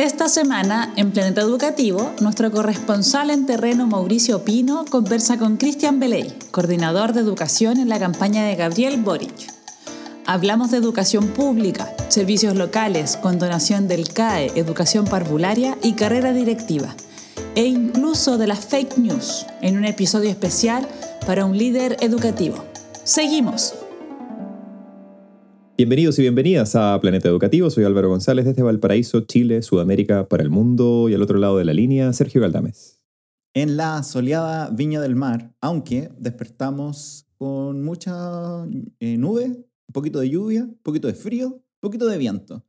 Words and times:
Esta 0.00 0.30
semana, 0.30 0.94
en 0.96 1.10
Planeta 1.10 1.42
Educativo, 1.42 2.10
nuestro 2.22 2.50
corresponsal 2.50 3.28
en 3.28 3.44
terreno 3.44 3.86
Mauricio 3.86 4.46
Pino 4.46 4.86
conversa 4.86 5.36
con 5.36 5.58
Cristian 5.58 6.00
Beley, 6.00 6.32
coordinador 6.50 7.12
de 7.12 7.20
educación 7.20 7.78
en 7.78 7.90
la 7.90 7.98
campaña 7.98 8.46
de 8.46 8.56
Gabriel 8.56 9.02
Boric. 9.02 9.52
Hablamos 10.24 10.70
de 10.70 10.78
educación 10.78 11.28
pública, 11.28 11.94
servicios 12.08 12.56
locales, 12.56 13.18
condonación 13.18 13.88
del 13.88 14.08
CAE, 14.08 14.52
educación 14.54 15.04
parvularia 15.04 15.76
y 15.82 15.92
carrera 15.92 16.32
directiva, 16.32 16.94
e 17.54 17.66
incluso 17.66 18.38
de 18.38 18.46
las 18.46 18.64
fake 18.64 18.96
news, 18.96 19.44
en 19.60 19.76
un 19.76 19.84
episodio 19.84 20.30
especial 20.30 20.88
para 21.26 21.44
un 21.44 21.58
líder 21.58 21.98
educativo. 22.00 22.64
Seguimos. 23.04 23.74
Bienvenidos 25.80 26.18
y 26.18 26.22
bienvenidas 26.22 26.76
a 26.76 27.00
Planeta 27.00 27.30
Educativo. 27.30 27.70
Soy 27.70 27.84
Álvaro 27.84 28.10
González 28.10 28.44
desde 28.44 28.62
Valparaíso, 28.62 29.22
Chile, 29.22 29.62
Sudamérica, 29.62 30.28
para 30.28 30.42
el 30.42 30.50
mundo 30.50 31.08
y 31.08 31.14
al 31.14 31.22
otro 31.22 31.38
lado 31.38 31.56
de 31.56 31.64
la 31.64 31.72
línea, 31.72 32.12
Sergio 32.12 32.42
Galdames. 32.42 33.00
En 33.54 33.78
la 33.78 34.02
soleada 34.02 34.68
Viña 34.68 35.00
del 35.00 35.16
Mar, 35.16 35.54
aunque 35.62 36.10
despertamos 36.18 37.26
con 37.38 37.82
mucha 37.82 38.66
eh, 38.98 39.16
nube, 39.16 39.46
un 39.46 39.92
poquito 39.94 40.20
de 40.20 40.28
lluvia, 40.28 40.64
un 40.64 40.78
poquito 40.82 41.08
de 41.08 41.14
frío, 41.14 41.46
un 41.48 41.80
poquito 41.80 42.08
de 42.08 42.18
viento. 42.18 42.62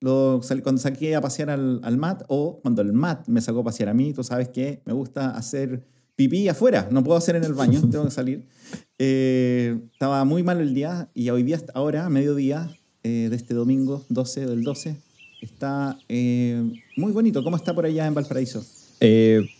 Lo, 0.00 0.42
cuando 0.62 0.78
saqué 0.82 1.16
a 1.16 1.22
pasear 1.22 1.48
al, 1.48 1.80
al 1.82 1.96
mat 1.96 2.24
o 2.28 2.60
cuando 2.60 2.82
el 2.82 2.92
mat 2.92 3.26
me 3.28 3.40
sacó 3.40 3.60
a 3.60 3.64
pasear 3.64 3.88
a 3.88 3.94
mí, 3.94 4.12
tú 4.12 4.22
sabes 4.22 4.50
que 4.50 4.82
me 4.84 4.92
gusta 4.92 5.30
hacer 5.30 5.88
pipí 6.18 6.48
afuera, 6.48 6.88
no 6.90 7.04
puedo 7.04 7.16
hacer 7.16 7.36
en 7.36 7.44
el 7.44 7.54
baño, 7.54 7.80
tengo 7.90 8.04
que 8.04 8.10
salir. 8.10 8.44
Eh, 9.00 9.78
estaba 9.92 10.24
muy 10.24 10.42
mal 10.42 10.60
el 10.60 10.74
día 10.74 11.08
y 11.14 11.30
hoy 11.30 11.44
día, 11.44 11.62
ahora, 11.72 12.04
a 12.04 12.10
mediodía 12.10 12.68
eh, 13.04 13.28
de 13.30 13.36
este 13.36 13.54
domingo 13.54 14.04
12 14.08 14.46
del 14.46 14.64
12, 14.64 14.96
está 15.40 15.96
eh, 16.08 16.60
muy 16.96 17.12
bonito. 17.12 17.44
¿Cómo 17.44 17.54
está 17.54 17.72
por 17.72 17.86
allá 17.86 18.06
en 18.06 18.14
Valparaíso? 18.14 18.66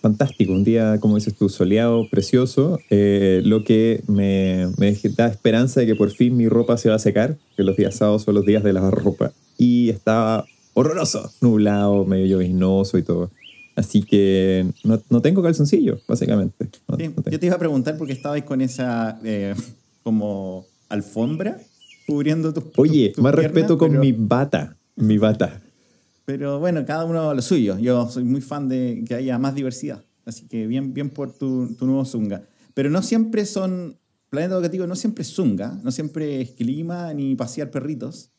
fantástico, 0.02 0.52
un 0.52 0.64
día, 0.64 0.98
como 0.98 1.14
dices 1.14 1.36
tú, 1.36 1.48
soleado, 1.48 2.08
precioso, 2.10 2.80
lo 2.90 3.62
que 3.62 4.02
me, 4.08 4.66
me, 4.76 4.92
da 5.16 5.28
esperanza 5.28 5.78
de 5.78 5.86
que 5.86 5.94
por 5.94 6.10
fin 6.10 6.36
mi 6.36 6.48
ropa 6.48 6.76
se 6.76 6.88
va 6.88 6.96
a 6.96 6.98
secar, 6.98 7.38
que 7.56 7.62
los 7.62 7.76
días 7.76 7.94
sábados 7.94 8.24
son 8.24 8.34
los 8.34 8.44
días 8.44 8.64
de 8.64 8.72
la 8.72 8.90
ropa, 8.90 9.32
y 9.56 9.90
está 9.90 10.44
horroroso, 10.74 11.30
nublado, 11.40 12.04
medio 12.04 12.26
lloviznoso 12.26 12.98
y 12.98 13.04
todo. 13.04 13.30
Así 13.78 14.02
que 14.02 14.66
no, 14.82 15.00
no 15.08 15.22
tengo 15.22 15.40
calzoncillo, 15.40 16.00
básicamente. 16.08 16.68
yo 17.30 17.38
te 17.38 17.46
iba 17.46 17.54
a 17.54 17.60
preguntar 17.60 17.96
porque 17.96 18.12
estabais 18.12 18.42
con 18.42 18.60
esa 18.60 19.20
eh, 19.22 19.54
como 20.02 20.66
alfombra 20.88 21.60
cubriendo 22.04 22.52
tus 22.52 22.64
Oye, 22.76 23.12
más 23.18 23.32
respeto 23.32 23.78
con 23.78 24.00
mi 24.00 24.10
bata, 24.10 24.76
mi 24.96 25.16
bata. 25.16 25.62
Pero 26.24 26.58
bueno, 26.58 26.84
cada 26.84 27.04
uno 27.04 27.32
lo 27.32 27.40
suyo. 27.40 27.78
Yo 27.78 28.10
soy 28.10 28.24
muy 28.24 28.40
fan 28.40 28.68
de 28.68 29.04
que 29.06 29.14
haya 29.14 29.38
más 29.38 29.54
diversidad. 29.54 30.02
Así 30.26 30.48
que 30.48 30.66
bien, 30.66 30.92
bien 30.92 31.08
por 31.08 31.32
tu, 31.32 31.72
tu 31.78 31.86
nuevo 31.86 32.04
Zunga. 32.04 32.42
Pero 32.74 32.90
no 32.90 33.00
siempre 33.00 33.46
son, 33.46 33.96
Planeta 34.28 34.56
Educativo 34.56 34.88
no 34.88 34.96
siempre 34.96 35.22
es 35.22 35.32
Zunga, 35.32 35.78
no 35.84 35.92
siempre 35.92 36.40
es 36.40 36.50
clima 36.50 37.14
ni 37.14 37.36
pasear 37.36 37.70
perritos. 37.70 38.32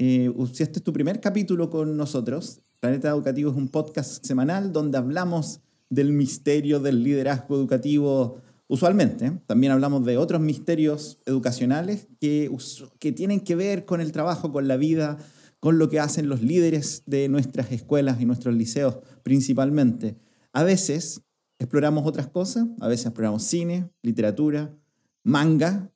Eh, 0.00 0.28
si 0.52 0.64
este 0.64 0.80
es 0.80 0.82
tu 0.82 0.92
primer 0.92 1.20
capítulo 1.20 1.70
con 1.70 1.96
nosotros, 1.96 2.62
Planeta 2.82 3.10
Educativo 3.10 3.52
es 3.52 3.56
un 3.56 3.68
podcast 3.68 4.24
semanal 4.26 4.72
donde 4.72 4.98
hablamos 4.98 5.60
del 5.88 6.12
misterio 6.12 6.80
del 6.80 7.04
liderazgo 7.04 7.54
educativo 7.54 8.40
usualmente. 8.66 9.38
También 9.46 9.72
hablamos 9.72 10.04
de 10.04 10.18
otros 10.18 10.40
misterios 10.40 11.20
educacionales 11.24 12.08
que, 12.20 12.50
que 12.98 13.12
tienen 13.12 13.38
que 13.38 13.54
ver 13.54 13.84
con 13.84 14.00
el 14.00 14.10
trabajo, 14.10 14.50
con 14.50 14.66
la 14.66 14.76
vida, 14.76 15.16
con 15.60 15.78
lo 15.78 15.88
que 15.88 16.00
hacen 16.00 16.28
los 16.28 16.42
líderes 16.42 17.04
de 17.06 17.28
nuestras 17.28 17.70
escuelas 17.70 18.20
y 18.20 18.26
nuestros 18.26 18.56
liceos 18.56 18.98
principalmente. 19.22 20.16
A 20.52 20.64
veces 20.64 21.22
exploramos 21.60 22.04
otras 22.04 22.26
cosas, 22.26 22.66
a 22.80 22.88
veces 22.88 23.06
exploramos 23.06 23.44
cine, 23.44 23.92
literatura, 24.02 24.76
manga. 25.22 25.92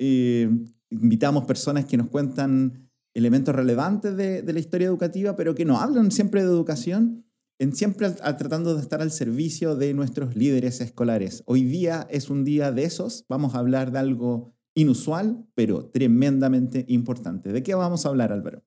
Eh, 0.00 0.50
invitamos 0.90 1.44
personas 1.44 1.84
que 1.84 1.96
nos 1.96 2.08
cuentan 2.08 2.83
elementos 3.14 3.54
relevantes 3.54 4.16
de, 4.16 4.42
la 4.42 4.58
historia 4.58 4.88
educativa, 4.88 5.36
pero 5.36 5.54
que 5.54 5.64
no 5.64 5.78
hablan 5.78 6.10
siempre 6.10 6.42
de 6.42 6.48
educación, 6.48 7.24
en 7.58 7.74
siempre 7.74 8.10
tratando 8.10 8.74
de 8.74 8.82
estar 8.82 9.00
al 9.00 9.12
servicio 9.12 9.76
de 9.76 9.94
nuestros 9.94 10.34
líderes 10.36 10.80
escolares. 10.80 11.44
Hoy 11.46 11.62
día 11.62 12.06
es 12.10 12.28
un 12.28 12.44
día 12.44 12.72
de 12.72 12.84
esos, 12.84 13.24
vamos 13.28 13.54
a 13.54 13.58
hablar 13.60 13.92
de 13.92 14.00
algo 14.00 14.52
inusual, 14.74 15.46
pero 15.54 15.86
tremendamente 15.86 16.84
importante. 16.88 17.52
¿De 17.52 17.62
qué 17.62 17.74
vamos 17.74 18.04
a 18.04 18.08
hablar, 18.08 18.32
Álvaro? 18.32 18.64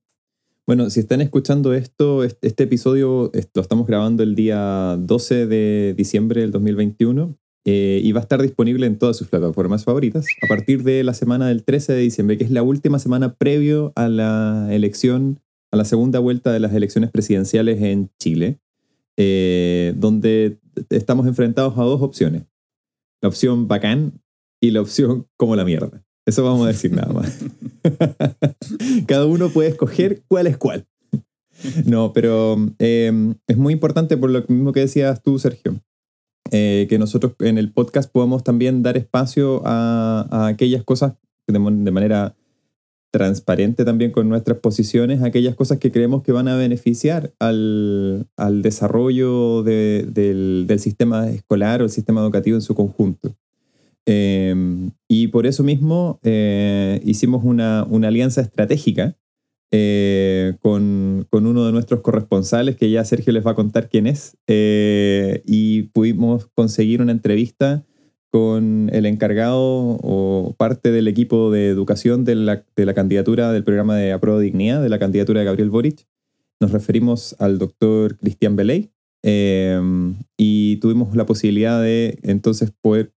Bueno, 0.65 0.89
si 0.89 1.01
están 1.01 1.21
escuchando 1.21 1.73
esto, 1.73 2.23
este 2.23 2.63
episodio 2.63 3.31
lo 3.53 3.61
estamos 3.61 3.87
grabando 3.87 4.23
el 4.23 4.35
día 4.35 4.97
12 4.99 5.47
de 5.47 5.93
diciembre 5.97 6.41
del 6.41 6.51
2021 6.51 7.37
eh, 7.69 7.99
y 8.01 8.13
va 8.13 8.21
a 8.21 8.23
estar 8.23 8.41
disponible 8.41 8.87
en 8.87 8.97
todas 8.97 9.17
sus 9.17 9.27
plataformas 9.27 9.83
favoritas 9.83 10.25
a 10.41 10.47
partir 10.47 10.83
de 10.83 11.03
la 11.03 11.13
semana 11.13 11.49
del 11.49 11.65
13 11.65 11.91
de 11.91 11.99
diciembre, 11.99 12.37
que 12.37 12.45
es 12.45 12.49
la 12.49 12.63
última 12.63 12.97
semana 12.97 13.33
previo 13.33 13.91
a 13.97 14.07
la 14.07 14.69
elección, 14.71 15.41
a 15.73 15.75
la 15.75 15.83
segunda 15.83 16.19
vuelta 16.19 16.53
de 16.53 16.61
las 16.61 16.73
elecciones 16.73 17.11
presidenciales 17.11 17.81
en 17.81 18.09
Chile, 18.21 18.59
eh, 19.17 19.93
donde 19.97 20.59
estamos 20.89 21.27
enfrentados 21.27 21.77
a 21.77 21.81
dos 21.81 22.01
opciones. 22.01 22.43
La 23.21 23.27
opción 23.27 23.67
bacán 23.67 24.13
y 24.61 24.71
la 24.71 24.79
opción 24.79 25.27
como 25.35 25.57
la 25.57 25.65
mierda. 25.65 26.05
Eso 26.25 26.45
vamos 26.45 26.63
a 26.63 26.69
decir 26.69 26.93
nada 26.93 27.11
más. 27.11 27.37
Cada 29.07 29.25
uno 29.25 29.49
puede 29.49 29.67
escoger 29.67 30.23
cuál 30.29 30.47
es 30.47 30.55
cuál. 30.55 30.87
No, 31.85 32.13
pero 32.13 32.55
eh, 32.79 33.11
es 33.45 33.57
muy 33.57 33.73
importante 33.73 34.15
por 34.15 34.29
lo 34.29 34.45
mismo 34.47 34.71
que 34.71 34.79
decías 34.79 35.21
tú, 35.21 35.37
Sergio. 35.37 35.81
Eh, 36.51 36.87
que 36.89 36.99
nosotros 36.99 37.33
en 37.39 37.57
el 37.57 37.71
podcast 37.71 38.11
podamos 38.11 38.43
también 38.43 38.83
dar 38.83 38.97
espacio 38.97 39.61
a, 39.65 40.47
aquellas 40.47 40.83
cosas 40.83 41.13
de, 41.47 41.59
manera 41.59 42.35
transparente 43.11 43.85
también 43.85 44.11
con 44.11 44.29
nuestras 44.29 44.57
posiciones, 44.59 45.23
aquellas 45.23 45.55
cosas 45.55 45.79
que 45.79 45.91
creemos 45.91 46.23
que 46.23 46.31
van 46.31 46.47
a 46.47 46.55
beneficiar 46.55 47.33
al, 47.39 48.27
desarrollo 48.61 49.63
del, 49.63 50.67
sistema 50.79 51.29
escolar 51.29 51.81
o 51.81 51.85
el 51.85 51.91
sistema 51.91 52.21
educativo 52.21 52.57
en 52.57 52.61
su 52.61 52.75
conjunto. 52.75 53.35
Em, 54.05 54.91
y 55.09 55.27
por 55.27 55.45
eso 55.47 55.63
mismo 55.63 56.19
eh, 56.23 57.01
hicimos 57.03 57.43
una, 57.43 57.85
una 57.89 58.07
alianza 58.07 58.39
estratégica 58.39 59.17
eh, 59.71 60.55
con, 60.61 61.27
con, 61.29 61.45
uno 61.45 61.65
de 61.65 61.73
nuestros 61.73 62.01
corresponsales, 62.01 62.77
que 62.77 62.89
ya 62.89 63.03
Sergio 63.03 63.33
les 63.33 63.45
va 63.45 63.51
a 63.51 63.55
contar 63.55 63.89
quién 63.89 64.07
es, 64.07 64.37
eh, 64.47 65.43
y 65.45 65.83
pudimos 65.83 66.47
conseguir 66.55 67.01
una 67.01 67.11
entrevista 67.11 67.83
con 68.31 68.89
el 68.93 69.05
encargado 69.05 69.59
o 69.61 70.55
parte 70.57 70.91
del 70.91 71.07
equipo 71.07 71.51
de 71.51 71.67
educación 71.67 72.23
de 72.23 72.35
la, 72.35 72.63
de 72.75 72.85
la 72.85 72.93
candidatura 72.93 73.51
del 73.51 73.63
programa 73.63 73.97
de 73.97 74.13
Aprueba 74.13 74.39
Dignidad, 74.39 74.81
de 74.81 74.89
la 74.89 74.99
candidatura 74.99 75.41
de 75.41 75.45
Gabriel 75.45 75.69
Boric. 75.69 76.07
Nos 76.61 76.71
referimos 76.71 77.35
al 77.39 77.57
doctor 77.57 78.17
Cristian 78.17 78.55
Beley, 78.55 78.91
eh, 79.23 79.81
y 80.37 80.77
tuvimos 80.77 81.13
la 81.15 81.25
posibilidad 81.25 81.81
de 81.81 82.19
entonces 82.21 82.71
poder 82.79 83.11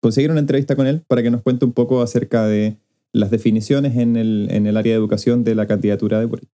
conseguir 0.00 0.32
una 0.32 0.40
entrevista 0.40 0.74
con 0.74 0.88
él 0.88 1.02
para 1.06 1.22
que 1.22 1.30
nos 1.30 1.42
cuente 1.42 1.64
un 1.64 1.72
poco 1.72 2.02
acerca 2.02 2.46
de 2.46 2.76
las 3.18 3.30
definiciones 3.30 3.96
en 3.96 4.16
el, 4.16 4.48
en 4.50 4.66
el 4.66 4.76
área 4.76 4.92
de 4.92 4.98
educación 4.98 5.44
de 5.44 5.54
la 5.54 5.66
candidatura 5.66 6.20
de 6.20 6.26
Boric. 6.26 6.48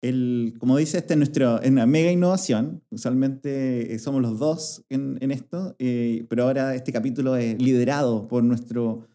El, 0.00 0.54
como 0.58 0.76
dice, 0.76 0.98
este 0.98 1.14
es 1.14 1.18
nuestro, 1.18 1.60
una 1.66 1.86
mega 1.86 2.12
innovación. 2.12 2.84
Usualmente 2.90 3.94
eh, 3.94 3.98
somos 3.98 4.22
los 4.22 4.38
dos 4.38 4.84
en, 4.88 5.18
en 5.20 5.32
esto, 5.32 5.74
eh, 5.80 6.24
pero 6.28 6.44
ahora 6.44 6.74
este 6.74 6.92
capítulo 6.92 7.34
es 7.34 7.60
liderado 7.60 8.28
por 8.28 8.44
nuestro, 8.44 9.08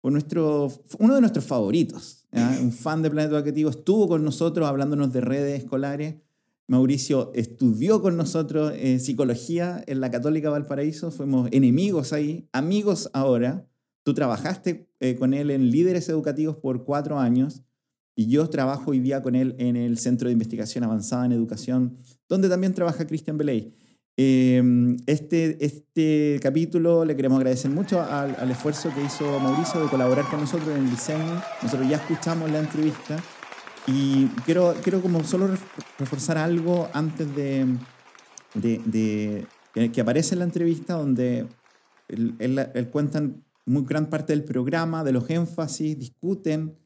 por 0.00 0.12
nuestro 0.12 0.70
uno 1.00 1.14
de 1.16 1.20
nuestros 1.20 1.44
favoritos. 1.44 2.26
Un 2.62 2.72
fan 2.72 3.02
de 3.02 3.10
Planeta 3.10 3.36
Educativo 3.36 3.70
estuvo 3.70 4.06
con 4.06 4.22
nosotros 4.22 4.68
hablándonos 4.68 5.12
de 5.12 5.22
redes 5.22 5.58
escolares. 5.62 6.16
Mauricio 6.68 7.32
estudió 7.34 8.02
con 8.02 8.16
nosotros 8.16 8.74
eh, 8.76 8.98
psicología 8.98 9.82
en 9.86 10.00
la 10.00 10.10
Católica 10.10 10.50
Valparaíso. 10.50 11.10
Fuimos 11.10 11.48
enemigos 11.50 12.12
ahí, 12.12 12.46
amigos 12.52 13.10
ahora. 13.14 13.66
Tú 14.04 14.14
trabajaste 14.14 14.88
eh, 15.00 15.16
con 15.16 15.34
él 15.34 15.50
en 15.50 15.70
líderes 15.70 16.08
educativos 16.08 16.56
por 16.56 16.84
cuatro 16.84 17.18
años 17.18 17.62
y 18.18 18.26
yo 18.26 18.48
trabajo 18.50 18.90
hoy 18.90 18.98
día 18.98 19.22
con 19.22 19.36
él 19.36 19.54
en 19.58 19.76
el 19.76 19.96
Centro 19.96 20.28
de 20.28 20.32
Investigación 20.32 20.82
Avanzada 20.82 21.24
en 21.24 21.30
Educación, 21.30 21.96
donde 22.28 22.48
también 22.48 22.74
trabaja 22.74 23.06
Cristian 23.06 23.38
Beley. 23.38 23.72
Em, 24.16 24.96
este, 25.06 25.64
este 25.64 26.40
capítulo 26.42 27.04
le 27.04 27.14
queremos 27.14 27.36
agradecer 27.36 27.70
mucho 27.70 28.02
al, 28.02 28.50
esfuerzo 28.50 28.92
que 28.92 29.04
hizo 29.04 29.38
Mauricio 29.38 29.80
de 29.80 29.88
colaborar 29.88 30.24
con 30.28 30.40
nosotros 30.40 30.68
en 30.70 30.82
el 30.82 30.90
diseño. 30.90 31.40
Nosotros 31.62 31.88
ya 31.88 31.98
escuchamos 31.98 32.50
la 32.50 32.58
entrevista 32.58 33.22
y 33.86 34.26
quiero, 34.44 34.74
quiero 34.82 35.00
como 35.00 35.22
solo 35.22 35.56
reforzar 36.00 36.38
algo 36.38 36.88
antes 36.92 37.32
de, 37.36 37.66
de, 38.54 39.46
que 39.92 40.00
aparece 40.00 40.34
en 40.34 40.40
la 40.40 40.44
entrevista 40.46 40.94
donde 40.94 41.46
él, 42.08 42.34
él, 42.40 42.58
él 42.74 42.88
cuentan 42.90 43.44
muy 43.68 43.84
gran 43.84 44.10
parte 44.10 44.32
del 44.32 44.44
programa, 44.44 45.04
de 45.04 45.12
los 45.12 45.28
énfasis, 45.30 45.98
discuten, 45.98 46.76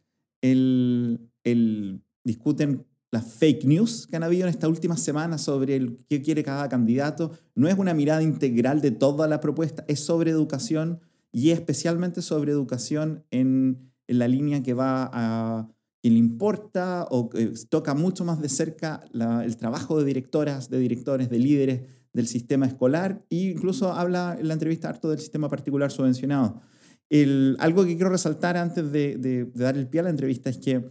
el, 0.40 1.30
el, 1.44 2.02
discuten 2.24 2.86
las 3.10 3.26
fake 3.26 3.64
news 3.64 4.06
que 4.06 4.16
han 4.16 4.22
habido 4.22 4.44
en 4.44 4.48
estas 4.48 4.70
últimas 4.70 5.00
semanas 5.00 5.42
sobre 5.42 5.76
el, 5.76 5.98
qué 6.08 6.22
quiere 6.22 6.42
cada 6.42 6.68
candidato. 6.68 7.32
No 7.54 7.68
es 7.68 7.78
una 7.78 7.94
mirada 7.94 8.22
integral 8.22 8.80
de 8.80 8.90
toda 8.90 9.28
la 9.28 9.40
propuesta, 9.40 9.84
es 9.86 10.00
sobre 10.00 10.30
educación 10.30 11.00
y 11.30 11.50
especialmente 11.50 12.22
sobre 12.22 12.52
educación 12.52 13.24
en, 13.30 13.92
en 14.06 14.18
la 14.18 14.28
línea 14.28 14.62
que 14.62 14.74
va 14.74 15.10
a 15.12 15.68
que 16.02 16.10
le 16.10 16.18
importa 16.18 17.06
o 17.10 17.30
que 17.30 17.52
toca 17.68 17.94
mucho 17.94 18.24
más 18.24 18.40
de 18.40 18.48
cerca 18.48 19.04
el 19.44 19.56
trabajo 19.56 20.00
de 20.00 20.04
directoras, 20.04 20.68
de 20.68 20.80
directores, 20.80 21.30
de 21.30 21.38
líderes 21.38 21.80
del 22.12 22.26
sistema 22.26 22.66
escolar 22.66 23.24
e 23.30 23.50
incluso 23.50 23.92
habla 23.92 24.36
en 24.38 24.48
la 24.48 24.54
entrevista 24.54 24.88
harto 24.88 25.08
del 25.10 25.18
sistema 25.18 25.48
particular 25.48 25.90
subvencionado. 25.90 26.60
El, 27.08 27.56
algo 27.58 27.84
que 27.84 27.94
quiero 27.96 28.10
resaltar 28.10 28.56
antes 28.56 28.90
de, 28.92 29.16
de, 29.16 29.50
dar 29.54 29.76
el 29.76 29.88
pie 29.88 30.00
a 30.00 30.04
la 30.04 30.10
entrevista 30.10 30.50
es 30.50 30.58
que 30.58 30.90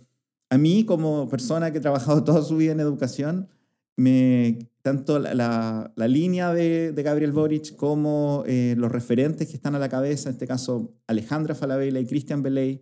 a 0.49 0.57
mí 0.57 0.85
como 0.85 1.27
persona 1.29 1.71
que 1.71 1.79
ha 1.79 1.81
trabajado 1.81 2.23
toda 2.25 2.41
su 2.43 2.57
vida 2.57 2.71
en 2.73 2.79
educación, 2.79 3.47
me, 3.97 4.59
tanto 4.81 5.19
la, 5.19 5.91
la, 5.95 6.07
línea 6.07 6.53
de, 6.53 6.91
de, 6.91 7.03
Gabriel 7.03 7.31
Boric 7.31 7.75
como 7.75 8.43
eh, 8.47 8.75
los 8.77 8.91
referentes 8.91 9.47
que 9.47 9.55
están 9.55 9.75
a 9.75 9.79
la 9.79 9.89
cabeza, 9.89 10.29
en 10.29 10.35
este 10.35 10.47
caso 10.47 10.93
Alejandra 11.07 11.55
Falabella 11.55 11.99
y 11.99 12.05
Cristian 12.05 12.41
Beley, 12.41 12.81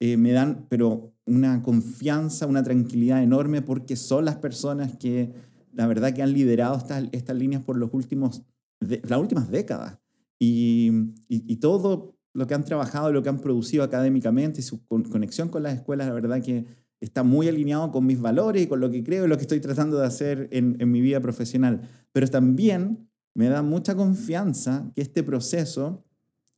eh, 0.00 0.16
me 0.16 0.32
dan 0.32 0.66
pero 0.68 1.14
una 1.26 1.62
confianza, 1.62 2.46
una 2.46 2.62
tranquilidad 2.62 3.22
enorme 3.22 3.62
porque 3.62 3.96
son 3.96 4.24
las 4.24 4.36
personas 4.36 4.96
que 4.96 5.32
la 5.72 5.86
verdad 5.86 6.12
que 6.12 6.22
han 6.22 6.32
liderado 6.32 6.76
estas, 6.76 7.04
estas 7.12 7.36
líneas 7.36 7.62
por 7.62 7.76
los 7.76 7.90
últimos, 7.92 8.42
las 8.80 9.20
últimas 9.20 9.50
décadas. 9.50 9.98
Y, 10.38 11.12
y, 11.28 11.56
todo 11.56 12.16
lo 12.32 12.46
que 12.46 12.54
han 12.54 12.64
trabajado, 12.64 13.12
lo 13.12 13.22
que 13.22 13.28
han 13.28 13.40
producido 13.40 13.84
académicamente 13.84 14.60
y 14.60 14.62
su 14.62 14.86
conexión 14.86 15.50
con 15.50 15.62
las 15.62 15.74
escuelas, 15.74 16.06
la 16.06 16.14
verdad 16.14 16.40
que 16.42 16.64
está 17.00 17.22
muy 17.22 17.46
alineado 17.48 17.90
con 17.90 18.06
mis 18.06 18.20
valores 18.20 18.62
y 18.62 18.66
con 18.66 18.80
lo 18.80 18.90
que 18.90 19.04
creo 19.04 19.26
y 19.26 19.28
lo 19.28 19.36
que 19.36 19.42
estoy 19.42 19.60
tratando 19.60 19.98
de 19.98 20.06
hacer 20.06 20.48
en, 20.50 20.76
en 20.80 20.90
mi 20.90 21.02
vida 21.02 21.20
profesional. 21.20 21.82
Pero 22.12 22.26
también 22.28 23.10
me 23.34 23.48
da 23.48 23.62
mucha 23.62 23.94
confianza 23.94 24.90
que 24.94 25.02
este 25.02 25.22
proceso, 25.22 26.04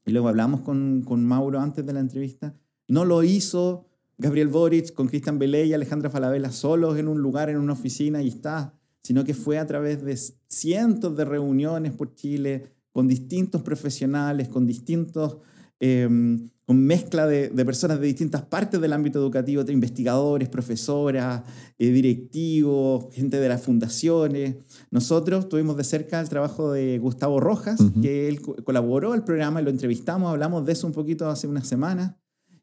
y 0.05 0.13
luego 0.13 0.29
hablamos 0.29 0.61
con, 0.61 1.03
con 1.03 1.25
Mauro 1.25 1.61
antes 1.61 1.85
de 1.85 1.93
la 1.93 2.01
entrevista, 2.01 2.55
no 2.89 3.05
lo 3.05 3.23
hizo 3.23 3.89
Gabriel 4.19 4.49
Boric 4.49 4.93
con 4.93 5.09
Cristian 5.09 5.39
Belé 5.39 5.67
y 5.67 5.75
Alejandra 5.75 6.11
Falabella 6.11 6.53
solos 6.53 6.99
en 6.99 7.09
un 7.09 7.21
lugar, 7.21 7.51
en 7.51 7.59
una 7.59 7.73
oficina 7.73 8.23
y 8.23 8.29
está, 8.29 8.79
sino 9.03 9.25
que 9.25 9.35
fue 9.35 9.59
a 9.59 9.67
través 9.67 10.05
de 10.05 10.19
cientos 10.49 11.17
de 11.17 11.25
reuniones 11.25 11.93
por 11.93 12.15
Chile 12.15 12.75
con 12.93 13.09
distintos 13.09 13.63
profesionales, 13.63 14.49
con 14.49 14.67
distintos 14.67 15.39
Em, 15.85 16.49
con 16.65 16.79
mezcla 16.79 17.27
de, 17.27 17.51
personas 17.65 17.99
de 17.99 18.07
distintas 18.07 18.43
partes 18.43 18.81
del 18.81 18.93
ámbito 18.93 19.19
educativo, 19.19 19.65
de 19.65 19.73
investigadores, 19.73 20.49
profesoras, 20.49 21.43
eh, 21.77 21.91
directivos, 21.91 23.13
gente 23.13 23.41
de 23.41 23.49
las 23.49 23.63
fundaciones. 23.63 24.59
Nosotros 24.93 25.49
tuvimos 25.49 25.77
de 25.77 25.83
cerca 25.83 26.21
el 26.21 26.29
trabajo 26.29 26.71
de 26.71 27.01
Gustavo 27.01 27.41
Rojas, 27.41 27.81
que 28.01 28.29
él 28.29 28.41
colaboró 28.41 29.13
al 29.13 29.25
programa 29.25 29.61
y 29.61 29.65
lo 29.65 29.71
entrevistamos, 29.71 30.31
hablamos 30.31 30.65
de 30.65 30.75
eso 30.75 30.87
un 30.87 30.93
poquito 30.93 31.29
hace 31.29 31.49
unas 31.49 31.67
semanas. 31.67 32.15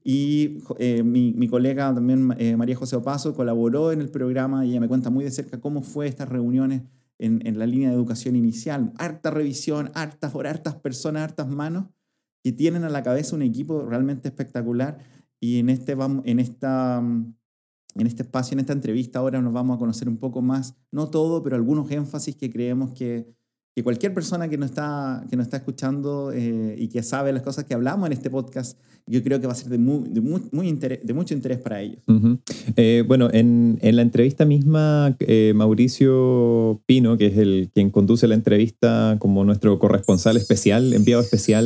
Y 0.04 0.64
eh, 0.78 1.04
mi, 1.04 1.34
mi, 1.34 1.48
colega 1.48 1.94
también, 1.94 2.34
eh, 2.38 2.56
María 2.56 2.76
José 2.76 2.96
Opaso, 2.96 3.36
colaboró 3.36 3.92
en 3.92 4.02
el 4.02 4.10
programa 4.10 4.66
y 4.66 4.72
ella 4.72 4.80
me 4.80 4.88
cuenta 4.88 5.10
muy 5.10 5.26
de 5.26 5.32
cerca 5.32 5.60
cómo 5.60 5.82
fue 5.82 6.08
estas 6.08 6.30
reuniones 6.30 6.84
en, 7.18 7.46
en 7.46 7.60
la 7.60 7.66
línea 7.66 7.90
de 7.90 7.96
educación 7.96 8.36
inicial. 8.36 8.94
Harta 8.98 9.30
revisión, 9.30 9.92
hartas 9.94 10.34
horas, 10.34 10.56
hartas 10.56 10.76
personas, 10.76 11.24
hartas 11.24 11.50
manos 11.50 11.86
que 12.44 12.52
tienen 12.52 12.84
a 12.84 12.90
la 12.90 13.04
cabeza 13.04 13.36
un 13.36 13.42
equipo 13.42 13.86
realmente 13.86 14.30
espectacular 14.30 15.00
y 15.40 15.60
en 15.60 15.70
este, 15.70 15.94
en 15.94 16.40
esta, 16.40 17.00
en 17.00 18.08
este 18.08 18.24
espacio, 18.24 18.56
en 18.56 18.60
esta 18.60 18.74
entrevista 18.74 19.20
ahora 19.20 19.42
nos 19.42 19.54
vamos 19.54 19.76
a 19.76 19.80
conocer 19.80 20.10
un 20.10 20.18
poco 20.18 20.42
más, 20.42 20.76
no 20.92 21.10
todo, 21.10 21.44
pero 21.44 21.56
algunos 21.56 21.90
énfasis 21.92 22.36
que 22.36 22.50
creemos 22.50 22.92
que, 22.92 23.34
que 23.76 23.84
cualquier 23.84 24.14
persona 24.14 24.50
que 24.50 24.58
nos 24.58 24.72
está, 24.72 25.26
que 25.30 25.38
nos 25.38 25.46
está 25.46 25.58
escuchando 25.58 26.32
eh, 26.34 26.76
y 26.78 26.88
que 26.88 27.04
sabe 27.04 27.32
las 27.32 27.44
cosas 27.44 27.66
que 27.66 27.74
hablamos 27.74 28.08
en 28.08 28.14
este 28.14 28.30
podcast, 28.30 28.78
yo 29.06 29.24
creo 29.24 29.40
que 29.40 29.48
va 29.48 29.54
a 29.54 29.56
ser 29.56 29.70
de, 29.70 29.78
muy, 29.78 30.10
de, 30.10 31.02
de 31.04 31.14
mucho 31.14 31.34
interés 31.34 31.60
para 31.60 31.82
ellos. 31.82 32.00
Eh, 32.76 33.04
bueno, 33.08 33.30
en, 33.32 33.80
en, 33.82 33.96
la 33.96 34.02
entrevista 34.02 34.46
misma, 34.46 35.16
eh, 35.20 35.54
Mauricio 35.56 36.82
Pino, 36.86 37.18
que 37.18 37.28
es 37.28 37.38
el 37.38 37.70
quien 37.74 37.90
conduce 37.90 38.28
la 38.28 38.36
entrevista 38.36 39.18
como 39.20 39.46
nuestro 39.46 39.80
corresponsal 39.80 40.38
especial, 40.38 40.94
enviado 40.94 41.22
especial 41.22 41.66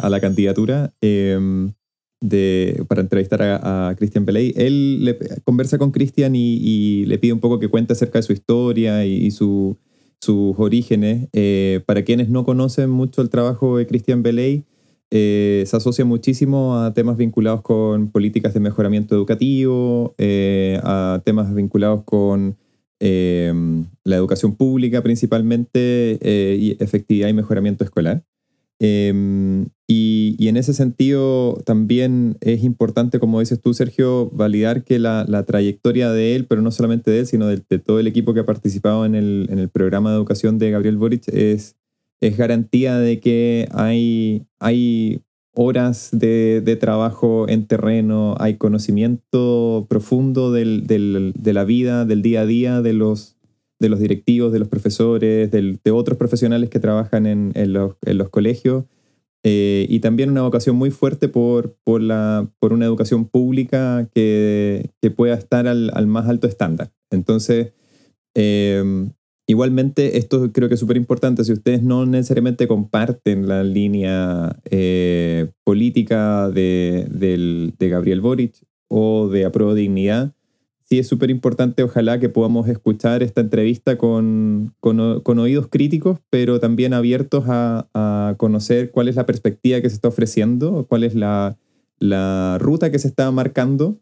a 0.00 0.08
la 0.08 0.20
candidatura, 0.20 0.92
em, 1.00 1.72
de, 2.20 2.84
para 2.88 3.02
entrevistar 3.02 3.42
a, 3.42 3.94
Cristian 3.98 4.24
Peley. 4.24 4.54
Él 4.56 5.04
le, 5.04 5.18
conversa 5.44 5.78
con 5.78 5.90
Cristian 5.90 6.34
y, 6.34 6.56
y, 6.56 7.06
le 7.06 7.18
pide 7.18 7.32
un 7.32 7.40
poco 7.40 7.58
que 7.58 7.68
cuente 7.68 7.92
acerca 7.92 8.18
de 8.18 8.22
su 8.22 8.32
historia 8.32 9.04
y 9.04 9.30
su, 9.30 9.76
sus 10.20 10.58
orígenes. 10.58 11.28
Eh, 11.32 11.80
para 11.86 12.02
quienes 12.04 12.28
no 12.28 12.44
conocen 12.44 12.90
mucho 12.90 13.22
el 13.22 13.30
trabajo 13.30 13.78
de 13.78 13.86
Christian 13.86 14.22
Beley, 14.22 14.64
eh, 15.10 15.64
se 15.66 15.76
asocia 15.76 16.04
muchísimo 16.04 16.78
a 16.78 16.92
temas 16.92 17.16
vinculados 17.16 17.62
con 17.62 18.10
políticas 18.10 18.52
de 18.54 18.60
mejoramiento 18.60 19.14
educativo, 19.14 20.14
eh, 20.18 20.80
a 20.82 21.22
temas 21.24 21.54
vinculados 21.54 22.02
con 22.04 22.56
la 23.00 24.16
educación 24.16 24.56
pública 24.56 25.04
principalmente 25.04 26.18
y 26.20 26.76
efectividad 26.82 27.28
y 27.28 27.32
mejoramiento 27.32 27.84
escolar. 27.84 28.24
Em, 28.80 29.66
y, 29.88 30.36
y, 30.38 30.48
en 30.48 30.56
ese 30.56 30.72
sentido 30.72 31.60
también 31.64 32.36
es 32.40 32.62
importante, 32.62 33.18
como 33.18 33.40
dices 33.40 33.60
tú, 33.60 33.74
Sergio, 33.74 34.30
validar 34.30 34.84
que 34.84 35.00
la, 35.00 35.24
la 35.26 35.44
trayectoria 35.44 36.12
de 36.12 36.36
él, 36.36 36.46
pero 36.46 36.62
no 36.62 36.70
solamente 36.70 37.10
de 37.10 37.20
él, 37.20 37.26
sino 37.26 37.46
de, 37.46 37.58
todo 37.78 37.98
el 37.98 38.06
equipo 38.06 38.34
que 38.34 38.40
ha 38.40 38.46
participado 38.46 39.04
en 39.04 39.16
el, 39.16 39.48
en 39.50 39.58
el, 39.58 39.68
programa 39.68 40.10
de 40.10 40.16
educación 40.16 40.58
de 40.58 40.70
Gabriel 40.70 40.96
Boric, 40.96 41.26
es, 41.28 41.76
es 42.20 42.36
garantía 42.36 42.98
de 42.98 43.18
que 43.18 43.68
hay, 43.72 44.46
hay 44.60 45.22
horas 45.54 46.10
de, 46.12 46.60
de, 46.60 46.76
trabajo 46.76 47.48
en 47.48 47.66
terreno, 47.66 48.36
hay 48.38 48.58
conocimiento 48.58 49.86
profundo 49.90 50.52
del, 50.52 50.86
del, 50.86 51.32
de 51.36 51.52
la 51.52 51.64
vida, 51.64 52.04
del 52.04 52.22
día 52.22 52.42
a 52.42 52.46
día 52.46 52.80
de 52.80 52.92
los, 52.92 53.37
de 53.80 53.88
los 53.88 54.00
directivos, 54.00 54.52
de 54.52 54.58
los 54.58 54.68
profesores, 54.68 55.50
de 55.50 55.90
otros 55.90 56.18
profesionales 56.18 56.70
que 56.70 56.80
trabajan 56.80 57.26
en, 57.26 57.72
los, 57.72 57.96
colegios. 58.30 58.84
Eh, 59.44 59.86
y 59.88 60.00
también 60.00 60.30
una 60.30 60.42
vocación 60.42 60.74
muy 60.76 60.90
fuerte 60.90 61.28
por, 61.28 61.76
por, 61.84 62.02
la, 62.02 62.50
por 62.58 62.72
una 62.72 62.86
educación 62.86 63.24
pública 63.26 64.08
que, 64.12 64.90
que 65.00 65.10
pueda 65.10 65.34
estar 65.34 65.68
al, 65.68 66.06
más 66.08 66.28
alto 66.28 66.48
estándar. 66.48 66.90
Entonces, 67.10 67.72
eh, 68.34 68.82
igualmente, 69.46 70.18
esto 70.18 70.50
creo 70.52 70.68
que 70.68 70.74
es 70.74 70.80
súper 70.80 70.96
importante. 70.96 71.44
Si 71.44 71.52
ustedes 71.52 71.82
no 71.82 72.04
necesariamente 72.04 72.66
comparten 72.66 73.46
la 73.46 73.62
línea 73.62 74.56
eh, 74.64 75.50
política 75.64 76.50
de 76.50 77.72
Gabriel 77.78 78.20
Boric 78.20 78.56
o 78.90 79.28
de 79.28 79.44
Apruebo 79.44 79.74
Dignidad, 79.74 80.32
sí 80.88 80.98
es 80.98 81.06
súper 81.06 81.30
importante, 81.30 81.82
ojalá 81.82 82.18
que 82.18 82.28
podamos 82.28 82.68
escuchar 82.68 83.22
esta 83.22 83.42
entrevista 83.42 83.98
con, 83.98 84.74
con, 84.80 85.38
oídos 85.38 85.68
críticos, 85.68 86.18
pero 86.30 86.60
también 86.60 86.94
abiertos 86.94 87.44
a, 87.48 87.88
a, 87.92 88.34
conocer 88.38 88.90
cuál 88.90 89.08
es 89.08 89.16
la 89.16 89.26
perspectiva 89.26 89.80
que 89.80 89.90
se 89.90 89.96
está 89.96 90.08
ofreciendo, 90.08 90.86
cuál 90.88 91.04
es 91.04 91.14
la, 91.14 91.58
la, 91.98 92.56
ruta 92.58 92.90
que 92.90 92.98
se 92.98 93.08
está 93.08 93.30
marcando 93.30 93.98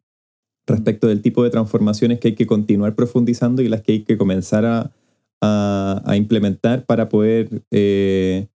respecto 0.67 1.09
del 1.09 1.23
tipo 1.23 1.43
de 1.43 1.51
transformaciones 1.51 2.21
que 2.21 2.29
hay 2.29 2.35
que 2.35 2.47
continuar 2.47 2.95
profundizando 2.95 3.63
y 3.63 3.69
las 3.69 3.83
que 3.83 3.93
hay 3.93 4.03
que 4.05 4.17
comenzar 4.17 4.65
a, 4.65 4.93
a 5.41 6.17
implementar 6.17 6.87
para 6.87 7.09
poder 7.09 7.63
eh, 7.71 8.49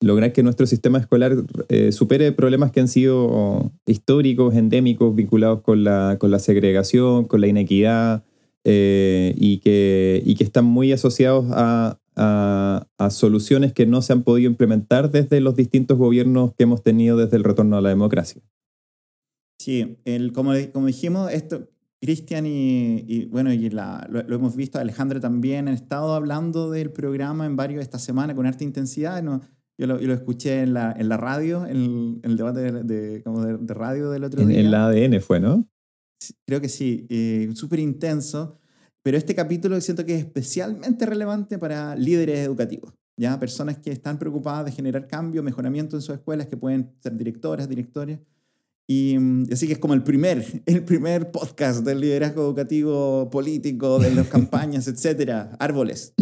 lograr 0.00 0.32
que 0.32 0.42
nuestro 0.42 0.66
sistema 0.66 0.98
escolar 0.98 1.36
eh, 1.68 1.92
supere 1.92 2.32
problemas 2.32 2.70
que 2.70 2.80
han 2.80 2.88
sido 2.88 3.72
históricos, 3.86 4.54
endémicos, 4.54 5.14
vinculados 5.14 5.62
con 5.62 5.84
la, 5.84 6.16
con 6.18 6.30
la 6.30 6.38
segregación, 6.38 7.24
con 7.24 7.40
la 7.40 7.48
inequidad, 7.48 8.24
eh, 8.64 9.34
y, 9.36 9.58
que, 9.58 10.22
y 10.24 10.34
que 10.34 10.44
están 10.44 10.64
muy 10.64 10.92
asociados 10.92 11.46
a, 11.50 11.98
a, 12.16 13.10
soluciones 13.10 13.72
que 13.72 13.86
no 13.86 14.02
se 14.02 14.12
han 14.12 14.22
podido 14.22 14.50
implementar 14.50 15.10
desde 15.10 15.40
los 15.40 15.56
distintos 15.56 15.96
gobiernos 15.96 16.52
que 16.54 16.64
hemos 16.64 16.82
tenido 16.82 17.16
desde 17.16 17.36
el 17.36 17.44
retorno 17.44 17.76
a 17.76 17.80
la 17.80 17.88
democracia. 17.88 18.42
Sí, 19.58 19.98
el, 20.04 20.32
como, 20.32 20.52
como 20.72 20.86
dijimos, 20.86 21.32
esto, 21.32 21.68
Cristian 22.00 22.44
y, 22.46 23.26
bueno, 23.26 23.52
y 23.52 23.70
la, 23.70 24.06
lo, 24.10 24.22
hemos 24.34 24.54
visto, 24.54 24.78
Alejandro 24.78 25.20
también 25.20 25.68
han 25.68 25.74
estado 25.74 26.14
hablando 26.14 26.70
del 26.70 26.90
programa 26.90 27.46
en 27.46 27.56
varios 27.56 27.82
esta 27.82 27.98
semana 27.98 28.34
con 28.34 28.46
harta 28.46 28.64
intensidad. 28.64 29.22
¿no? 29.22 29.40
Yo 29.78 29.86
lo, 29.86 29.98
lo, 29.98 30.12
escuché 30.12 30.62
en 30.62 30.74
la, 30.74 30.92
en 30.98 31.08
la 31.08 31.16
radio, 31.16 31.64
en 31.64 32.20
el, 32.24 32.36
debate 32.36 32.60
de, 32.60 32.82
de, 32.82 33.22
como 33.22 33.44
de, 33.44 33.74
radio 33.74 34.10
del 34.10 34.24
otro 34.24 34.44
día. 34.44 34.58
En 34.58 34.72
la 34.72 34.86
ADN 34.86 35.20
fue, 35.20 35.38
¿no? 35.38 35.68
Creo 36.44 36.60
que 36.60 36.68
sí, 36.68 37.06
eh, 37.08 37.48
súper 37.54 37.78
intenso. 37.78 38.58
Pero 39.04 39.16
este 39.16 39.36
capítulo 39.36 39.80
siento 39.80 40.04
que 40.04 40.16
es 40.16 40.20
especialmente 40.20 41.06
relevante 41.06 41.58
para 41.58 41.94
líderes 41.94 42.40
educativos, 42.40 42.92
¿ya? 43.16 43.38
Personas 43.38 43.78
que 43.78 43.92
están 43.92 44.18
preocupadas 44.18 44.64
de 44.66 44.72
generar 44.72 45.06
cambio, 45.06 45.44
mejoramiento 45.44 45.96
en 45.96 46.02
sus 46.02 46.16
escuelas, 46.16 46.48
que 46.48 46.56
pueden 46.56 46.92
ser 47.00 47.16
directoras, 47.16 47.68
directores. 47.68 48.18
Y 48.90 49.18
mm, 49.18 49.44
así 49.52 49.66
que 49.66 49.74
es 49.74 49.78
como 49.78 49.92
el 49.92 50.02
primer, 50.02 50.62
el 50.66 50.82
primer 50.82 51.30
podcast 51.30 51.84
del 51.84 52.00
liderazgo 52.00 52.42
educativo 52.42 53.28
político, 53.30 53.98
de 53.98 54.14
las 54.14 54.26
campañas, 54.28 54.88
etcétera, 54.88 55.54
árboles. 55.60 56.14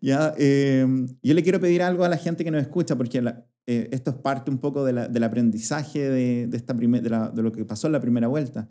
¿Ya? 0.00 0.32
Eh, 0.38 0.86
yo 1.22 1.34
le 1.34 1.42
quiero 1.42 1.60
pedir 1.60 1.82
algo 1.82 2.04
a 2.04 2.08
la 2.08 2.16
gente 2.16 2.44
que 2.44 2.50
nos 2.50 2.62
escucha, 2.62 2.96
porque 2.96 3.18
eh, 3.66 3.88
esto 3.90 4.10
es 4.12 4.16
parte 4.16 4.50
un 4.50 4.58
poco 4.58 4.84
de 4.84 4.92
la, 4.92 5.08
del 5.08 5.22
aprendizaje 5.24 6.08
de, 6.08 6.46
de 6.46 6.56
esta 6.56 6.76
primer, 6.76 7.02
de, 7.02 7.10
la, 7.10 7.28
de, 7.28 7.42
lo 7.42 7.50
que 7.50 7.64
pasó 7.64 7.88
en 7.88 7.92
la 7.92 8.00
primera 8.00 8.28
vuelta. 8.28 8.70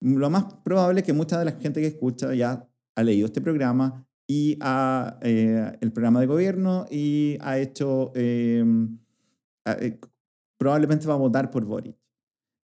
Lo 0.00 0.28
más 0.30 0.44
probable 0.62 1.00
es 1.00 1.06
que 1.06 1.12
mucha 1.14 1.38
de 1.38 1.46
la 1.46 1.52
gente 1.52 1.80
que 1.80 1.86
escucha 1.86 2.34
ya 2.34 2.68
ha 2.94 3.02
leído 3.02 3.26
este 3.26 3.40
programa 3.40 4.06
y 4.26 4.58
ha, 4.60 5.18
eh, 5.22 5.72
el 5.80 5.92
programa 5.92 6.20
de 6.20 6.26
gobierno 6.26 6.86
y 6.90 7.38
ha 7.40 7.58
hecho, 7.58 8.12
probablemente 10.58 11.06
va 11.06 11.14
a 11.14 11.18
votar 11.18 11.50
por 11.50 11.64
Boric 11.64 11.99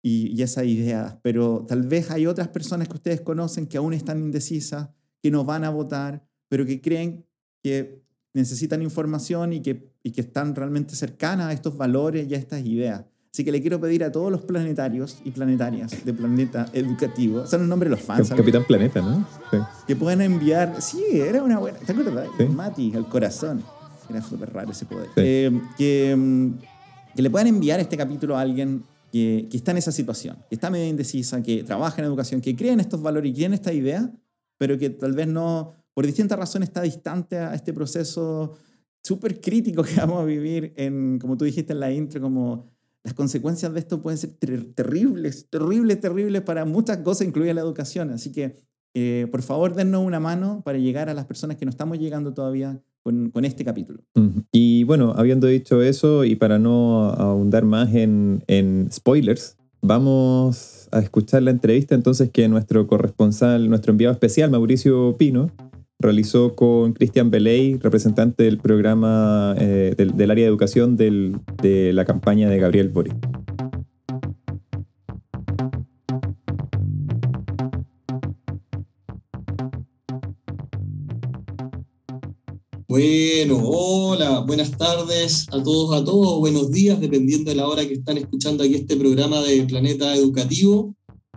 y, 0.01 0.27
y 0.36 0.41
esas 0.41 0.65
ideas, 0.65 1.18
pero 1.22 1.65
tal 1.68 1.84
vez 1.84 2.12
hay 2.12 2.25
otras 2.25 2.48
personas 2.48 2.88
que 2.88 2.96
ustedes 2.96 3.22
conocen 3.22 3.68
que 3.68 3.77
aún 3.77 3.94
están 3.94 4.20
indecisas, 4.20 4.89
que 5.22 5.32
no 5.32 5.44
van 5.44 5.63
a 5.63 5.70
votar, 5.70 6.25
pero 6.48 6.65
que 6.65 6.82
creen 6.82 7.25
que 7.62 8.01
necesitan 8.34 8.82
información 8.82 9.53
y 9.53 9.62
que, 9.62 9.91
y 10.03 10.12
que 10.12 10.22
están 10.22 10.56
realmente 10.56 10.96
cercanas 10.96 11.48
a 11.48 11.53
estos 11.53 11.77
valores 11.77 12.27
y 12.29 12.36
a 12.36 12.38
estas 12.38 12.65
ideas. 12.65 13.06
Así 13.32 13.44
que 13.44 13.51
le 13.51 13.62
quiero 13.62 13.79
pedir 13.79 14.03
a 14.03 14.12
todos 14.12 14.32
los 14.32 14.41
planetarios 14.41 15.20
y 15.24 15.32
planetarias 15.32 16.03
de 16.03 16.13
Planeta 16.13 16.68
Educativo, 16.74 17.46
son 17.46 17.62
los 17.62 17.70
nombres 17.70 17.91
de 17.91 17.98
los 17.98 18.06
fans. 18.06 18.29
Capitán 18.29 18.63
Planeta, 18.65 19.01
¿no? 19.01 19.27
Sí. 19.51 19.58
Que 19.86 19.96
puedan 19.96 20.22
enviar, 20.22 20.82
sí, 20.82 21.03
era 21.13 21.44
una 21.44 21.60
buena, 21.60 21.77
¿te 21.77 21.91
acuerdas? 21.91 22.27
Sí. 22.38 22.46
Mati, 22.46 22.91
el 22.96 23.06
corazón. 23.06 23.63
Era 24.10 24.24
súper 24.24 24.51
raro 24.51 24.72
ese 24.72 24.86
poder. 24.86 25.06
Sí. 25.08 25.12
Eh, 25.18 25.62
que, 25.77 26.15
mm, 26.15 27.15
que 27.15 27.22
le 27.22 27.29
puedan 27.29 27.48
enviar 27.48 27.79
este 27.79 27.96
capítulo 27.96 28.36
a 28.36 28.41
alguien 28.41 28.84
que, 29.11 29.47
que, 29.49 29.57
está 29.57 29.71
en 29.71 29.77
esa 29.77 29.91
situación, 29.91 30.37
que 30.49 30.55
está 30.55 30.69
medio 30.69 30.87
indecisa, 30.87 31.41
que 31.41 31.63
trabaja 31.63 32.01
en 32.01 32.05
educación, 32.05 32.41
que 32.41 32.55
cree 32.55 32.71
en 32.71 32.79
estos 32.79 33.01
valores 33.01 33.31
y 33.31 33.33
cree 33.33 33.45
en 33.45 33.53
esta 33.53 33.73
idea, 33.73 34.11
pero 34.57 34.77
que 34.77 34.89
tal 34.89 35.13
vez 35.13 35.27
no, 35.27 35.73
por 35.93 36.05
distintas 36.05 36.37
razones, 36.37 36.69
está 36.69 36.81
distante 36.81 37.37
a 37.37 37.53
este 37.53 37.73
proceso 37.73 38.57
súper 39.03 39.41
crítico 39.41 39.83
que 39.83 39.95
vamos 39.97 40.21
a 40.21 40.25
vivir 40.25 40.73
en, 40.77 41.19
como 41.19 41.37
tú 41.37 41.45
dijiste 41.45 41.73
en 41.73 41.79
la 41.79 41.91
intro, 41.91 42.21
como 42.21 42.69
las 43.03 43.13
consecuencias 43.13 43.73
de 43.73 43.79
esto 43.79 44.01
pueden 44.01 44.17
ser 44.17 44.31
ter 44.31 44.73
terribles, 44.73 45.49
terribles, 45.49 45.99
terribles 45.99 46.41
para 46.41 46.65
muchas 46.65 46.97
cosas, 46.97 47.27
incluida 47.27 47.53
la 47.53 47.61
educación. 47.61 48.11
Así 48.11 48.31
que, 48.31 48.55
eh, 48.93 49.27
por 49.31 49.41
favor, 49.41 49.73
dennos 49.73 50.05
una 50.05 50.19
mano 50.19 50.61
para 50.63 50.77
llegar 50.77 51.09
a 51.09 51.13
las 51.13 51.25
personas 51.25 51.57
que 51.57 51.65
no 51.65 51.71
estamos 51.71 51.97
llegando 51.97 52.33
todavía 52.33 52.81
con, 53.03 53.46
este 53.46 53.63
capítulo. 53.65 54.00
Y 54.51 54.84
bueno, 54.84 55.13
habiendo 55.15 55.48
dicho 55.48 55.82
eso, 55.82 56.25
y 56.25 56.36
para 56.36 56.60
no 56.60 57.10
ahondar 57.10 57.63
más 57.65 57.94
en, 57.96 58.44
en, 58.48 58.89
spoilers, 58.91 59.58
vamos 59.82 60.88
a 60.91 61.00
escuchar 61.00 61.44
la 61.44 61.51
entrevista 61.51 61.96
entonces 61.96 62.29
que 62.32 62.48
nuestro 62.48 62.88
corresponsal, 62.88 63.70
nuestro 63.70 63.91
enviado 63.91 64.13
especial, 64.13 64.51
Mauricio 64.51 65.15
Pino, 65.18 65.51
realizó 66.00 66.56
con 66.56 66.94
Cristian 66.94 67.29
Beley, 67.29 67.77
representante 67.77 68.44
del 68.44 68.58
programa 68.58 69.56
eh, 69.60 69.94
del, 69.98 70.32
área 70.32 70.46
de 70.46 70.50
educación 70.50 70.96
de 70.96 71.91
la 71.94 72.06
campaña 72.06 72.50
de 72.50 72.58
Gabriel 72.58 72.89
Boric. 72.89 73.38
Bueno, 83.00 83.62
hola, 83.63 84.41
buenas 84.41 84.77
tardes 84.77 85.48
a 85.53 85.63
todos, 85.63 85.96
a 85.96 86.03
todos, 86.03 86.38
buenos 86.39 86.70
días, 86.70 87.00
dependiendo 87.00 87.50
de 87.50 87.56
la 87.56 87.65
hora 87.65 87.88
que 87.88 87.94
están 87.94 88.18
escuchando 88.18 88.62
aquí 88.62 88.75
este 88.75 88.98
programa 88.98 89.41
de 89.41 89.63
Planeta 89.63 90.13
Educativo. 90.13 90.94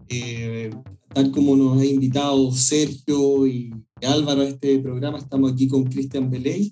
Eh, 0.08 0.70
tal 1.14 1.30
como 1.30 1.54
nos 1.54 1.80
ha 1.80 1.84
invitado 1.84 2.50
Sergio 2.50 3.46
y 3.46 3.72
Álvaro 4.02 4.42
a 4.42 4.48
este 4.48 4.80
programa, 4.80 5.18
estamos 5.18 5.52
aquí 5.52 5.68
con 5.68 5.84
Cristian 5.84 6.32
Beley. 6.32 6.68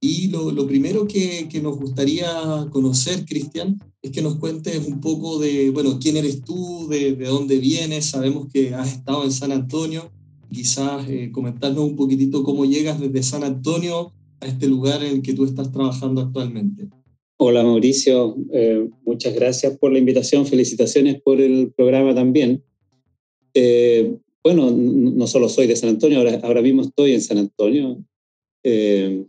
Y 0.00 0.28
lo, 0.28 0.50
lo 0.50 0.66
primero 0.66 1.06
que, 1.06 1.46
que, 1.50 1.60
nos 1.60 1.76
gustaría 1.76 2.26
conocer, 2.70 3.26
Cristian, 3.26 3.78
es 4.00 4.12
que 4.12 4.22
nos 4.22 4.36
cuentes 4.36 4.86
un 4.86 5.02
poco 5.02 5.40
de, 5.40 5.68
bueno, 5.68 5.98
quién 6.00 6.16
eres 6.16 6.40
tú, 6.42 6.88
de, 6.88 7.16
de 7.16 7.26
dónde 7.26 7.58
vienes. 7.58 8.06
Sabemos 8.06 8.48
que 8.50 8.74
has 8.74 8.92
estado 8.94 9.24
en 9.24 9.32
San 9.32 9.52
Antonio, 9.52 10.10
quizás 10.50 11.06
eh, 11.06 11.30
comentarnos 11.30 11.84
un 11.84 11.96
poquitito 11.96 12.42
cómo 12.42 12.64
llegas 12.64 12.98
desde 12.98 13.22
San 13.22 13.44
Antonio 13.44 14.10
a 14.42 14.46
este 14.46 14.66
lugar 14.66 15.02
en 15.04 15.16
el 15.16 15.22
que 15.22 15.34
tú 15.34 15.44
estás 15.44 15.70
trabajando 15.70 16.20
actualmente. 16.20 16.88
Hola 17.38 17.62
Mauricio, 17.62 18.36
eh, 18.52 18.88
muchas 19.04 19.34
gracias 19.34 19.78
por 19.78 19.92
la 19.92 19.98
invitación, 19.98 20.46
felicitaciones 20.46 21.20
por 21.22 21.40
el 21.40 21.72
programa 21.72 22.14
también. 22.14 22.62
Eh, 23.54 24.16
bueno, 24.42 24.70
no 24.72 25.26
solo 25.28 25.48
soy 25.48 25.68
de 25.68 25.76
San 25.76 25.90
Antonio, 25.90 26.18
ahora, 26.18 26.40
ahora 26.42 26.62
mismo 26.62 26.82
estoy 26.82 27.12
en 27.12 27.20
San 27.20 27.38
Antonio. 27.38 28.04
Eh, 28.64 29.24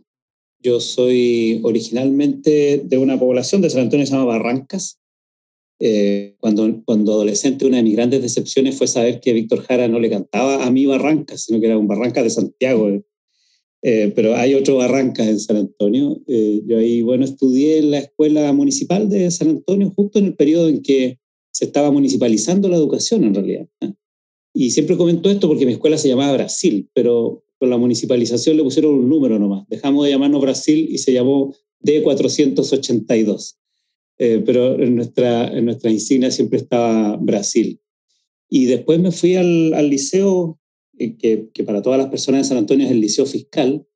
yo 0.60 0.80
soy 0.80 1.60
originalmente 1.62 2.82
de 2.84 2.98
una 2.98 3.18
población 3.18 3.60
de 3.62 3.70
San 3.70 3.82
Antonio 3.82 4.02
que 4.02 4.08
se 4.08 4.12
llama 4.16 4.26
Barrancas, 4.26 5.00
cuando, 6.38 6.82
cuando 6.86 7.12
adolescente, 7.12 7.66
una 7.66 7.76
de 7.76 7.82
mis 7.82 7.94
grandes 7.94 8.22
decepciones 8.22 8.78
fue 8.78 8.86
saber 8.86 9.20
que 9.20 9.34
Víctor 9.34 9.60
Jara 9.60 9.86
no 9.86 10.00
le 10.00 10.08
cantaba 10.08 10.64
a 10.64 10.70
mi 10.70 10.86
Barranca, 10.86 11.36
sino 11.36 11.60
que 11.60 11.66
era 11.66 11.76
un 11.76 11.86
Barranca 11.86 12.22
de 12.22 12.30
Santiago. 12.30 13.04
Eh, 13.86 14.12
pero 14.16 14.34
hay 14.34 14.54
otro 14.54 14.76
Barranca 14.76 15.28
en 15.28 15.38
San 15.38 15.58
Antonio. 15.58 16.22
Eh, 16.26 16.62
yo 16.66 16.78
ahí, 16.78 17.02
bueno, 17.02 17.24
estudié 17.24 17.78
en 17.78 17.90
la 17.90 17.98
Escuela 17.98 18.50
Municipal 18.54 19.10
de 19.10 19.30
San 19.30 19.50
Antonio 19.50 19.92
justo 19.94 20.18
en 20.18 20.24
el 20.24 20.34
periodo 20.34 20.68
en 20.68 20.80
que 20.82 21.18
se 21.52 21.66
estaba 21.66 21.90
municipalizando 21.90 22.68
la 22.68 22.76
educación 22.76 23.24
en 23.24 23.34
realidad. 23.34 23.68
Y 24.54 24.70
siempre 24.70 24.96
comento 24.96 25.30
esto 25.30 25.48
porque 25.48 25.66
mi 25.66 25.72
escuela 25.72 25.98
se 25.98 26.08
llamaba 26.08 26.32
Brasil, 26.32 26.88
pero 26.94 27.44
con 27.58 27.68
la 27.68 27.76
municipalización 27.76 28.56
le 28.56 28.62
pusieron 28.62 28.94
un 28.94 29.08
número 29.08 29.38
nomás. 29.38 29.68
Dejamos 29.68 30.06
de 30.06 30.12
llamarnos 30.12 30.40
Brasil 30.40 30.88
y 30.90 30.98
se 30.98 31.12
llamó 31.12 31.54
D482. 31.84 33.56
Eh, 34.16 34.42
pero 34.46 34.80
en 34.80 34.96
nuestra, 34.96 35.48
en 35.48 35.66
nuestra 35.66 35.90
insignia 35.90 36.30
siempre 36.30 36.58
estaba 36.58 37.16
Brasil. 37.16 37.80
Y 38.48 38.66
después 38.66 39.00
me 39.00 39.10
fui 39.10 39.36
al, 39.36 39.90
liceo, 39.90 40.58
que, 40.98 41.50
que, 41.52 41.64
para 41.64 41.82
todas 41.82 41.98
las 41.98 42.08
personas 42.08 42.42
de 42.42 42.48
San 42.48 42.58
Antonio 42.58 42.86
es 42.86 42.92
el 42.92 43.00
liceo 43.00 43.26
fiscal, 43.26 43.86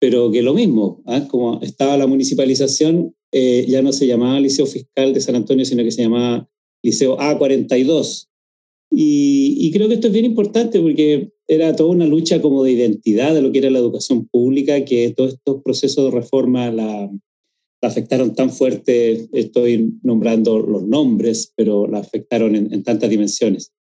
pero 0.00 0.30
que 0.30 0.42
lo 0.42 0.54
mismo, 0.54 1.02
¿eh? 1.06 1.26
como 1.28 1.60
estaba 1.62 1.96
la 1.96 2.06
municipalización, 2.06 3.14
eh, 3.32 3.64
ya 3.68 3.82
no 3.82 3.92
se 3.92 4.06
llamaba 4.06 4.38
liceo 4.40 4.66
fiscal 4.66 5.14
de 5.14 5.20
San 5.20 5.34
Antonio, 5.34 5.64
sino 5.64 5.82
que 5.82 5.90
se 5.90 6.02
llamaba 6.02 6.48
liceo 6.82 7.16
A42. 7.18 8.28
Y, 8.90 9.56
y 9.58 9.72
creo 9.72 9.88
que 9.88 9.94
esto 9.94 10.06
es 10.06 10.12
bien 10.12 10.24
importante 10.24 10.80
porque 10.80 11.32
era 11.48 11.74
toda 11.74 11.90
una 11.90 12.06
lucha 12.06 12.40
como 12.40 12.62
de 12.64 12.72
identidad 12.72 13.34
de 13.34 13.42
lo 13.42 13.50
que 13.50 13.58
era 13.58 13.70
la 13.70 13.78
educación 13.78 14.28
pública, 14.28 14.84
que 14.84 15.12
todos 15.16 15.34
estos 15.34 15.62
procesos 15.62 16.04
de 16.04 16.20
reforma 16.20 16.70
la, 16.70 17.10
la 17.82 17.88
afectaron 17.88 18.34
tan 18.34 18.50
fuerte, 18.50 19.28
estoy 19.32 19.94
nombrando 20.02 20.58
los 20.58 20.84
nombres, 20.84 21.52
pero 21.54 21.86
la 21.86 21.98
afectaron 21.98 22.56
en, 22.56 22.72
en 22.72 22.82
tantas 22.82 23.10
dimensiones. 23.10 23.73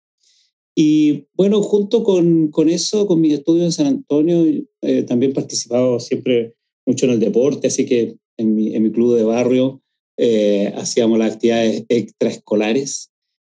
Y 0.75 1.27
bueno, 1.35 1.61
junto 1.61 2.03
con, 2.03 2.49
con, 2.49 2.69
eso, 2.69 3.05
con 3.05 3.21
mis 3.21 3.33
estudios 3.33 3.65
en 3.65 3.71
San 3.71 3.87
Antonio, 3.87 4.43
eh, 4.81 5.03
también 5.03 5.31
he 5.31 5.35
participado 5.35 5.99
siempre 5.99 6.55
mucho 6.85 7.05
en 7.05 7.11
el 7.11 7.19
deporte, 7.19 7.67
así 7.67 7.85
que 7.85 8.15
en 8.37 8.55
mi, 8.55 8.75
en 8.75 8.83
mi 8.83 8.91
club 8.91 9.15
de 9.15 9.23
barrio 9.23 9.81
eh, 10.17 10.73
hacíamos 10.75 11.19
las 11.19 11.33
actividades 11.33 11.85
extraescolares. 11.89 13.11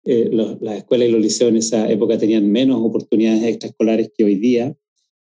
Eh, 0.07 0.29
los, 0.31 0.61
las 0.61 0.77
escuelas 0.77 1.09
y 1.09 1.11
los 1.11 1.21
liceos 1.21 1.49
en 1.49 1.57
esa 1.57 1.91
época 1.91 2.19
tenían 2.19 2.51
menos 2.51 2.79
oportunidades 2.83 3.43
extraescolares 3.43 4.11
que 4.15 4.23
hoy 4.23 4.35
día, 4.35 4.77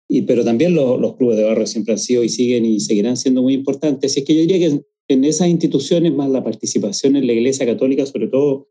y, 0.08 0.22
pero 0.22 0.44
también 0.44 0.76
los, 0.76 1.00
los 1.02 1.16
clubes 1.16 1.38
de 1.38 1.44
barrio 1.44 1.66
siempre 1.66 1.94
han 1.94 2.00
sido 2.00 2.24
y 2.24 2.30
siguen 2.30 2.66
y 2.66 2.80
seguirán 2.80 3.18
siendo 3.18 3.42
muy 3.42 3.54
importantes. 3.54 4.12
Así 4.12 4.20
es 4.20 4.26
que 4.26 4.36
yo 4.36 4.42
diría 4.42 4.60
que 4.60 4.82
en 5.10 5.24
esas 5.24 5.48
instituciones, 5.48 6.14
más 6.14 6.30
la 6.30 6.44
participación 6.44 7.16
en 7.16 7.28
la 7.28 7.34
Iglesia 7.34 7.66
Católica, 7.66 8.06
sobre 8.06 8.28
todo 8.28 8.68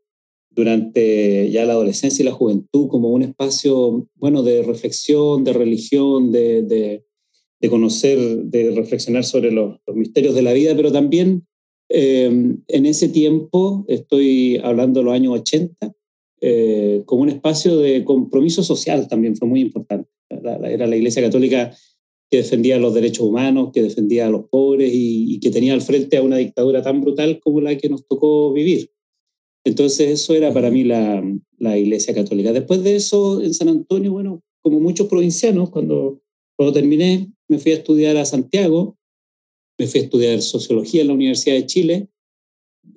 durante 0.57 1.51
ya 1.51 1.65
la 1.65 1.73
adolescencia 1.73 2.23
y 2.23 2.25
la 2.25 2.33
juventud, 2.33 2.87
como 2.87 3.11
un 3.11 3.21
espacio, 3.21 4.09
bueno, 4.15 4.41
de 4.41 4.63
reflexión, 4.63 5.43
de 5.43 5.53
religión, 5.53 6.31
de, 6.31 6.63
de, 6.63 7.69
conocer, 7.69 8.17
de 8.17 8.71
reflexionar 8.71 9.23
sobre 9.23 9.51
los, 9.51 9.77
misterios 9.93 10.33
de 10.33 10.41
la 10.41 10.53
vida, 10.53 10.75
pero 10.75 10.91
también 10.91 11.45
eh, 11.89 12.25
en 12.67 12.85
ese 12.87 13.09
tiempo, 13.09 13.85
estoy 13.87 14.59
hablando 14.63 14.99
de 14.99 15.05
los 15.05 15.13
años 15.13 15.39
80, 15.41 15.93
eh, 16.41 17.03
como 17.05 17.21
un 17.21 17.29
espacio 17.29 17.77
de 17.77 18.03
compromiso 18.03 18.63
social 18.63 19.07
también 19.07 19.35
fue 19.35 19.47
muy 19.47 19.61
importante. 19.61 20.09
Era 20.29 20.87
la 20.87 20.95
Iglesia 20.95 21.21
Católica 21.21 21.71
que 22.31 22.37
defendía 22.37 22.79
los 22.79 22.95
derechos 22.95 23.27
humanos, 23.27 23.69
que 23.71 23.83
defendía 23.83 24.25
a 24.25 24.29
los 24.31 24.49
pobres 24.49 24.91
y, 24.91 25.39
que 25.39 25.51
tenía 25.51 25.73
al 25.73 25.81
frente 25.81 26.17
a 26.17 26.23
una 26.23 26.37
dictadura 26.37 26.81
tan 26.81 27.01
brutal 27.01 27.39
como 27.39 27.61
la 27.61 27.77
que 27.77 27.89
nos 27.89 28.07
tocó 28.07 28.51
vivir. 28.51 28.89
Entonces 29.67 30.21
eso 30.21 30.33
era 30.33 30.53
para 30.53 30.71
mí 30.71 30.85
la, 30.85 31.21
la 31.57 31.77
Iglesia 31.77 32.13
Católica. 32.13 32.53
Después 32.53 32.83
de 32.83 32.95
eso, 32.95 33.41
en 33.41 33.53
San 33.53 33.67
Antonio, 33.67 34.13
bueno, 34.13 34.41
como 34.61 34.79
muchos 34.79 35.07
provincianos, 35.07 35.71
cuando, 35.71 36.21
cuando 36.55 36.71
terminé, 36.71 37.27
me 37.49 37.59
fui 37.59 37.73
a 37.73 37.75
estudiar 37.75 38.15
a 38.15 38.23
Santiago, 38.23 38.97
me 39.77 39.87
fui 39.87 39.99
a 39.99 40.03
estudiar 40.03 40.41
sociología 40.41 41.01
en 41.01 41.07
la 41.07 41.15
Universidad 41.15 41.55
de 41.55 41.65
Chile. 41.65 42.07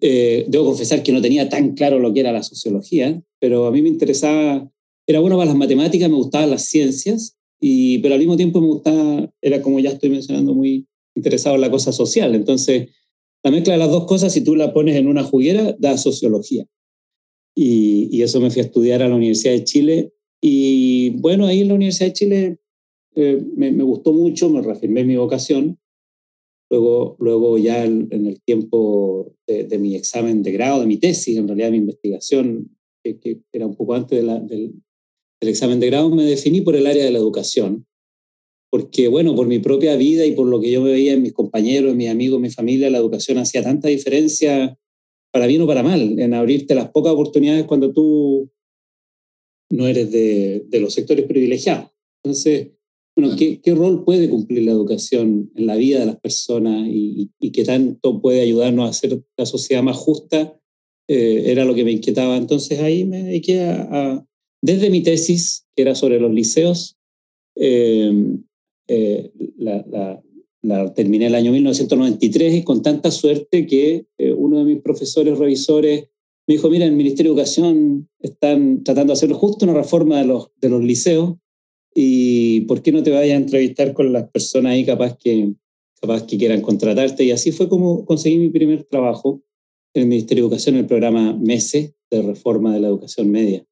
Eh, 0.00 0.45
debo 0.47 0.67
confesar 0.67 1.03
que 1.03 1.11
no 1.11 1.21
tenía 1.21 1.49
tan 1.49 1.75
claro 1.75 1.99
lo 1.99 2.15
que 2.15 2.21
era 2.21 2.31
la 2.31 2.45
sociología, 2.45 3.21
pero 3.41 3.67
a 3.67 3.73
mí 3.73 3.83
me 3.83 3.89
interesaba, 3.89 4.71
era 5.09 5.19
bueno 5.19 5.37
para 5.37 5.49
las 5.49 5.59
matemáticas, 5.59 6.09
me 6.09 6.15
gustaban 6.15 6.50
las 6.50 6.67
ciencias, 6.67 7.37
y, 7.61 7.99
pero 7.99 8.15
al 8.15 8.21
mismo 8.21 8.37
tiempo 8.37 8.61
me 8.61 8.69
gustaba, 8.69 9.29
era 9.43 9.61
como 9.61 9.81
ya 9.81 9.91
estoy 9.91 10.11
mencionando, 10.11 10.55
muy 10.55 10.87
interesado 11.17 11.57
en 11.57 11.62
la 11.62 11.71
cosa 11.71 11.91
social. 11.91 12.33
Entonces, 12.37 12.91
la 13.42 13.50
mezcla 13.50 13.73
de 13.73 13.78
las 13.78 13.90
dos 13.90 14.06
cosas, 14.06 14.32
si 14.32 14.42
tú 14.42 14.54
la 14.54 14.73
pones 14.73 14.97
en 14.97 15.06
una 15.06 15.25
juguera, 15.25 15.75
da 15.78 15.97
sociología. 15.97 16.66
Y, 17.54 18.23
eso 18.23 18.40
me 18.40 18.50
fui 18.50 18.61
a 18.61 18.64
estudiar 18.66 19.02
a 19.02 19.09
la 19.09 19.16
Universidad 19.16 19.54
de 19.54 19.64
Chile. 19.64 20.12
Y 20.40 21.11
bueno, 21.20 21.47
ahí 21.47 21.61
en 21.61 21.68
la 21.68 21.75
Universidad 21.75 22.09
de 22.09 22.12
Chile 22.12 22.59
eh, 23.16 23.42
me, 23.56 23.70
gustó 23.82 24.12
mucho, 24.12 24.50
me 24.50 24.62
reafirmé 24.62 25.04
mi 25.04 25.16
vocación. 25.16 25.78
Luego, 26.70 27.16
luego 27.18 27.59
ya 27.59 27.85
en, 27.85 28.09
el 28.12 28.40
tiempo 28.42 29.35
de, 29.47 29.64
de, 29.64 29.78
mi 29.78 29.97
examen 29.97 30.42
de 30.42 30.52
grado, 30.52 30.80
de 30.80 30.87
mi 30.87 30.99
tesis, 30.99 31.37
en 31.37 31.49
realidad 31.49 31.70
mi 31.70 31.78
investigación, 31.78 32.76
que, 33.02 33.40
era 33.52 33.66
un 33.66 33.75
poco 33.75 33.94
antes 33.94 34.25
de 34.25 34.73
del 35.40 35.49
examen 35.49 35.80
de 35.80 35.87
grado, 35.87 36.11
me 36.11 36.25
definí 36.25 36.61
por 36.61 36.76
el 36.76 36.87
área 36.87 37.02
de 37.02 37.11
la 37.11 37.18
educación 37.18 37.87
porque, 38.71 39.09
bueno, 39.09 39.35
por 39.35 39.49
mi 39.49 39.59
propia 39.59 39.97
vida 39.97 40.25
y 40.25 40.33
por 40.33 40.47
lo 40.47 40.61
que 40.61 40.71
yo 40.71 40.83
veía 40.83 41.12
en 41.12 41.23
mis 41.23 41.33
compañeros, 41.33 41.91
en 41.91 41.97
mis 41.97 42.09
amigos, 42.09 42.37
en 42.37 42.43
mi 42.43 42.50
familia, 42.50 42.89
la 42.89 42.99
educación 42.99 43.39
hacía 43.39 43.62
tanta 43.62 43.89
diferencia, 43.89 44.79
para 45.33 45.47
bien 45.47 45.62
o 45.62 45.67
para 45.67 45.83
mal, 45.83 46.19
en 46.19 46.35
abrirte 46.35 46.75
las 46.75 46.91
pocas 46.91 47.12
oportunidades 47.12 47.65
cuando 47.65 47.93
tú 47.93 48.50
no 49.71 49.87
eres 49.87 50.11
de, 50.11 50.65
de 50.69 50.81
los 50.81 50.95
sectores 50.95 51.25
privilegiados. 51.27 51.91
Entonces, 52.23 52.69
bueno, 53.17 53.37
¿qué, 53.37 53.61
¿qué, 53.61 53.75
rol 53.75 54.05
puede 54.05 54.29
cumplir 54.29 54.65
la 54.65 54.73
educación 54.73 55.50
en 55.55 55.67
la 55.67 55.77
vida 55.77 56.00
de 56.00 56.07
las 56.07 56.21
personas 56.21 56.87
y, 56.89 57.31
y 57.41 57.50
qué 57.50 57.65
tanto 57.65 58.21
puede 58.21 58.41
ayudarnos 58.41 58.87
a 58.87 58.91
hacer 58.91 59.23
la 59.37 59.47
sociedad 59.47 59.83
más 59.83 59.97
justa? 59.97 60.57
Eh, 61.09 61.50
era 61.50 61.65
lo 61.65 61.75
que 61.75 61.85
me 61.85 61.93
inquietaba. 61.93 62.37
Entonces 62.37 62.81
ahí 62.81 63.05
me 63.05 63.25
dediqué 63.25 63.62
a, 63.62 63.83
a 63.91 64.27
desde 64.62 64.91
mi 64.91 65.03
tesis, 65.03 65.67
que 65.75 65.83
era 65.83 65.95
sobre 65.95 66.21
los 66.21 66.33
liceos, 66.33 66.97
eh, 67.57 68.12
eh, 68.92 69.30
la, 69.56 69.85
la, 69.88 70.20
la, 70.62 70.92
terminé 70.94 71.26
el 71.26 71.37
año 71.37 71.52
1993 71.52 72.54
y 72.54 72.64
con 72.64 72.82
tanta 72.82 73.12
suerte 73.12 73.64
que 73.64 74.06
eh, 74.18 74.32
uno 74.32 74.59
de 74.59 74.64
mis 74.64 74.82
profesores 74.82 75.38
revisores 75.38 76.09
me 76.49 76.54
dijo, 76.54 76.68
mira, 76.68 76.87
en 76.87 76.90
el 76.90 76.97
Ministerio 76.97 77.32
de 77.32 77.40
Educación 77.40 78.09
están 78.18 78.82
tratando 78.82 79.12
de 79.12 79.18
hacer 79.18 79.32
justo 79.32 79.64
una 79.64 79.75
reforma 79.75 80.18
de 80.18 80.26
los, 80.26 80.50
de 80.61 80.68
los 80.70 80.82
liceos 80.82 81.37
y 81.94 82.62
¿por 82.62 82.82
qué 82.82 82.90
no 82.90 83.04
te 83.04 83.12
vayas 83.12 83.35
a 83.35 83.42
entrevistar 83.42 83.94
con 83.94 84.12
las 84.12 84.28
personas 84.28 84.73
ahí 84.73 84.85
capaz 84.85 85.16
que, 85.16 85.52
capaz 86.00 86.26
que 86.26 86.37
quieran 86.37 86.61
contratarte? 86.61 87.23
Y 87.23 87.30
así 87.30 87.52
fue 87.52 87.68
como 87.68 88.04
conseguí 88.04 88.38
mi 88.38 88.49
primer 88.49 88.82
trabajo 88.82 89.40
en 89.94 90.02
el 90.02 90.09
Ministerio 90.09 90.42
de 90.42 90.49
Educación, 90.49 90.75
en 90.75 90.80
el 90.80 90.87
programa 90.88 91.32
MESE 91.35 91.94
de 92.11 92.23
reforma 92.23 92.75
de 92.75 92.80
la 92.80 92.88
educación 92.88 93.30
media. 93.30 93.64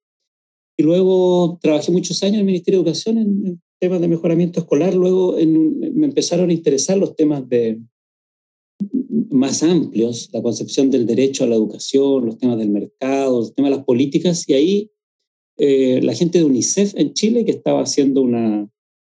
Y 0.77 0.85
luego 0.85 1.59
trabajé 1.61 1.91
muchos 1.91 2.23
años 2.23 2.35
en 2.35 2.41
el 2.41 2.47
Ministerio 2.47 2.79
de 2.79 2.91
Educación 2.91 3.19
en, 3.19 3.61
temas 3.79 4.01
de 4.01 4.09
mejoramiento 4.09 4.61
escolar, 4.61 4.95
luego 4.95 5.39
en, 5.39 5.79
me 5.95 6.07
empezaron 6.07 6.51
a 6.51 6.53
interesar 6.53 6.99
los 6.99 7.15
temas 7.17 7.49
de, 7.49 7.81
más 9.31 9.63
amplios, 9.63 10.29
la 10.33 10.43
concepción 10.43 10.91
del 10.91 11.07
derecho 11.07 11.45
a 11.45 11.47
la 11.47 11.55
educación, 11.55 12.27
los 12.27 12.39
temas 12.39 12.59
del 12.59 12.71
mercado, 12.71 13.41
los 13.41 13.55
temas 13.55 13.71
de 13.71 13.77
las 13.77 13.85
políticas, 13.85 14.49
y 14.49 14.53
ahí 14.55 14.91
eh, 15.59 16.01
la 16.03 16.15
gente 16.15 16.39
de 16.39 16.45
UNICEF 16.45 16.95
en 16.97 17.15
Chile, 17.15 17.45
que 17.45 17.51
estaba 17.51 17.83
haciendo 17.83 18.23
una, 18.23 18.69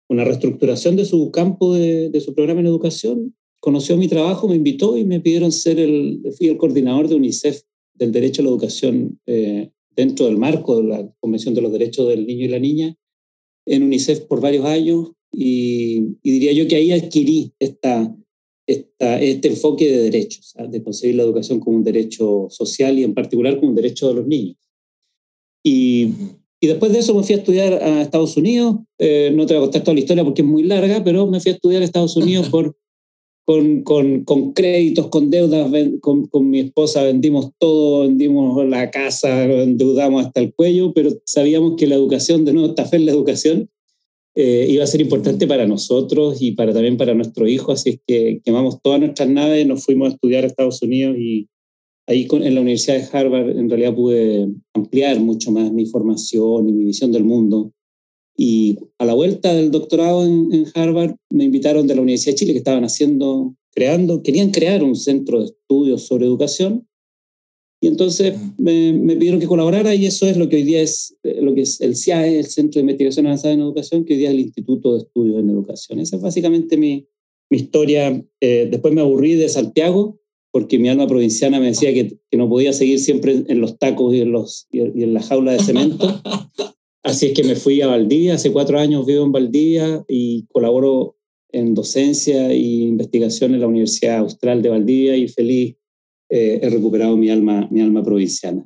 una 0.10 0.24
reestructuración 0.24 0.96
de 0.96 1.06
su 1.06 1.32
campo, 1.32 1.74
de, 1.74 2.10
de, 2.10 2.22
su 2.22 2.34
programa 2.34 2.62
en 2.62 2.68
educación, 2.68 3.36
conoció 3.60 3.98
mi 3.98 4.08
trabajo, 4.08 4.48
me 4.48 4.56
invitó 4.56 4.98
y 4.98 5.04
me 5.04 5.20
pidieron 5.20 5.52
ser 5.52 5.80
el, 5.80 6.22
fui 6.38 6.48
el 6.48 6.58
coordinador 6.58 7.08
de 7.08 7.16
UNICEF 7.16 7.62
del 7.94 8.12
derecho 8.12 8.42
a 8.42 8.46
la 8.46 8.52
educación 8.52 9.20
eh, 9.26 9.72
dentro 9.96 10.26
del 10.28 10.38
marco 10.38 10.82
de 10.82 10.88
la 10.88 11.14
Convención 11.20 11.54
de 11.54 11.62
los 11.62 11.72
Derechos 11.72 12.08
del 12.08 12.26
Niño 12.26 12.46
y 12.46 12.50
la 12.50 12.60
Niña, 12.60 12.96
en 13.70 13.84
UNICEF 13.84 14.22
por 14.22 14.42
varios 14.42 14.66
años 14.66 15.12
y, 15.32 16.18
y 16.24 16.32
diría 16.32 16.52
yo 16.54 16.68
que 16.68 16.76
ahí 16.76 16.92
adquirí 16.92 17.54
esta, 17.60 18.16
esta, 18.68 19.22
este 19.22 19.50
enfoque 19.50 19.90
de 19.90 20.04
derechos, 20.04 20.52
¿sabes? 20.56 20.72
de 20.72 20.84
concebir 20.84 21.16
la 21.16 21.24
educación 21.24 21.60
como 21.60 21.78
un 21.78 21.84
derecho 21.84 22.48
social 22.50 22.98
y 22.98 23.04
en 23.04 23.14
particular 23.14 23.56
como 23.58 23.70
un 23.70 23.76
derecho 23.76 24.08
de 24.10 24.16
los 24.16 24.28
niños. 24.28 24.58
Y, 25.64 26.14
y 26.60 26.68
después 26.68 26.92
de 26.92 27.00
eso 27.00 27.14
me 27.14 27.24
fui 27.24 27.36
a 27.36 27.38
estudiar 27.38 27.74
a 27.74 28.02
Estados 28.02 28.36
Unidos. 28.38 28.78
Eh, 28.98 29.32
no 29.36 29.46
te 29.46 29.54
voy 29.54 29.62
a 29.62 29.66
contar 29.66 29.84
toda 29.84 29.94
la 29.94 30.00
historia 30.02 30.24
porque 30.24 30.42
es 30.42 30.48
muy 30.48 30.64
larga, 30.64 31.04
pero 31.04 31.28
me 31.28 31.40
fui 31.40 31.52
a 31.52 31.56
estudiar 31.56 31.82
a 31.82 31.86
Estados 31.86 32.18
Unidos 32.18 32.50
por, 32.52 32.76
con, 33.50 33.82
con, 33.82 34.26
con 34.26 34.54
créditos, 34.54 35.08
con 35.08 35.32
deudas. 35.32 35.72
Con, 36.02 36.28
con, 36.28 36.52
mi 36.52 36.60
esposa 36.60 37.02
vendimos 37.02 37.50
todo, 37.58 38.02
vendimos 38.02 38.64
la 38.68 38.92
casa, 38.92 39.44
endeudamos 39.44 40.24
hasta 40.24 40.42
el 40.42 40.54
cuello, 40.54 40.94
pero 40.94 41.10
sabíamos 41.26 41.74
que 41.76 41.88
la 41.88 41.96
educación, 41.96 42.46
de 42.46 42.54
nuevo, 42.54 42.70
esta 42.70 42.86
fe 42.86 42.98
en 42.98 43.08
la 43.08 43.12
educación, 43.12 43.68
eh, 44.36 44.68
iba 44.70 44.84
a 44.84 44.88
ser 44.88 45.02
importante 45.02 45.48
para 45.48 45.66
nosotros 45.66 46.40
y 46.44 46.52
para, 46.52 46.74
también 46.74 46.96
para 46.96 47.16
nuestro 47.16 47.48
hijo. 47.48 47.72
Así 47.72 47.90
es 47.90 48.00
que 48.06 48.40
quemamos 48.46 48.84
todas 48.84 49.00
nuestras 49.00 49.28
naves, 49.28 49.66
nos 49.66 49.84
fuimos 49.84 50.10
a 50.10 50.14
estudiar 50.14 50.44
a 50.44 50.48
Estados 50.48 50.84
Unidos 50.84 51.18
y 51.18 51.50
ahí 52.06 52.28
con, 52.28 52.44
en 52.44 52.54
la 52.54 52.62
Universidad 52.62 53.00
de 53.00 53.18
Harvard 53.18 53.58
en 53.58 53.68
realidad 53.68 53.96
pude 53.96 54.48
ampliar 54.76 55.20
mucho 55.22 55.52
más 55.52 55.72
mi 55.72 55.88
formación 55.88 56.70
y 56.70 56.72
mi 56.72 56.86
visión 56.86 57.12
del 57.12 57.24
mundo. 57.24 57.74
Y 58.42 58.78
a 58.98 59.04
la 59.04 59.14
vuelta 59.14 59.54
del 59.54 59.70
doctorado 59.70 60.26
en, 60.26 60.54
en, 60.54 60.66
Harvard 60.74 61.18
me 61.30 61.44
invitaron 61.44 61.88
de 61.88 61.96
la 61.96 62.02
Universidad 62.02 62.32
de 62.32 62.38
Chile 62.38 62.54
que 62.54 62.60
estaban 62.60 62.86
haciendo, 62.86 63.54
creando, 63.74 64.24
querían 64.24 64.52
crear 64.52 64.82
un 64.82 64.96
centro 64.96 65.40
de 65.40 65.48
estudios 65.48 66.04
sobre 66.04 66.26
educación. 66.26 66.88
Y 67.82 67.88
entonces 67.88 68.36
me, 68.58 68.94
me, 68.94 69.18
pidieron 69.18 69.42
que 69.42 69.46
colaborara 69.46 69.94
y 69.94 70.06
eso 70.06 70.26
es 70.26 70.38
lo 70.38 70.48
que 70.48 70.56
hoy 70.56 70.64
día 70.64 70.82
es, 70.82 71.18
eh, 71.24 71.42
lo 71.42 71.54
que 71.54 71.64
es 71.64 71.82
el 71.82 71.98
CIAE, 71.98 72.40
el 72.40 72.46
Centro 72.46 72.80
de 72.80 72.84
Investigación 72.84 73.26
Avanzada 73.26 73.54
en 73.56 73.60
Educación, 73.60 74.06
que 74.06 74.14
hoy 74.14 74.20
día 74.20 74.30
es 74.30 74.36
el 74.36 74.40
Instituto 74.40 74.94
de 74.94 75.00
Estudios 75.00 75.38
en 75.38 75.50
Educación. 75.50 76.00
Esa 76.00 76.16
es 76.16 76.22
básicamente 76.22 76.78
mi, 76.78 77.10
mi 77.50 77.58
historia. 77.58 78.26
Eh, 78.40 78.70
después 78.72 78.94
me 78.94 79.02
aburrí 79.02 79.34
de 79.34 79.50
Santiago 79.50 80.18
porque 80.52 80.80
mi 80.80 80.88
alma 80.88 81.08
provinciana 81.08 81.60
me 81.60 81.66
decía 81.66 81.94
que, 81.94 82.18
que 82.32 82.38
no 82.38 82.48
podía 82.48 82.72
seguir 82.72 83.00
siempre 83.00 83.44
en 83.50 83.60
los 83.60 83.78
tacos 83.78 84.16
y 84.16 84.22
en, 84.22 84.32
los, 84.32 84.70
y 84.72 84.80
en 84.80 85.14
la 85.14 85.22
jaula 85.22 85.52
de 85.52 85.60
cemento. 85.60 86.22
Así 87.04 87.28
es 87.28 87.34
que 87.34 87.44
me 87.44 87.56
fui 87.56 87.82
a 87.82 87.88
Valdivia, 87.88 88.36
hace 88.36 88.52
cuatro 88.52 88.78
años 88.78 89.06
vivo 89.06 89.24
en 89.24 89.32
Valdivia 89.32 90.04
y 90.08 90.46
colaboro 90.48 91.16
en 91.52 91.74
docencia 91.74 92.52
e 92.52 92.58
investigación 92.58 93.54
en 93.54 93.62
la 93.62 93.68
Universidad 93.68 94.18
Austral 94.18 94.62
de 94.62 94.70
Valdivia 94.70 95.16
y 95.16 95.28
feliz 95.28 95.76
eh, 96.30 96.60
he 96.62 96.70
recuperado 96.70 97.18
mi 97.18 97.30
alma, 97.30 97.68
mi 97.72 97.82
alma 97.82 98.04
provinciana. 98.04 98.66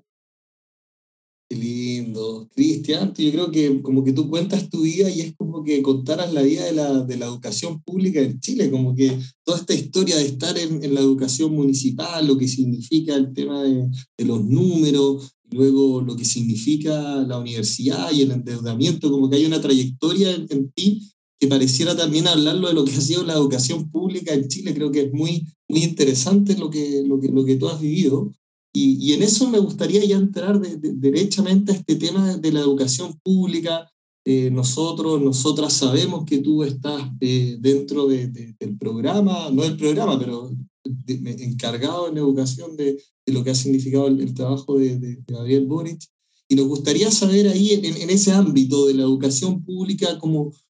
Qué 1.49 1.55
lindo. 1.55 2.49
Cristian, 2.55 3.13
yo 3.13 3.31
creo 3.31 3.51
que 3.51 3.81
como 3.81 4.03
que 4.03 4.11
tú 4.11 4.29
cuentas 4.29 4.69
tu 4.69 4.81
vida 4.81 5.09
y 5.09 5.21
es 5.21 5.35
como 5.35 5.63
que 5.63 5.81
contaras 5.81 6.33
la 6.33 6.41
vida 6.41 6.65
de 6.65 6.73
la, 6.73 7.01
de 7.01 7.17
la 7.17 7.27
educación 7.27 7.81
pública 7.83 8.19
en 8.19 8.39
Chile, 8.39 8.71
como 8.71 8.95
que 8.95 9.17
toda 9.43 9.59
esta 9.59 9.73
historia 9.73 10.17
de 10.17 10.25
estar 10.25 10.57
en, 10.57 10.83
en 10.83 10.93
la 10.93 11.01
educación 11.01 11.53
municipal, 11.53 12.25
lo 12.25 12.37
que 12.37 12.47
significa 12.47 13.15
el 13.15 13.33
tema 13.33 13.63
de, 13.63 13.87
de 14.17 14.25
los 14.25 14.43
números, 14.43 15.35
luego 15.51 16.01
lo 16.01 16.15
que 16.15 16.25
significa 16.25 17.15
la 17.21 17.37
universidad 17.37 18.11
y 18.11 18.21
el 18.21 18.31
endeudamiento, 18.31 19.11
como 19.11 19.29
que 19.29 19.37
hay 19.37 19.45
una 19.45 19.61
trayectoria 19.61 20.33
en, 20.33 20.71
ti 20.71 21.01
que 21.39 21.47
pareciera 21.47 21.95
también 21.95 22.27
hablarlo 22.27 22.67
de 22.67 22.73
lo 22.73 22.85
que 22.85 22.95
ha 22.95 23.01
sido 23.01 23.23
la 23.23 23.33
educación 23.33 23.89
pública 23.91 24.33
en 24.33 24.47
Chile. 24.47 24.73
Creo 24.73 24.91
que 24.91 25.01
es 25.03 25.13
muy, 25.13 25.45
muy 25.67 25.83
interesante 25.83 26.57
lo 26.57 26.69
que, 26.69 27.03
lo, 27.05 27.19
que, 27.19 27.27
lo 27.27 27.43
que 27.43 27.57
tú 27.57 27.67
has 27.67 27.81
vivido. 27.81 28.31
Y, 28.73 28.97
y 29.05 29.13
en 29.13 29.23
eso 29.23 29.49
me 29.49 29.59
gustaría 29.59 30.03
ya 30.05 30.15
entrar 30.15 30.59
de, 30.59 30.77
de, 30.77 30.93
derechamente 30.93 31.71
a 31.71 31.75
este 31.75 31.95
tema 31.95 32.37
de 32.37 32.51
la 32.51 32.61
educación 32.61 33.19
pública. 33.23 33.89
Eh, 34.25 34.49
nosotros, 34.51 35.21
nosotras 35.21 35.73
sabemos 35.73 36.23
que 36.23 36.37
tú 36.37 36.63
estás 36.63 37.01
eh, 37.19 37.57
dentro 37.59 38.07
de, 38.07 38.27
del 38.27 38.77
programa, 38.77 39.49
no 39.51 39.63
del 39.63 39.75
programa, 39.75 40.17
pero 40.17 40.49
encargado 40.85 42.09
en 42.09 42.17
educación 42.17 42.75
de, 42.75 43.01
lo 43.27 43.43
que 43.43 43.51
ha 43.51 43.55
significado 43.55 44.07
el, 44.07 44.33
trabajo 44.33 44.77
de, 44.77 45.23
Gabriel 45.27 45.65
Boric. 45.65 46.01
Y 46.47 46.55
nos 46.55 46.67
gustaría 46.67 47.09
saber 47.09 47.47
ahí, 47.47 47.71
en, 47.71 48.09
ese 48.09 48.31
ámbito 48.31 48.87
de 48.87 48.95
la 48.95 49.03
educación 49.03 49.63
pública, 49.63 50.19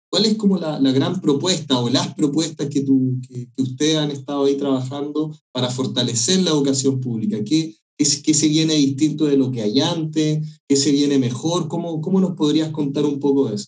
cuál 0.09 0.25
es 0.25 0.35
como 0.35 0.57
la, 0.57 0.79
gran 0.91 1.19
propuesta 1.19 1.79
o 1.79 1.89
las 1.89 2.13
propuestas 2.13 2.69
que, 2.69 2.85
que, 2.85 3.61
ustedes 3.61 3.97
han 3.97 4.11
estado 4.11 4.45
ahí 4.45 4.55
trabajando 4.55 5.35
para 5.51 5.69
fortalecer 5.69 6.41
la 6.43 6.51
educación 6.51 7.01
pública. 7.01 7.43
¿Qué, 7.43 7.75
qué, 7.97 8.05
qué 8.23 8.33
se 8.33 8.47
viene 8.47 8.75
distinto 8.75 9.25
de 9.25 9.37
lo 9.37 9.51
que 9.51 9.63
hay 9.63 9.79
antes? 9.79 10.61
¿Qué 10.67 10.75
se 10.75 10.91
viene 10.91 11.17
mejor? 11.17 11.67
¿Cómo, 11.67 12.01
cómo 12.01 12.21
nos 12.21 12.35
podrías 12.35 12.69
contar 12.69 13.05
un 13.05 13.19
poco 13.19 13.49
de 13.49 13.55
eso? 13.55 13.67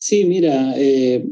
Sí, 0.00 0.24
mira, 0.24 0.74
eh, 0.76 1.28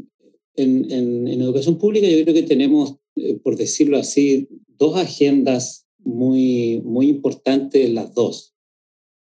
en, 0.55 0.91
en, 0.91 1.27
en 1.27 1.41
educación 1.41 1.77
pública 1.77 2.07
yo 2.07 2.21
creo 2.23 2.33
que 2.33 2.43
tenemos 2.43 2.97
eh, 3.17 3.39
por 3.43 3.55
decirlo 3.55 3.97
así, 3.97 4.47
dos 4.77 4.97
agendas 4.97 5.87
muy, 5.99 6.81
muy 6.83 7.09
importantes, 7.09 7.89
las 7.91 8.13
dos. 8.13 8.53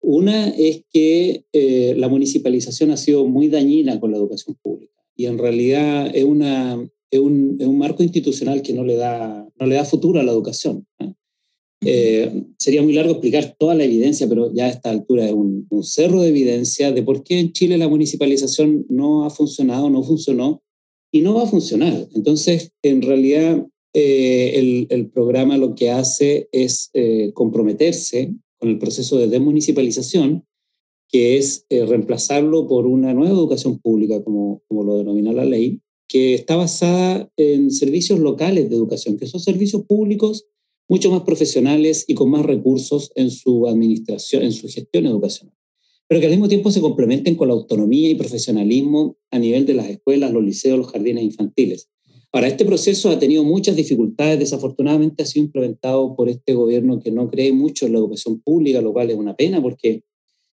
Una 0.01 0.49
es 0.49 0.83
que 0.91 1.45
eh, 1.53 1.93
la 1.97 2.07
municipalización 2.07 2.91
ha 2.91 2.97
sido 2.97 3.25
muy 3.27 3.49
dañina 3.49 3.99
con 3.99 4.11
la 4.11 4.17
educación 4.17 4.57
pública 4.61 4.91
y 5.15 5.25
en 5.25 5.37
realidad 5.37 6.09
es, 6.15 6.23
una, 6.23 6.89
es, 7.11 7.19
un, 7.19 7.57
es 7.59 7.67
un 7.67 7.77
marco 7.77 8.01
institucional 8.01 8.61
que 8.61 8.73
no 8.73 8.83
le, 8.83 8.95
da, 8.95 9.47
no 9.59 9.65
le 9.67 9.75
da 9.75 9.85
futuro 9.85 10.19
a 10.19 10.23
la 10.23 10.31
educación. 10.31 10.87
¿eh? 10.99 11.13
Eh, 11.83 12.43
sería 12.57 12.83
muy 12.83 12.93
largo 12.93 13.11
explicar 13.11 13.55
toda 13.57 13.73
la 13.73 13.83
evidencia, 13.83 14.27
pero 14.29 14.53
ya 14.53 14.65
a 14.65 14.69
esta 14.69 14.91
altura 14.91 15.25
es 15.25 15.33
un, 15.33 15.67
cerro 15.83 16.21
de 16.21 16.29
evidencia 16.29 16.91
de 16.91 17.01
por 17.01 17.23
qué 17.23 17.39
en 17.39 17.53
Chile 17.53 17.77
la 17.77 17.87
municipalización 17.87 18.85
no 18.87 19.25
ha 19.25 19.31
funcionado, 19.31 19.89
no 19.89 20.03
funcionó 20.03 20.61
y 21.11 21.21
no 21.21 21.33
va 21.33 21.43
a 21.43 21.47
funcionar. 21.47 22.07
Entonces, 22.13 22.71
en 22.83 23.01
realidad, 23.01 23.67
eh, 23.93 24.87
el, 24.89 25.09
programa 25.09 25.57
lo 25.57 25.75
que 25.75 25.89
hace 25.89 26.49
es 26.51 26.89
eh, 26.93 27.31
comprometerse 27.33 28.33
con 28.57 28.69
el 28.69 28.79
proceso 28.79 29.17
de 29.17 29.27
desmunicipalización, 29.27 30.45
que 31.09 31.37
es 31.37 31.65
reemplazarlo 31.69 32.67
por 32.67 32.87
una 32.87 33.13
nueva 33.13 33.33
educación 33.33 33.79
pública, 33.79 34.23
como, 34.23 34.63
como 34.67 34.83
lo 34.83 34.97
denomina 34.97 35.33
la 35.33 35.43
ley, 35.43 35.81
que 36.07 36.33
está 36.33 36.55
basada 36.55 37.29
en 37.37 37.71
servicios 37.71 38.19
locales 38.19 38.69
de 38.69 38.75
educación, 38.75 39.17
que 39.17 39.27
son 39.27 39.39
servicios 39.39 39.83
públicos 39.85 40.45
mucho 40.91 41.09
más 41.09 41.21
profesionales 41.21 42.03
y 42.05 42.15
con 42.15 42.29
más 42.29 42.45
recursos 42.45 43.13
en 43.15 43.31
su 43.31 43.65
administración, 43.65 44.43
en 44.43 44.51
su 44.51 44.67
gestión 44.67 45.05
educacional, 45.05 45.55
pero 46.09 46.19
que 46.19 46.27
al 46.27 46.33
mismo 46.33 46.49
tiempo 46.49 46.69
se 46.69 46.81
complementen 46.81 47.35
con 47.35 47.47
la 47.47 47.53
autonomía 47.53 48.09
y 48.09 48.15
profesionalismo 48.15 49.15
a 49.31 49.39
nivel 49.39 49.65
de 49.65 49.73
las 49.73 49.89
escuelas, 49.89 50.33
los 50.33 50.43
liceos, 50.43 50.77
los 50.77 50.91
jardines 50.91 51.23
infantiles. 51.23 51.89
Ahora, 52.33 52.47
este 52.47 52.63
proceso 52.65 53.09
ha 53.09 53.19
tenido 53.19 53.43
muchas 53.43 53.75
dificultades, 53.75 54.39
desafortunadamente 54.39 55.23
ha 55.23 55.25
sido 55.25 55.45
implementado 55.45 56.15
por 56.15 56.29
este 56.29 56.53
gobierno 56.53 56.99
que 56.99 57.11
no 57.11 57.29
cree 57.29 57.51
mucho 57.51 57.85
en 57.85 57.93
la 57.93 57.99
educación 57.99 58.39
pública, 58.39 58.81
lo 58.81 58.93
cual 58.93 59.09
es 59.09 59.17
una 59.17 59.35
pena 59.35 59.61
porque 59.61 60.03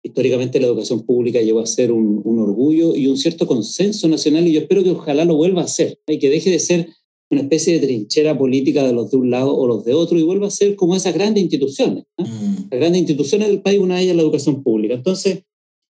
históricamente 0.04 0.60
la 0.60 0.68
educación 0.68 1.06
pública 1.06 1.42
llegó 1.42 1.60
a 1.60 1.66
ser 1.66 1.92
un, 1.92 2.22
un 2.26 2.40
orgullo 2.40 2.96
y 2.96 3.08
un 3.08 3.18
cierto 3.18 3.48
consenso 3.48 4.08
nacional 4.08 4.48
y 4.48 4.54
yo 4.54 4.62
espero 4.62 4.84
que 4.84 4.90
ojalá 4.92 5.26
lo 5.26 5.36
vuelva 5.36 5.62
a 5.62 5.68
ser 5.68 6.00
y 6.08 6.20
que 6.20 6.30
deje 6.30 6.50
de 6.50 6.60
ser 6.60 6.90
una 7.32 7.42
especie 7.42 7.80
de 7.80 7.88
trinchera 7.88 8.38
política 8.38 8.86
de 8.86 8.92
los 8.92 9.10
de 9.10 9.18
un 9.18 9.32
lado 9.32 9.56
o 9.56 9.66
los 9.66 9.86
de 9.86 9.94
otro 9.94 10.20
y 10.20 10.24
vuelva 10.24 10.48
a 10.48 10.52
ser 10.52 10.76
como 10.76 10.96
esas 10.96 11.14
grandes 11.14 11.42
instituciones. 11.42 12.04
Mm. 12.18 12.68
Las 12.70 12.80
grandes 12.80 13.00
instituciones 13.00 13.48
del 13.48 13.62
país, 13.62 13.80
una 13.80 13.96
de 13.96 14.02
ellas 14.02 14.12
es 14.12 14.18
la 14.18 14.24
educación 14.24 14.64
pública. 14.64 14.96
Entonces, 14.96 15.44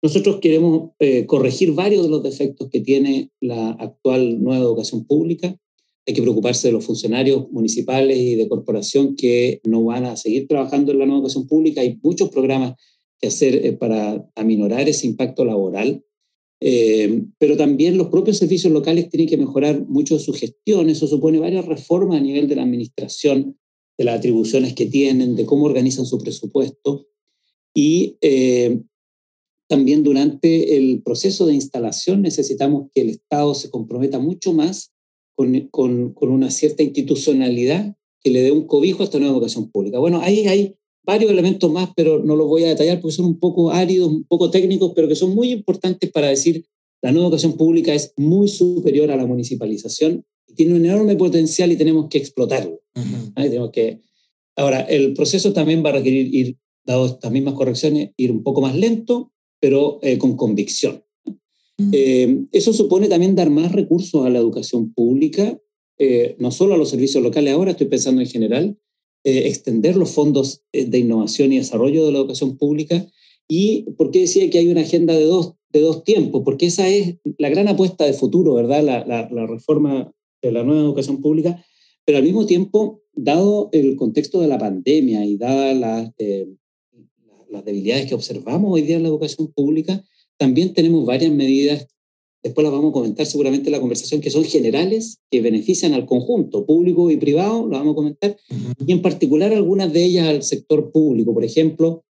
nosotros 0.03 0.39
queremos 0.39 0.91
eh, 0.99 1.25
corregir 1.25 1.71
varios 1.71 2.03
de 2.03 2.09
los 2.09 2.21
defectos 2.21 2.69
que 2.69 2.81
tiene 2.81 3.31
la 3.41 3.71
actual 3.71 4.43
nueva 4.43 4.63
educación 4.63 5.05
pública. 5.05 5.57
Hay 6.05 6.13
que 6.13 6.21
preocuparse 6.21 6.67
de 6.67 6.73
los 6.73 6.85
funcionarios 6.85 7.49
municipales 7.51 8.17
y 8.17 8.35
de 8.35 8.49
corporación 8.49 9.15
que 9.15 9.61
no 9.63 9.83
van 9.83 10.05
a 10.05 10.17
seguir 10.17 10.47
trabajando 10.47 10.91
en 10.91 10.99
la 10.99 11.05
nueva 11.05 11.19
educación 11.19 11.47
pública. 11.47 11.81
Hay 11.81 11.99
muchos 12.03 12.29
programas 12.29 12.73
que 13.19 13.27
hacer 13.27 13.65
eh, 13.65 13.73
para 13.73 14.29
aminorar 14.35 14.89
ese 14.89 15.07
impacto 15.07 15.45
laboral 15.45 16.03
eh, 16.65 17.25
pero 17.39 17.57
también 17.57 17.97
los 17.97 18.07
propios 18.07 18.37
servicios 18.37 18.71
locales 18.71 19.09
tienen 19.09 19.27
que 19.27 19.35
mejorar 19.35 19.85
mucho 19.85 20.17
su 20.17 20.31
gestión. 20.31 20.89
Eso 20.89 21.07
supone 21.07 21.37
varias 21.37 21.65
reformas 21.65 22.17
a 22.17 22.23
nivel 22.23 22.47
de 22.47 22.55
la 22.55 22.63
administración, 22.63 23.57
de 23.97 24.05
las 24.05 24.19
atribuciones 24.19 24.73
que 24.73 24.85
tienen, 24.85 25.35
de 25.35 25.45
cómo 25.45 25.65
organizan 25.65 26.05
su 26.05 26.19
presupuesto. 26.19 27.05
Y 27.73 28.15
eh, 28.21 28.81
también 29.67 30.03
durante 30.03 30.77
el 30.77 31.03
proceso 31.03 31.45
de 31.47 31.53
instalación 31.53 32.21
necesitamos 32.21 32.89
que 32.95 33.01
el 33.01 33.09
Estado 33.09 33.53
se 33.55 33.69
comprometa 33.69 34.19
mucho 34.19 34.53
más 34.53 34.92
con, 35.35 35.67
con, 35.71 36.13
con 36.13 36.31
una 36.31 36.51
cierta 36.51 36.83
institucionalidad 36.83 37.95
que 38.21 38.31
le 38.31 38.41
dé 38.41 38.51
un 38.51 38.65
cobijo 38.65 39.01
a 39.01 39.05
esta 39.05 39.19
nueva 39.19 39.33
educación 39.33 39.69
pública. 39.69 39.99
Bueno, 39.99 40.21
ahí 40.21 40.47
hay 40.47 40.75
varios 41.05 41.31
elementos 41.31 41.71
más, 41.71 41.89
pero 41.95 42.23
no 42.23 42.35
los 42.35 42.47
voy 42.47 42.63
a 42.63 42.69
detallar 42.69 43.01
porque 43.01 43.15
son 43.15 43.25
un 43.25 43.39
poco 43.39 43.71
áridos, 43.71 44.09
un 44.09 44.23
poco 44.23 44.49
técnicos, 44.49 44.93
pero 44.95 45.07
que 45.07 45.15
son 45.15 45.35
muy 45.35 45.51
importantes 45.51 46.09
para 46.11 46.29
decir 46.29 46.65
la 47.01 47.11
nueva 47.11 47.27
educación 47.27 47.57
pública 47.57 47.93
es 47.93 48.13
muy 48.15 48.47
superior 48.47 49.11
a 49.11 49.17
la 49.17 49.25
municipalización 49.25 50.25
y 50.47 50.53
tiene 50.53 50.75
un 50.75 50.85
enorme 50.85 51.17
potencial 51.17 51.71
y 51.71 51.75
tenemos 51.75 52.07
que 52.09 52.17
explotarlo. 52.17 52.81
tenemos 53.35 53.71
que... 53.71 53.99
Ahora, 54.55 54.81
el 54.81 55.13
proceso 55.13 55.51
también 55.51 55.83
va 55.83 55.89
a 55.89 55.93
requerir 55.93 56.33
ir, 56.33 56.57
dado 56.85 57.07
estas 57.07 57.31
mismas 57.31 57.55
correcciones, 57.55 58.11
ir 58.15 58.31
un 58.31 58.43
poco 58.43 58.61
más 58.61 58.75
lento, 58.75 59.31
pero 59.59 59.99
eh, 60.01 60.17
con 60.17 60.37
convicción. 60.37 61.03
Eh, 61.91 62.45
eso 62.51 62.71
supone 62.73 63.07
también 63.07 63.35
dar 63.35 63.49
más 63.49 63.71
recursos 63.71 64.25
a 64.25 64.29
la 64.29 64.39
educación 64.39 64.93
pública, 64.93 65.59
eh, 65.97 66.35
no 66.39 66.51
solo 66.51 66.75
a 66.75 66.77
los 66.77 66.89
servicios 66.89 67.23
locales, 67.23 67.53
ahora 67.53 67.71
estoy 67.71 67.87
pensando 67.87 68.21
en 68.21 68.27
general, 68.27 68.77
eh, 69.23 69.47
extender 69.47 69.95
los 69.95 70.11
fondos 70.11 70.63
de 70.71 70.97
innovación 70.97 71.53
y 71.53 71.57
desarrollo 71.57 72.05
de 72.05 72.11
la 72.11 72.19
educación 72.19 72.57
pública. 72.57 73.07
¿Y 73.47 73.83
por 73.97 74.11
qué 74.11 74.21
decía 74.21 74.49
que 74.49 74.59
hay 74.59 74.69
una 74.69 74.81
agenda 74.81 75.13
de 75.13 75.25
dos, 75.25 75.53
de 75.71 75.81
dos 75.81 76.03
tiempos? 76.03 76.41
Porque 76.43 76.67
esa 76.67 76.87
es 76.87 77.17
la 77.37 77.49
gran 77.49 77.67
apuesta 77.67 78.05
de 78.05 78.13
futuro, 78.13 78.53
¿verdad? 78.53 78.83
La, 78.83 79.05
la, 79.05 79.47
reforma 79.47 80.11
de 80.41 80.51
la 80.51 80.63
nueva 80.63 80.81
educación 80.81 81.21
pública. 81.21 81.63
Pero 82.05 82.17
al 82.17 82.23
mismo 82.23 82.45
tiempo, 82.45 83.01
dado 83.13 83.69
el 83.71 83.95
contexto 83.95 84.41
de 84.41 84.47
la 84.47 84.57
pandemia 84.57 85.25
y 85.25 85.37
dadas 85.37 85.77
las, 85.77 86.11
eh, 86.17 86.47
las 87.49 87.63
debilidades 87.63 88.07
que 88.07 88.15
observamos 88.15 88.73
hoy 88.73 88.81
día 88.81 88.97
en 88.97 89.03
la 89.03 89.09
educación 89.09 89.51
pública, 89.53 90.03
también 90.37 90.73
tenemos 90.73 91.05
varias 91.05 91.31
medidas 91.31 91.87
después 92.43 92.63
las 92.63 92.73
vamos 92.73 92.89
a 92.89 92.93
comentar 92.93 93.25
seguramente 93.25 93.69
en 93.69 93.71
la 93.71 93.79
conversación, 93.79 94.19
que 94.19 94.29
son 94.29 94.43
generales, 94.43 95.19
que 95.31 95.41
benefician 95.41 95.93
al 95.93 96.05
conjunto, 96.05 96.65
público 96.65 97.09
y 97.09 97.17
privado, 97.17 97.65
lo 97.65 97.77
vamos 97.77 97.93
a 97.93 97.95
comentar, 97.95 98.37
y 98.85 98.91
en 98.91 99.01
particular 99.01 99.53
algunas 99.53 99.91
de 99.93 100.03
ellas 100.03 100.27
al 100.27 100.43
sector 100.43 100.91
público. 100.91 101.33
Por 101.33 101.45
ejemplo, 101.45 102.03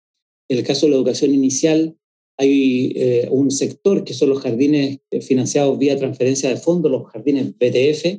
en 0.48 0.58
el 0.58 0.64
caso 0.64 0.86
de 0.86 0.90
la 0.90 0.96
educación 0.96 1.34
inicial, 1.34 1.96
hay 2.38 2.94
eh, 2.96 3.28
un 3.30 3.50
sector 3.50 4.04
que 4.04 4.14
son 4.14 4.30
los 4.30 4.40
jardines 4.40 5.00
eh, 5.10 5.20
financiados 5.20 5.78
vía 5.78 5.98
transferencia 5.98 6.48
de 6.48 6.56
fondos, 6.56 6.90
los 6.90 7.06
jardines 7.08 7.52
BTF. 7.58 8.16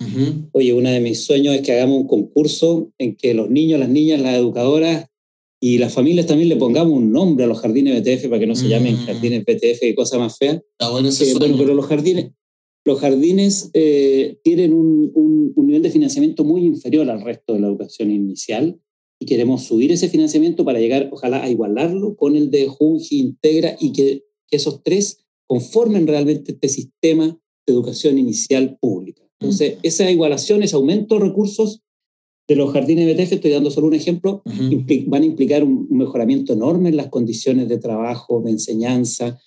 Oye, 0.51 0.71
uno 0.71 0.91
de 0.91 0.99
mis 0.99 1.23
sueños 1.23 1.55
es 1.55 1.61
que 1.61 1.73
hagamos 1.73 2.01
un 2.01 2.07
concurso 2.07 2.91
en 2.99 3.15
que 3.15 3.33
los 3.33 3.49
niños, 3.49 3.79
las 3.79 3.89
niñas, 3.89 4.21
las 4.21 4.35
educadoras 4.35 5.07
y 5.65 5.77
las 5.77 5.93
familias 5.93 6.25
también 6.25 6.49
le 6.49 6.57
pongamos 6.57 6.91
un 6.91 7.13
nombre 7.13 7.45
a 7.45 7.47
los 7.47 7.57
jardines 7.57 7.97
BTF 7.97 8.27
para 8.27 8.37
que 8.37 8.47
no 8.47 8.53
se 8.53 8.67
llamen 8.67 8.95
mm. 8.95 9.05
jardines 9.05 9.45
BTF, 9.45 9.79
qué 9.79 9.95
cosa 9.95 10.19
más 10.19 10.37
fea. 10.37 10.55
Está 10.55 10.91
bueno 10.91 11.07
ese 11.07 11.31
eh, 11.31 11.35
bueno, 11.39 11.55
pero 11.57 11.73
los 11.73 11.85
jardines, 11.85 12.31
los 12.83 12.99
jardines 12.99 13.71
eh, 13.73 14.39
tienen 14.43 14.73
un, 14.73 15.13
un, 15.15 15.65
nivel 15.65 15.81
de 15.81 15.89
financiamiento 15.89 16.43
muy 16.43 16.65
inferior 16.65 17.09
al 17.09 17.21
resto 17.21 17.53
de 17.53 17.61
la 17.61 17.67
educación 17.67 18.11
inicial 18.11 18.77
y 19.21 19.25
queremos 19.25 19.63
subir 19.63 19.93
ese 19.93 20.09
financiamiento 20.09 20.65
para 20.65 20.81
llegar, 20.81 21.07
ojalá, 21.13 21.41
a 21.41 21.49
igualarlo 21.49 22.17
con 22.17 22.35
el 22.35 22.51
de 22.51 22.67
Junji 22.67 23.19
Integra 23.19 23.77
y 23.79 23.93
que, 23.93 24.25
que 24.49 24.57
esos 24.57 24.83
tres 24.83 25.23
conformen 25.47 26.07
realmente 26.07 26.51
este 26.51 26.67
sistema 26.67 27.39
de 27.65 27.73
educación 27.73 28.17
inicial 28.17 28.77
pública. 28.81 29.23
Entonces, 29.39 29.75
mm. 29.75 29.79
esa 29.83 30.11
igualación, 30.11 30.61
ese 30.61 30.75
aumento 30.75 31.15
de 31.15 31.21
recursos 31.21 31.83
de 32.47 32.55
los 32.55 32.71
jardines 32.71 33.15
BTF, 33.15 33.33
estoy 33.33 33.51
dando 33.51 33.71
solo 33.71 33.87
un 33.87 33.93
ejemplo, 33.93 34.41
van 35.07 35.23
a 35.23 35.25
implicar 35.25 35.63
un, 35.63 35.87
mejoramiento 35.89 36.53
enorme 36.53 36.89
en 36.89 36.97
las 36.97 37.07
condiciones 37.07 37.69
de 37.69 37.77
trabajo, 37.77 38.41
de 38.41 38.51
enseñanza, 38.51 39.39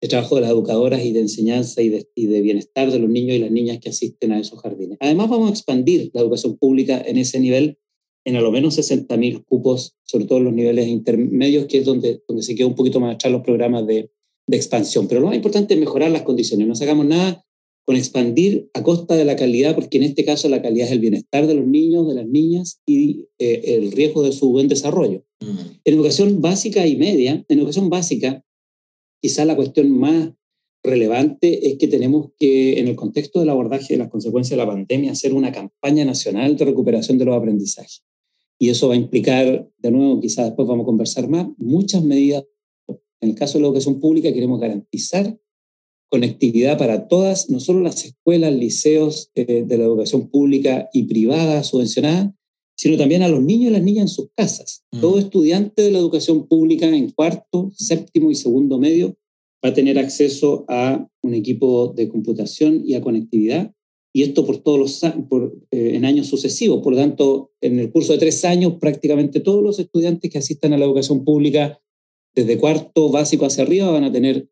de 0.00 0.08
trabajo 0.08 0.36
de 0.36 0.42
las 0.42 0.50
educadoras 0.50 1.04
y 1.04 1.12
de 1.12 1.20
enseñanza 1.20 1.82
y 1.82 1.88
de, 1.88 2.08
y 2.14 2.26
de, 2.26 2.40
bienestar 2.42 2.90
de 2.90 2.98
los 2.98 3.10
niños 3.10 3.36
y 3.36 3.40
las 3.40 3.50
niñas 3.50 3.78
que 3.80 3.88
asisten 3.88 4.32
a 4.32 4.38
esos 4.38 4.60
jardines. 4.60 4.98
Además, 5.00 5.30
vamos 5.30 5.48
a 5.48 5.52
expandir 5.52 6.10
la 6.12 6.20
educación 6.20 6.56
pública 6.56 7.02
en 7.04 7.16
ese 7.16 7.40
nivel 7.40 7.78
en 8.26 8.36
a 8.36 8.40
lo 8.40 8.50
menos 8.50 8.78
60.000 8.78 9.44
cupos, 9.44 9.96
sobre 10.02 10.24
todo 10.24 10.38
en 10.38 10.44
los 10.44 10.54
niveles 10.54 10.88
intermedios, 10.88 11.66
que 11.66 11.78
es 11.78 11.84
donde, 11.84 12.22
donde 12.26 12.42
se 12.42 12.54
queda 12.54 12.66
un 12.66 12.74
poquito 12.74 13.00
más 13.00 13.16
atrás 13.16 13.32
los 13.32 13.42
programas 13.42 13.86
de, 13.86 14.10
de 14.46 14.56
expansión. 14.56 15.08
Pero 15.08 15.20
lo 15.20 15.26
más 15.26 15.36
importante 15.36 15.74
es 15.74 15.80
mejorar 15.80 16.10
las 16.10 16.22
condiciones. 16.22 16.66
No 16.66 16.74
sacamos 16.74 17.04
nada 17.04 17.44
con 17.84 17.96
expandir 17.96 18.70
a 18.72 18.82
costa 18.82 19.14
de 19.14 19.24
la 19.24 19.36
calidad, 19.36 19.74
porque 19.74 19.98
en 19.98 20.04
este 20.04 20.24
caso 20.24 20.48
la 20.48 20.62
calidad 20.62 20.86
es 20.86 20.92
el 20.92 21.00
bienestar 21.00 21.46
de 21.46 21.54
los 21.54 21.66
niños, 21.66 22.08
de 22.08 22.14
las 22.14 22.26
niñas 22.26 22.80
y 22.86 23.26
eh, 23.38 23.76
el 23.76 23.92
riesgo 23.92 24.22
de 24.22 24.32
su 24.32 24.50
buen 24.50 24.68
desarrollo. 24.68 25.24
Mm. 25.40 25.58
En 25.84 25.94
educación 25.94 26.40
básica 26.40 26.86
y 26.86 26.96
media, 26.96 27.44
en 27.46 27.58
educación 27.58 27.90
básica, 27.90 28.42
quizá 29.20 29.44
la 29.44 29.56
cuestión 29.56 29.90
más 29.90 30.32
relevante 30.82 31.68
es 31.68 31.78
que 31.78 31.88
tenemos 31.88 32.30
que, 32.38 32.78
en 32.78 32.88
el 32.88 32.96
contexto 32.96 33.40
del 33.40 33.50
abordaje 33.50 33.94
de 33.94 33.98
las 33.98 34.10
consecuencias 34.10 34.50
de 34.50 34.64
la 34.64 34.70
pandemia, 34.70 35.12
hacer 35.12 35.34
una 35.34 35.52
campaña 35.52 36.04
nacional 36.04 36.56
de 36.56 36.64
recuperación 36.64 37.18
de 37.18 37.24
los 37.24 37.36
aprendizajes. 37.36 38.02
Y 38.58 38.68
eso 38.68 38.88
va 38.88 38.94
a 38.94 38.98
implicar, 38.98 39.68
de 39.78 39.90
nuevo, 39.90 40.20
quizás 40.20 40.46
después 40.46 40.68
vamos 40.68 40.84
a 40.84 40.86
conversar 40.86 41.28
más, 41.28 41.48
muchas 41.56 42.02
medidas. 42.02 42.44
En 43.20 43.30
el 43.30 43.34
caso 43.34 43.58
de 43.58 43.62
la 43.62 43.68
educación 43.68 44.00
pública 44.00 44.32
queremos 44.32 44.60
garantizar 44.60 45.38
conectividad 46.14 46.78
para 46.78 47.08
todas, 47.08 47.50
no 47.50 47.58
solo 47.58 47.80
las 47.80 48.04
escuelas, 48.04 48.54
liceos 48.54 49.32
eh, 49.34 49.64
de 49.66 49.78
la 49.78 49.82
educación 49.82 50.30
pública 50.30 50.88
y 50.92 51.02
privada 51.08 51.64
subvencionada, 51.64 52.32
sino 52.76 52.96
también 52.96 53.22
a 53.22 53.28
los 53.28 53.42
niños 53.42 53.70
y 53.70 53.72
las 53.72 53.82
niñas 53.82 54.02
en 54.02 54.08
sus 54.08 54.28
casas. 54.36 54.84
Mm. 54.92 55.00
Todo 55.00 55.18
estudiante 55.18 55.82
de 55.82 55.90
la 55.90 55.98
educación 55.98 56.46
pública 56.46 56.86
en 56.86 57.10
cuarto, 57.10 57.72
séptimo 57.76 58.30
y 58.30 58.36
segundo 58.36 58.78
medio 58.78 59.16
va 59.64 59.70
a 59.70 59.74
tener 59.74 59.98
acceso 59.98 60.64
a 60.68 61.04
un 61.20 61.34
equipo 61.34 61.92
de 61.96 62.08
computación 62.08 62.84
y 62.86 62.94
a 62.94 63.00
conectividad, 63.00 63.74
y 64.14 64.22
esto 64.22 64.46
por 64.46 64.58
todos 64.58 64.78
los 64.78 65.12
por, 65.28 65.52
eh, 65.72 65.96
en 65.96 66.04
años 66.04 66.28
sucesivos. 66.28 66.80
Por 66.80 66.92
lo 66.92 67.00
tanto, 67.00 67.50
en 67.60 67.80
el 67.80 67.90
curso 67.90 68.12
de 68.12 68.20
tres 68.20 68.44
años, 68.44 68.74
prácticamente 68.80 69.40
todos 69.40 69.64
los 69.64 69.80
estudiantes 69.80 70.30
que 70.30 70.38
asistan 70.38 70.74
a 70.74 70.78
la 70.78 70.84
educación 70.84 71.24
pública, 71.24 71.80
desde 72.36 72.56
cuarto 72.56 73.10
básico 73.10 73.46
hacia 73.46 73.64
arriba, 73.64 73.90
van 73.90 74.04
a 74.04 74.12
tener 74.12 74.48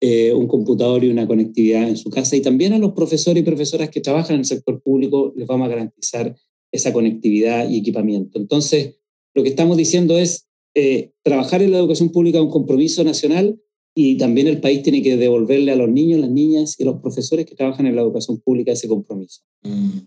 eh, 0.00 0.32
un 0.32 0.46
computador 0.46 1.04
y 1.04 1.08
una 1.08 1.26
conectividad 1.26 1.88
en 1.88 1.96
su 1.96 2.10
casa. 2.10 2.36
Y 2.36 2.42
también 2.42 2.72
a 2.72 2.78
los 2.78 2.92
profesores 2.92 3.42
y 3.42 3.46
profesoras 3.46 3.90
que 3.90 4.00
trabajan 4.00 4.34
en 4.34 4.40
el 4.40 4.46
sector 4.46 4.82
público 4.82 5.32
les 5.36 5.46
vamos 5.46 5.66
a 5.66 5.70
garantizar 5.70 6.36
esa 6.72 6.92
conectividad 6.92 7.68
y 7.68 7.78
equipamiento. 7.78 8.38
Entonces, 8.38 8.96
lo 9.34 9.42
que 9.42 9.48
estamos 9.48 9.76
diciendo 9.76 10.18
es 10.18 10.48
eh, 10.74 11.12
trabajar 11.22 11.62
en 11.62 11.72
la 11.72 11.78
educación 11.78 12.10
pública 12.10 12.38
es 12.38 12.44
un 12.44 12.50
compromiso 12.50 13.02
nacional 13.04 13.58
y 13.94 14.18
también 14.18 14.46
el 14.46 14.60
país 14.60 14.82
tiene 14.82 15.02
que 15.02 15.16
devolverle 15.16 15.72
a 15.72 15.76
los 15.76 15.88
niños, 15.88 16.20
las 16.20 16.30
niñas 16.30 16.78
y 16.78 16.84
los 16.84 17.00
profesores 17.00 17.46
que 17.46 17.54
trabajan 17.54 17.86
en 17.86 17.96
la 17.96 18.02
educación 18.02 18.38
pública 18.40 18.72
ese 18.72 18.88
compromiso. 18.88 19.40
Mm, 19.62 20.00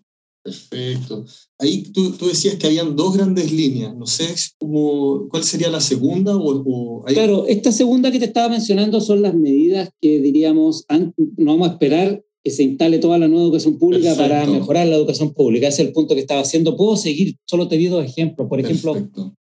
perfecto. 0.43 1.25
Ahí 1.57 1.83
tú, 1.83 2.11
tú, 2.11 2.27
decías 2.27 2.55
que 2.55 2.67
habían 2.67 2.95
dos 2.95 3.15
grandes 3.15 3.51
líneas. 3.51 3.95
No 3.95 4.05
sé 4.05 4.33
cómo, 4.57 5.27
cuál 5.29 5.43
sería 5.43 5.69
la 5.69 5.81
segunda. 5.81 6.35
O, 6.35 7.03
Claro, 7.05 7.45
esta 7.47 7.71
segunda 7.71 8.11
que 8.11 8.19
te 8.19 8.25
estaba 8.25 8.49
mencionando 8.49 9.01
son 9.01 9.21
las 9.21 9.33
medidas 9.33 9.89
que 10.01 10.19
diríamos, 10.19 10.85
no 11.37 11.51
vamos 11.53 11.69
a 11.69 11.71
esperar 11.73 12.23
que 12.43 12.51
se 12.51 12.63
instale 12.63 12.99
toda 12.99 13.17
la 13.17 13.27
nueva 13.27 13.43
educación 13.43 13.77
pública 13.77 14.15
para 14.15 14.45
mejorar 14.45 14.87
la 14.87 14.95
educación 14.95 15.33
pública. 15.33 15.67
Ese 15.67 15.81
es 15.81 15.87
el 15.89 15.93
punto 15.93 16.15
que 16.15 16.21
estaba 16.21 16.41
haciendo. 16.41 16.77
Puedo 16.77 16.95
seguir, 16.95 17.35
solo 17.45 17.67
te 17.67 17.77
di 17.77 17.87
dos 17.87 18.05
ejemplos. 18.05 18.47
Por 18.47 18.59
ejemplo, 18.59 18.95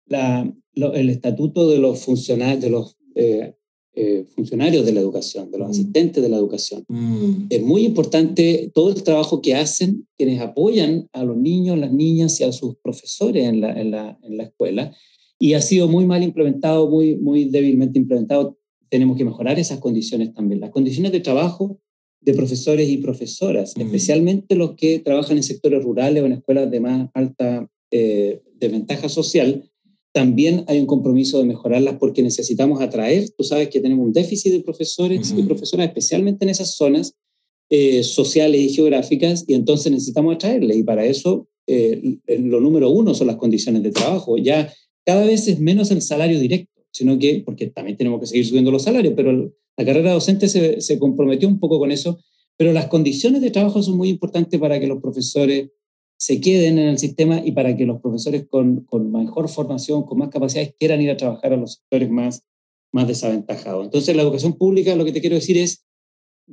la, 0.06 0.52
el 0.74 1.10
estatuto 1.10 1.68
de 1.68 1.78
los 1.78 2.00
funcionarios, 2.00 2.60
de 2.60 2.70
los 2.70 2.96
eh, 3.14 3.54
eh, 3.94 4.24
funcionarios 4.34 4.86
de 4.86 4.92
la 4.92 5.00
educación, 5.00 5.50
de 5.50 5.58
los 5.58 5.68
mm. 5.68 5.70
asistentes 5.70 6.22
de 6.22 6.28
la 6.30 6.38
educación. 6.38 6.82
Mm. 6.88 7.46
Es 7.50 7.62
muy 7.62 7.84
importante 7.84 8.70
todo 8.74 8.90
el 8.90 9.02
trabajo 9.02 9.42
que 9.42 9.54
hacen 9.54 10.06
quienes 10.16 10.40
apoyan 10.40 11.08
a 11.12 11.24
los 11.24 11.36
niños, 11.36 11.78
las 11.78 11.92
niñas 11.92 12.40
y 12.40 12.44
a 12.44 12.52
sus 12.52 12.76
profesores 12.82 13.44
en 13.46 13.60
la, 13.60 13.78
en 13.78 13.90
la, 13.90 14.18
en 14.22 14.38
la 14.38 14.44
escuela. 14.44 14.96
Y 15.38 15.52
ha 15.52 15.60
sido 15.60 15.88
muy 15.88 16.06
mal 16.06 16.22
implementado, 16.22 16.88
muy, 16.88 17.16
muy 17.16 17.44
débilmente 17.44 17.98
implementado. 17.98 18.56
Tenemos 18.88 19.18
que 19.18 19.26
mejorar 19.26 19.58
esas 19.58 19.78
condiciones 19.78 20.32
también. 20.32 20.60
Las 20.60 20.70
condiciones 20.70 21.12
de 21.12 21.20
trabajo 21.20 21.78
de 22.22 22.32
profesores 22.32 22.88
y 22.88 22.96
profesoras, 22.96 23.76
mm. 23.76 23.80
especialmente 23.82 24.54
los 24.54 24.74
que 24.74 25.00
trabajan 25.00 25.36
en 25.36 25.42
sectores 25.42 25.82
rurales 25.82 26.22
o 26.22 26.26
en 26.26 26.32
escuelas 26.32 26.70
de 26.70 26.80
más 26.80 27.10
alta 27.12 27.68
eh, 27.90 28.40
desventaja 28.58 29.10
social, 29.10 29.70
también 30.12 30.64
hay 30.68 30.78
un 30.78 30.86
compromiso 30.86 31.38
de 31.38 31.44
mejorarlas 31.44 31.96
porque 31.98 32.22
necesitamos 32.22 32.80
atraer, 32.80 33.30
tú 33.30 33.44
sabes 33.44 33.68
que 33.68 33.80
tenemos 33.80 34.06
un 34.06 34.12
déficit 34.12 34.52
de 34.52 34.60
profesores 34.60 35.34
y 35.36 35.42
profesoras, 35.42 35.86
especialmente 35.86 36.44
en 36.44 36.50
esas 36.50 36.74
zonas 36.74 37.14
eh, 37.70 38.02
sociales 38.02 38.60
y 38.60 38.68
geográficas, 38.68 39.44
y 39.46 39.54
entonces 39.54 39.90
necesitamos 39.90 40.34
atraerles. 40.34 40.76
Y 40.76 40.82
para 40.82 41.06
eso, 41.06 41.48
eh, 41.66 42.18
lo 42.38 42.60
número 42.60 42.90
uno 42.90 43.14
son 43.14 43.28
las 43.28 43.36
condiciones 43.36 43.82
de 43.82 43.90
trabajo. 43.90 44.36
Ya 44.36 44.72
cada 45.06 45.24
vez 45.24 45.48
es 45.48 45.58
menos 45.58 45.90
el 45.90 46.02
salario 46.02 46.38
directo, 46.38 46.70
sino 46.92 47.18
que, 47.18 47.42
porque 47.44 47.68
también 47.68 47.96
tenemos 47.96 48.20
que 48.20 48.26
seguir 48.26 48.46
subiendo 48.46 48.70
los 48.70 48.82
salarios, 48.82 49.14
pero 49.16 49.32
la 49.32 49.84
carrera 49.84 50.12
docente 50.12 50.48
se, 50.48 50.82
se 50.82 50.98
comprometió 50.98 51.48
un 51.48 51.58
poco 51.58 51.78
con 51.78 51.90
eso, 51.90 52.20
pero 52.58 52.74
las 52.74 52.88
condiciones 52.88 53.40
de 53.40 53.50
trabajo 53.50 53.82
son 53.82 53.96
muy 53.96 54.10
importantes 54.10 54.60
para 54.60 54.78
que 54.78 54.86
los 54.86 55.00
profesores 55.00 55.70
se 56.22 56.40
queden 56.40 56.78
en 56.78 56.86
el 56.86 56.98
sistema 56.98 57.42
y 57.44 57.50
para 57.50 57.76
que 57.76 57.84
los 57.84 58.00
profesores 58.00 58.46
con, 58.48 58.84
con, 58.84 59.10
mejor 59.10 59.48
formación, 59.48 60.04
con 60.04 60.18
más 60.18 60.28
capacidades, 60.28 60.72
quieran 60.78 61.02
ir 61.02 61.10
a 61.10 61.16
trabajar 61.16 61.52
a 61.52 61.56
los 61.56 61.72
sectores 61.72 62.10
más, 62.10 62.44
más 62.92 63.08
desaventajados. 63.08 63.84
Entonces, 63.84 64.14
la 64.14 64.22
educación 64.22 64.56
pública, 64.56 64.94
lo 64.94 65.04
que 65.04 65.10
te 65.10 65.20
quiero 65.20 65.34
decir 65.34 65.58
es, 65.58 65.84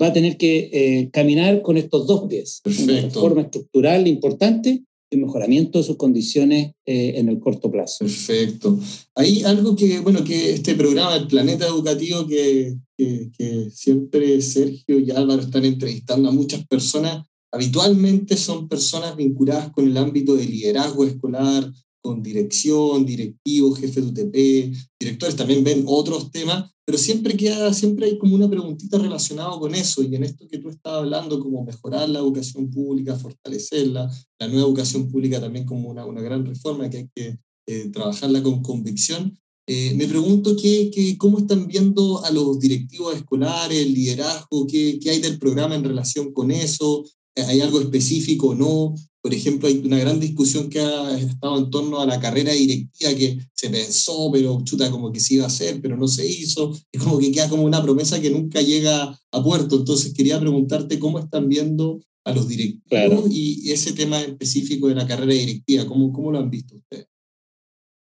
va 0.01 0.08
a 0.08 0.13
tener 0.13 0.38
que 0.38 0.71
eh, 0.73 1.10
caminar 1.12 1.62
con 1.62 1.77
estos 1.77 2.08
dos 2.08 2.27
pies. 2.27 2.63
Una 2.65 2.99
reforma 2.99 3.41
estructural 3.41 4.08
importante 4.08 4.86
y 5.12 5.15
un 5.17 5.21
mejoramiento 5.21 5.77
de 5.77 5.84
sus 5.84 5.97
condiciones 5.97 6.71
eh, 6.88 7.13
en 7.17 7.29
el 7.29 7.38
corto 7.38 7.69
plazo. 7.69 7.99
Perfecto. 7.99 8.79
Hay 9.13 9.43
algo 9.43 9.75
que, 9.75 9.99
bueno, 9.99 10.23
que 10.23 10.51
este 10.51 10.73
programa, 10.73 11.15
el 11.15 11.27
Planeta 11.27 11.67
Educativo, 11.67 12.25
que, 12.25 12.75
que, 12.97 13.29
que 13.38 13.69
siempre 13.69 14.41
Sergio 14.41 14.97
y 14.97 15.12
Álvaro 15.12 15.43
están 15.43 15.65
entrevistando 15.65 16.27
a 16.27 16.32
muchas 16.32 16.65
personas, 16.65 17.28
habitualmente 17.51 18.38
son 18.38 18.67
personas 18.67 19.15
vinculadas 19.15 19.71
con 19.71 19.85
el 19.85 19.97
ámbito 19.97 20.35
de 20.35 20.45
liderazgo 20.45 21.05
escolar, 21.05 21.71
con 22.01 22.23
dirección, 22.23 23.05
directivos, 23.05 23.79
jefes 23.79 24.13
de 24.13 24.23
UTP, 24.23 24.77
directores 24.99 25.35
también 25.35 25.63
ven 25.63 25.83
otros 25.85 26.31
temas, 26.31 26.71
pero 26.85 26.97
siempre 26.97 27.35
queda, 27.35 27.73
siempre 27.73 28.07
hay 28.07 28.17
como 28.17 28.35
una 28.35 28.49
preguntita 28.49 28.97
relacionada 28.97 29.51
con 29.59 29.75
eso, 29.75 30.01
y 30.01 30.15
en 30.15 30.23
esto 30.23 30.47
que 30.47 30.57
tú 30.57 30.69
estabas 30.69 30.99
hablando, 30.99 31.39
como 31.39 31.63
mejorar 31.63 32.09
la 32.09 32.19
educación 32.19 32.69
pública, 32.71 33.15
fortalecerla, 33.15 34.09
la 34.39 34.47
nueva 34.47 34.67
educación 34.67 35.09
pública 35.09 35.39
también 35.39 35.65
como 35.65 35.89
una, 35.89 36.05
una 36.05 36.21
gran 36.21 36.45
reforma 36.45 36.89
que 36.89 36.97
hay 36.97 37.09
que 37.13 37.38
eh, 37.67 37.89
trabajarla 37.93 38.41
con 38.41 38.63
convicción. 38.63 39.38
Eh, 39.67 39.93
me 39.95 40.07
pregunto 40.07 40.55
qué, 40.59 40.89
qué, 40.91 41.15
cómo 41.15 41.38
están 41.38 41.67
viendo 41.67 42.25
a 42.25 42.31
los 42.31 42.59
directivos 42.59 43.15
escolares, 43.15 43.77
el 43.77 43.93
liderazgo, 43.93 44.65
qué, 44.65 44.97
qué 44.99 45.12
hay 45.12 45.19
del 45.19 45.38
programa 45.38 45.75
en 45.75 45.83
relación 45.83 46.33
con 46.33 46.49
eso, 46.49 47.05
¿Hay 47.35 47.61
algo 47.61 47.79
específico 47.79 48.49
o 48.49 48.55
no? 48.55 48.95
Por 49.21 49.33
ejemplo, 49.33 49.67
hay 49.67 49.81
una 49.83 49.99
gran 49.99 50.19
discusión 50.19 50.69
que 50.69 50.79
ha 50.79 51.17
estado 51.17 51.57
en 51.57 51.69
torno 51.69 51.99
a 51.99 52.05
la 52.05 52.19
carrera 52.19 52.53
directiva 52.53 53.13
que 53.13 53.37
se 53.53 53.69
pensó, 53.69 54.29
pero 54.31 54.61
chuta, 54.63 54.89
como 54.89 55.11
que 55.11 55.19
se 55.19 55.35
iba 55.35 55.43
a 55.43 55.47
hacer, 55.47 55.81
pero 55.81 55.97
no 55.97 56.07
se 56.07 56.25
hizo. 56.25 56.73
Es 56.91 57.03
como 57.03 57.19
que 57.19 57.31
queda 57.31 57.49
como 57.49 57.63
una 57.63 57.83
promesa 57.83 58.21
que 58.21 58.29
nunca 58.29 58.61
llega 58.61 59.19
a 59.31 59.43
puerto. 59.43 59.77
Entonces, 59.77 60.13
quería 60.13 60.39
preguntarte 60.39 60.99
cómo 60.99 61.19
están 61.19 61.49
viendo 61.49 61.99
a 62.23 62.33
los 62.33 62.47
directivos 62.47 63.29
y 63.29 63.71
ese 63.71 63.93
tema 63.93 64.21
específico 64.21 64.87
de 64.87 64.95
la 64.95 65.07
carrera 65.07 65.33
directiva, 65.33 65.85
¿cómo, 65.85 66.13
cómo 66.13 66.31
lo 66.31 66.39
han 66.39 66.49
visto 66.49 66.75
ustedes? 66.75 67.08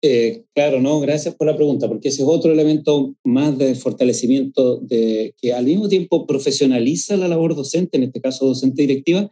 Eh, 0.04 0.46
claro, 0.56 0.82
no, 0.82 1.00
gracias 1.00 1.36
por 1.36 1.46
la 1.46 1.56
pregunta, 1.56 1.88
porque 1.88 2.10
ese 2.10 2.24
es 2.24 2.28
otro 2.28 2.52
elemento 2.52 3.16
más 3.24 3.56
de 3.58 3.76
fortalecimiento 3.76 4.78
de 4.78 5.36
que 5.40 5.54
al 5.54 5.66
mismo 5.66 5.88
tiempo 5.90 6.26
profesionaliza 6.26 7.18
la 7.18 7.28
labor 7.28 7.56
docente, 7.56 7.98
en 7.98 8.04
este 8.04 8.20
caso 8.20 8.48
docente 8.48 8.82
directiva, 8.82 9.30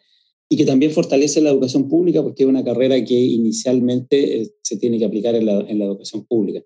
y 0.47 0.57
que 0.57 0.65
también 0.65 0.91
fortalece 0.91 1.41
la 1.41 1.49
educación 1.49 1.89
pública, 1.89 2.21
porque 2.21 2.43
es 2.43 2.49
una 2.49 2.63
carrera 2.63 3.03
que 3.03 3.15
inicialmente 3.15 4.41
eh, 4.41 4.51
se 4.61 4.77
tiene 4.77 4.99
que 4.99 5.05
aplicar 5.05 5.33
en 5.35 5.45
la, 5.47 5.59
educación 5.59 6.25
pública. 6.25 6.63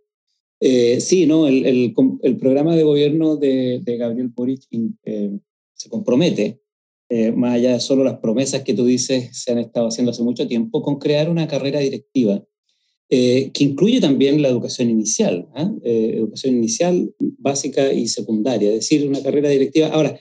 Eh, 0.60 1.00
sí, 1.00 1.26
no, 1.26 1.48
el, 1.48 1.94
programa 2.40 2.76
de 2.76 2.84
gobierno 2.84 3.38
de, 3.38 3.82
de 3.84 3.98
Gabriel 3.98 4.30
Boric 4.30 4.64
se 5.76 5.90
compromete, 5.90 6.60
más 7.36 7.56
allá 7.56 7.74
de 7.74 7.80
solo 7.80 8.04
las 8.04 8.18
promesas 8.18 8.64
que 8.64 8.74
tú 8.74 8.86
dices 8.86 9.30
se 9.34 9.52
han 9.52 9.60
estado 9.60 9.88
haciendo 9.88 10.12
hace 10.12 10.24
mucho 10.24 10.48
tiempo, 10.48 10.82
con 10.82 10.98
crear 10.98 11.30
una 11.30 11.48
carrera 11.48 11.80
directiva 11.80 12.44
eh, 13.16 13.52
que 13.54 13.64
incluye 13.64 14.02
también 14.02 14.42
la 14.42 14.48
educación 14.48 14.90
inicial, 14.90 15.48
¿ah? 15.54 15.72
eh, 15.84 16.14
educación 16.16 16.56
inicial, 16.56 17.14
básica 17.38 17.94
y 17.94 18.08
secundaria, 18.08 18.70
es 18.70 18.76
decir, 18.78 19.08
una 19.08 19.22
carrera 19.22 19.50
directiva. 19.50 19.90
Ahora, 19.90 20.20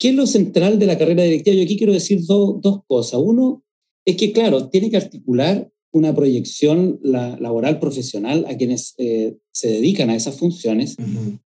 ¿qué 0.00 0.08
es 0.08 0.16
lo 0.16 0.26
central 0.26 0.80
de 0.80 0.86
la 0.86 0.98
carrera 0.98 1.22
directiva? 1.22 1.54
Yo 1.54 1.62
aquí 1.62 1.78
quiero 1.78 1.92
decir 1.92 2.18
dos 2.26 2.80
cosas. 2.88 3.20
Uno 3.22 3.62
es 4.04 4.16
que, 4.16 4.32
claro, 4.32 4.68
tiene 4.68 4.90
que 4.90 4.96
articular 4.96 5.70
una 5.90 6.14
proyección 6.14 7.00
laboral 7.02 7.80
profesional 7.80 8.44
a 8.48 8.56
quienes 8.56 8.94
eh, 8.98 9.36
se 9.52 9.68
dedican 9.68 10.10
a 10.10 10.16
esas 10.16 10.36
funciones. 10.36 10.96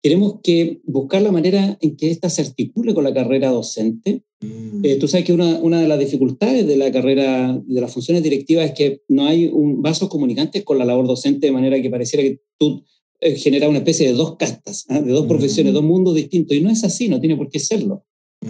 Queremos 0.02 0.40
que 0.42 0.80
buscar 0.84 1.22
la 1.22 1.32
manera 1.32 1.78
en 1.80 1.96
que 1.96 2.10
ésta 2.10 2.28
se 2.28 2.42
articule 2.42 2.94
con 2.94 3.04
la 3.04 3.14
carrera 3.14 3.50
docente. 3.50 4.22
Mm. 4.40 4.84
Eh, 4.84 4.96
tú 4.96 5.08
sabes 5.08 5.24
que 5.24 5.32
una, 5.32 5.58
una, 5.60 5.80
de 5.80 5.88
las 5.88 5.98
dificultades 5.98 6.66
de 6.66 6.76
la 6.76 6.92
carrera, 6.92 7.60
de 7.66 7.80
las 7.80 7.92
funciones 7.92 8.22
directivas, 8.22 8.66
es 8.66 8.72
que 8.72 9.02
no 9.08 9.26
hay 9.26 9.46
un 9.46 9.80
vasos 9.80 10.08
comunicantes 10.08 10.62
con 10.64 10.78
la 10.78 10.84
labor 10.84 11.06
docente, 11.06 11.46
de 11.46 11.52
manera 11.52 11.80
que 11.80 11.90
pareciera 11.90 12.22
que 12.22 12.40
tú 12.58 12.84
eh, 13.20 13.36
generas 13.36 13.70
una 13.70 13.78
especie 13.78 14.06
de 14.06 14.12
dos 14.12 14.36
castas, 14.36 14.84
¿ah? 14.88 15.00
de 15.00 15.10
dos 15.12 15.26
profesiones, 15.26 15.72
dos 15.72 15.82
mundos 15.82 16.14
distintos. 16.14 16.56
Y 16.56 16.60
no 16.60 16.70
es 16.70 16.84
así, 16.84 17.08
no 17.08 17.20
tiene 17.20 17.36
por 17.36 17.48
qué 17.48 17.58
serlo. 17.58 18.04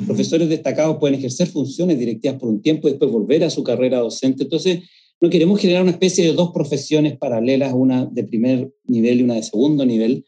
Profesores 0.05 0.49
destacados 0.49 0.97
pueden 0.99 1.19
ejercer 1.19 1.47
funciones 1.47 1.99
directivas 1.99 2.39
por 2.39 2.49
un 2.49 2.61
tiempo 2.61 2.89
y 2.89 2.91
después 2.91 3.11
volver 3.11 3.45
a 3.45 3.51
su 3.51 3.63
carrera 3.63 3.99
docente. 3.99 4.43
Entonces, 4.43 4.81
no 5.21 5.31
queremos 5.31 5.61
generar 5.61 5.83
una 5.83 5.93
especie 5.93 6.25
de 6.25 6.33
dos 6.33 6.53
profesiones 6.53 7.17
paralelas, 7.17 7.73
una 7.75 8.05
de 8.07 8.25
primer 8.25 8.73
nivel 8.85 9.21
y 9.21 9.23
una 9.23 9.35
de 9.35 9.43
segundo 9.43 9.87
nivel. 9.87 10.25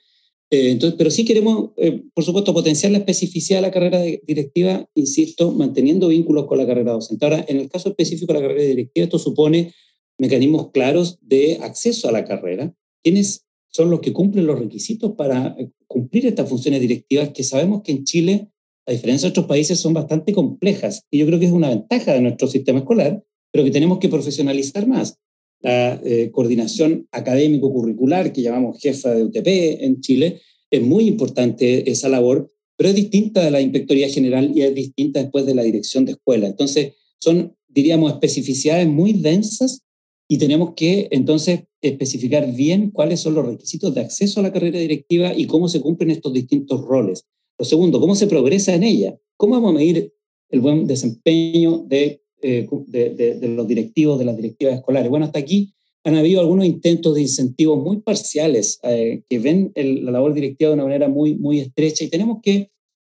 Eh, 0.51 0.71
entonces, 0.71 0.97
pero 0.97 1.11
sí 1.11 1.25
queremos, 1.25 1.71
eh, 1.77 2.03
por 2.15 2.25
supuesto, 2.25 2.55
potenciar 2.55 2.93
la 2.93 2.99
especificidad 2.99 3.59
de 3.59 3.63
la 3.63 3.71
carrera 3.71 4.01
directiva, 4.01 4.89
insisto, 4.95 5.53
manteniendo 5.53 6.09
vínculos 6.09 6.47
con 6.47 6.57
la 6.59 6.67
carrera 6.67 6.93
docente. 6.93 7.25
Ahora, 7.25 7.45
en 7.49 7.59
el 7.59 7.69
caso 7.69 7.91
específico 7.91 8.33
de 8.33 8.41
la 8.41 8.47
carrera 8.47 8.65
directiva, 8.65 9.05
esto 9.05 9.19
supone 9.19 9.75
mecanismos 10.17 10.71
claros 10.73 11.19
de 11.21 11.59
acceso 11.61 12.09
a 12.09 12.13
la 12.13 12.25
carrera. 12.25 12.75
¿Quiénes 13.03 13.47
son 13.69 13.91
los 13.91 14.01
que 14.01 14.15
cumplen 14.15 14.47
los 14.47 14.59
requisitos 14.59 15.13
para 15.13 15.55
eh, 15.59 15.71
cumplir 15.87 16.27
estas 16.27 16.49
funciones 16.49 16.81
directivas 16.81 17.31
que 17.31 17.45
sabemos 17.45 17.83
que 17.83 17.93
en 17.93 18.05
Chile, 18.05 18.49
a 18.87 18.93
diferencia 18.93 19.29
de 19.29 19.31
otros 19.33 19.47
países, 19.47 19.79
son 19.79 19.93
bastante 19.93 20.33
complejas? 20.33 21.05
Y 21.11 21.19
yo 21.19 21.27
creo 21.27 21.39
que 21.39 21.47
es 21.47 21.53
una 21.53 21.69
ventaja 21.69 22.15
de 22.15 22.23
nuestro 22.23 22.49
sistema 22.49 22.79
escolar, 22.79 23.23
pero 23.53 23.65
que 23.65 23.71
tenemos 23.71 23.99
que 23.99 24.09
profesionalizar 24.09 24.87
más. 24.87 25.19
La 25.61 26.01
eh, 26.05 26.31
coordinación 26.31 27.09
académico-curricular, 27.11 28.33
que 28.33 28.43
llamamos 28.43 28.81
jefa 28.81 29.11
de 29.11 29.25
UTP 29.25 29.47
en 29.83 30.01
Chile, 30.01 30.41
es 30.71 30.83
muy 30.83 31.07
importante 31.07 31.91
esa 31.91 32.09
labor, 32.09 32.53
pero 32.77 32.91
es 32.91 32.95
distinta 32.95 33.43
de 33.43 33.51
la 33.51 33.61
Inspectoría 33.61 34.09
General 34.09 34.53
y 34.55 34.63
es 34.63 34.75
distinta 34.75 35.21
después 35.21 35.47
de 35.47 35.55
la 35.55 35.63
dirección 35.63 36.05
de 36.05 36.13
escuela. 36.13 36.47
Entonces, 36.47 36.95
son, 37.19 37.57
diríamos, 37.67 38.13
especificidades 38.13 38.87
muy 38.87 39.15
densas 39.15 39.83
y 40.29 40.39
tenemos 40.39 40.75
que 40.75 41.09
entonces 41.11 41.63
especificar 41.81 42.53
bien 42.55 42.91
cuáles 42.91 43.21
son 43.21 43.35
los 43.35 43.47
requisitos 43.47 43.95
de 43.95 44.03
acceso 44.03 44.41
a 44.41 44.43
la 44.43 44.53
carrera 44.53 44.79
directiva 44.79 45.33
y 45.35 45.47
cómo 45.47 45.69
se 45.69 45.81
cumplen 45.81 46.11
estos 46.11 46.33
distintos 46.33 46.83
roles. 46.83 47.25
Lo 47.59 47.65
segundo, 47.65 47.99
cómo 47.99 48.15
se 48.15 48.27
progresa 48.27 48.75
en 48.75 48.85
ella. 48.85 49.19
¿Cómo 49.37 49.55
vamos 49.55 49.71
a 49.71 49.79
medir 49.79 50.13
el 50.51 50.61
buen 50.61 50.87
desempeño 50.87 51.85
de 51.89 52.23
eh, 52.43 52.69
de, 52.87 53.49
los 53.49 53.67
directivos, 53.67 54.19
de 54.19 54.25
las 54.25 54.37
directivas 54.37 54.75
escolares. 54.75 55.11
Bueno, 55.11 55.27
hasta 55.27 55.39
aquí 55.39 55.75
han 56.05 56.15
habido 56.15 56.41
algunos 56.41 56.67
intentos 56.67 57.15
de 57.15 57.23
incentivos 57.23 57.83
muy 57.83 58.01
parciales 58.01 58.79
eh, 58.83 59.23
que 59.29 59.39
ven 59.39 59.73
la 59.75 60.13
labor 60.13 60.35
directiva 60.35 60.71
de 60.71 60.75
una 60.75 60.85
manera 60.85 61.09
muy, 61.09 61.35
muy 61.35 61.61
estrecha 61.61 62.05
y 62.05 62.09
tenemos 62.09 62.39
que 62.43 62.71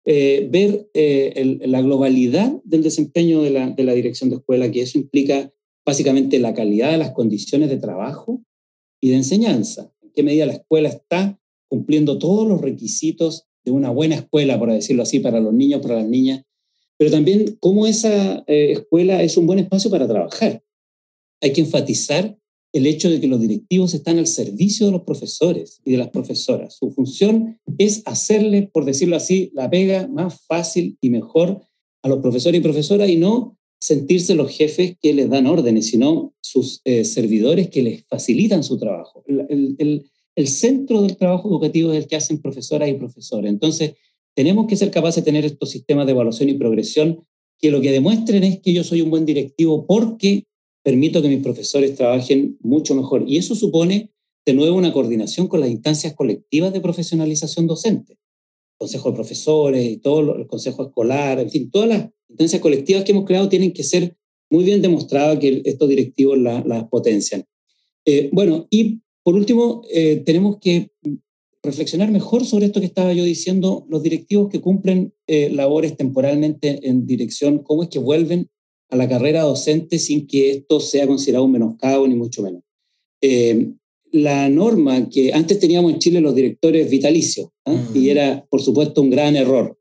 eh, 0.05 0.49
ver 0.51 0.91
la 0.95 1.81
globalidad 1.81 2.53
del 2.65 2.83
desempeño 2.83 3.43
de 3.43 3.51
la, 3.51 3.71
de 3.71 3.85
la 3.85 3.93
dirección 3.93 4.31
de 4.31 4.37
escuela, 4.37 4.71
que 4.71 4.83
eso 4.83 4.99
implica 4.99 5.53
básicamente 5.87 6.39
la 6.39 6.55
calidad 6.55 6.91
de 6.91 6.99
las 6.99 7.13
condiciones 7.13 7.71
de 7.71 7.77
trabajo 7.77 8.43
y 9.01 9.11
de 9.11 9.17
enseñanza. 9.17 9.93
En 10.03 10.11
qué 10.13 10.23
medida 10.23 10.47
la 10.47 10.55
escuela 10.55 10.89
está 10.89 11.41
cumpliendo 11.69 12.19
todos 12.19 12.47
los 12.47 12.61
requisitos 12.61 13.47
de 13.65 13.71
una 13.71 13.91
buena 13.91 14.17
escuela, 14.17 14.59
por 14.59 14.73
decirlo 14.73 15.05
así, 15.05 15.21
para 15.21 15.41
los 15.41 15.55
niños, 15.55 15.81
para 15.81 15.97
las 15.97 16.09
niñas, 16.09 16.45
pero 16.99 17.11
también 17.11 17.57
cómo 17.61 17.87
esa 17.87 18.45
escuela 18.47 19.23
es 19.23 19.37
un 19.37 19.47
buen 19.47 19.59
espacio 19.59 19.91
para 19.91 20.07
trabajar. 20.07 20.63
Hay 21.41 21.53
que 21.53 21.63
enfatizar 21.63 22.39
el 22.73 22.87
hecho 22.87 23.11
de 23.11 23.21
que 23.21 23.27
los 23.27 23.41
directivos 23.41 23.95
están 23.95 24.19
al 24.19 24.27
servicio 24.27 24.87
de 24.87 24.93
los 24.93 25.03
profesores 25.03 25.81
y 25.85 25.93
de 25.93 25.99
las 25.99 26.09
profesoras. 26.09 26.77
Su 26.77 26.91
función 26.91 27.61
es 27.79 28.03
hacerle, 28.07 28.71
por 28.73 28.85
decirlo 28.85 29.17
así, 29.17 29.51
la 29.55 29.69
pega 29.69 30.09
más 30.09 30.41
fácil 30.47 30.97
y 31.01 31.11
mejor 31.11 31.61
a 32.03 32.09
los 32.09 32.21
profesores 32.21 32.59
y 32.59 32.63
profesoras 32.63 33.09
y 33.11 33.17
no 33.17 33.59
sentirse 33.79 34.35
los 34.35 34.51
jefes 34.51 34.97
que 35.01 35.13
les 35.13 35.29
dan 35.29 35.47
órdenes, 35.47 35.89
sino 35.89 36.35
sus 36.41 36.81
eh, 36.85 37.05
servidores 37.05 37.69
que 37.69 37.83
les 37.83 38.05
facilitan 38.07 38.63
su 38.63 38.79
trabajo. 38.79 39.25
El, 39.27 39.77
el, 40.37 40.49
centro 40.49 41.03
del 41.03 41.17
trabajo 41.17 41.49
educativo 41.49 41.93
es 41.93 41.99
el 41.99 42.07
que 42.07 42.17
hacen 42.17 42.41
profesoras 42.41 42.89
y 42.89 42.95
profesores. 42.95 43.51
Entonces, 43.51 43.95
tenemos 44.35 44.67
que 44.67 44.77
ser 44.77 44.91
capaces 44.91 45.25
de 45.25 45.31
tener 45.31 45.45
estos 45.45 45.71
sistemas 45.71 46.07
de 46.07 46.13
evaluación 46.13 46.49
y 46.49 46.55
progresión 46.55 47.25
que 47.59 47.71
lo 47.71 47.81
que 47.81 47.93
demuestren 47.93 48.43
es 48.45 48.61
que 48.61 48.73
yo 48.73 48.83
soy 48.83 49.03
un 49.03 49.11
buen 49.11 49.25
directivo 49.25 49.87
porque 49.87 50.47
permito 50.83 51.23
que 51.23 51.29
mis 51.29 51.43
profesores 51.43 51.95
trabajen 51.95 52.59
mucho 52.61 52.95
mejor. 52.95 53.25
Y 53.27 53.37
eso 53.37 53.55
supone, 53.55 54.11
de 54.45 54.55
nuevo, 54.55 54.77
una 54.77 54.93
coordinación 54.93 55.47
con 55.47 55.61
las 55.61 55.71
instancias 55.71 56.15
colectivas 56.15 56.73
de 56.73 56.81
profesionalización 56.81 57.67
docente. 57.67 58.19
Consejo 58.77 59.11
de 59.11 59.15
profesores, 59.15 59.89
y 59.89 59.99
todo 59.99 60.35
el 60.35 60.47
consejo 60.49 60.87
escolar, 60.87 61.39
en 61.39 61.51
fin, 61.51 61.71
todas 61.71 61.89
las 61.89 62.09
instancias 62.29 62.61
colectivas 62.61 63.05
que 63.05 63.13
hemos 63.13 63.27
creado 63.27 63.49
tienen 63.49 63.73
que 63.73 63.85
ser 63.85 64.17
muy 64.51 64.65
bien 64.65 64.83
demostradas 64.83 65.39
que 65.39 65.63
estos 65.65 65.89
directivos 65.89 66.37
las 66.39 66.85
potencian. 66.89 67.45
Eh, 68.05 68.29
bueno, 68.33 68.67
y 68.71 69.01
por 69.23 69.37
último, 69.37 69.83
eh, 69.93 70.23
tenemos 70.27 70.59
que 70.59 70.91
reflexionar 71.63 72.11
mejor 72.11 72.45
sobre 72.45 72.67
esto 72.67 72.81
que 72.81 72.87
estaba 72.87 73.13
yo 73.13 73.25
diciendo, 73.25 73.87
los 73.89 74.03
directivos 74.03 74.51
que 74.51 74.61
cumplen 74.61 75.15
eh, 75.27 75.51
labores 75.51 75.97
temporalmente 75.97 76.89
en 76.89 77.07
dirección, 77.07 77.59
cómo 77.59 77.85
es 77.85 77.89
que 77.89 77.99
vuelven 77.99 78.49
a 78.91 78.97
la 78.97 79.09
carrera 79.09 79.43
docente 79.43 79.99
sin 79.99 80.27
que 80.27 80.51
esto 80.51 80.81
sea 80.81 81.07
considerado 81.07 81.45
un 81.45 81.53
menoscabo, 81.53 82.07
ni 82.07 82.15
mucho 82.15 82.43
menos. 82.43 82.63
Eh, 83.23 83.73
la 84.11 84.49
norma 84.51 85.09
que 85.09 85.33
antes 85.33 85.59
teníamos 85.59 85.93
en 85.93 85.99
Chile 85.99 86.21
los 86.21 86.35
directores 86.35 86.91
vitalicios, 86.91 87.49
¿ah? 87.65 87.75
y 87.95 88.11
era, 88.11 88.47
por 88.51 88.61
supuesto, 88.61 89.01
un 89.01 89.11
gran 89.11 89.37
error, 89.37 89.79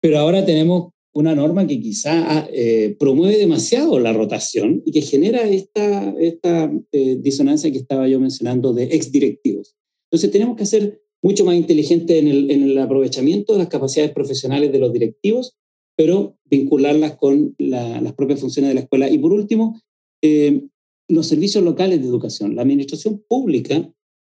pero 0.00 0.18
ahora 0.18 0.44
tenemos 0.44 0.92
una 1.14 1.34
norma 1.34 1.66
que 1.66 1.80
quizá 1.80 2.48
eh, 2.52 2.96
promueve 2.98 3.36
demasiado 3.38 3.98
la 3.98 4.12
rotación 4.12 4.82
y 4.84 4.92
que 4.92 5.02
genera 5.02 5.42
esta, 5.42 6.14
esta 6.18 6.72
eh, 6.90 7.16
disonancia 7.20 7.70
que 7.70 7.78
estaba 7.78 8.08
yo 8.08 8.18
mencionando 8.18 8.72
de 8.72 8.84
exdirectivos. 8.84 9.76
Entonces 10.10 10.30
tenemos 10.30 10.56
que 10.56 10.66
ser 10.66 11.02
mucho 11.22 11.44
más 11.44 11.54
inteligentes 11.54 12.20
en 12.20 12.28
el, 12.28 12.50
en 12.50 12.62
el 12.64 12.78
aprovechamiento 12.78 13.52
de 13.52 13.60
las 13.60 13.68
capacidades 13.68 14.12
profesionales 14.12 14.72
de 14.72 14.78
los 14.78 14.92
directivos 14.92 15.56
pero 15.96 16.38
vincularlas 16.44 17.16
con 17.16 17.54
las 17.58 18.12
propias 18.14 18.40
funciones 18.40 18.70
de 18.70 18.74
la 18.74 18.80
escuela. 18.80 19.10
Y 19.10 19.18
por 19.18 19.32
último, 19.32 19.80
eh, 20.22 20.62
los 21.08 21.26
servicios 21.26 21.62
locales 21.62 22.00
de 22.00 22.08
educación. 22.08 22.56
La 22.56 22.62
administración 22.62 23.22
pública 23.28 23.92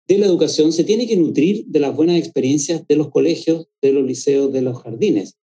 de 0.07 0.17
la 0.17 0.25
educación 0.25 0.71
se 0.71 0.83
tiene 0.83 1.07
que 1.07 1.17
nutrir 1.17 1.65
de 1.67 1.79
las 1.79 1.95
buenas 1.95 2.17
experiencias 2.17 2.85
de 2.87 2.95
los 2.95 3.09
colegios, 3.09 3.67
de 3.81 3.93
los 3.93 4.05
liceos, 4.05 4.51
de 4.51 4.61
los 4.61 4.81
jardines. 4.81 5.37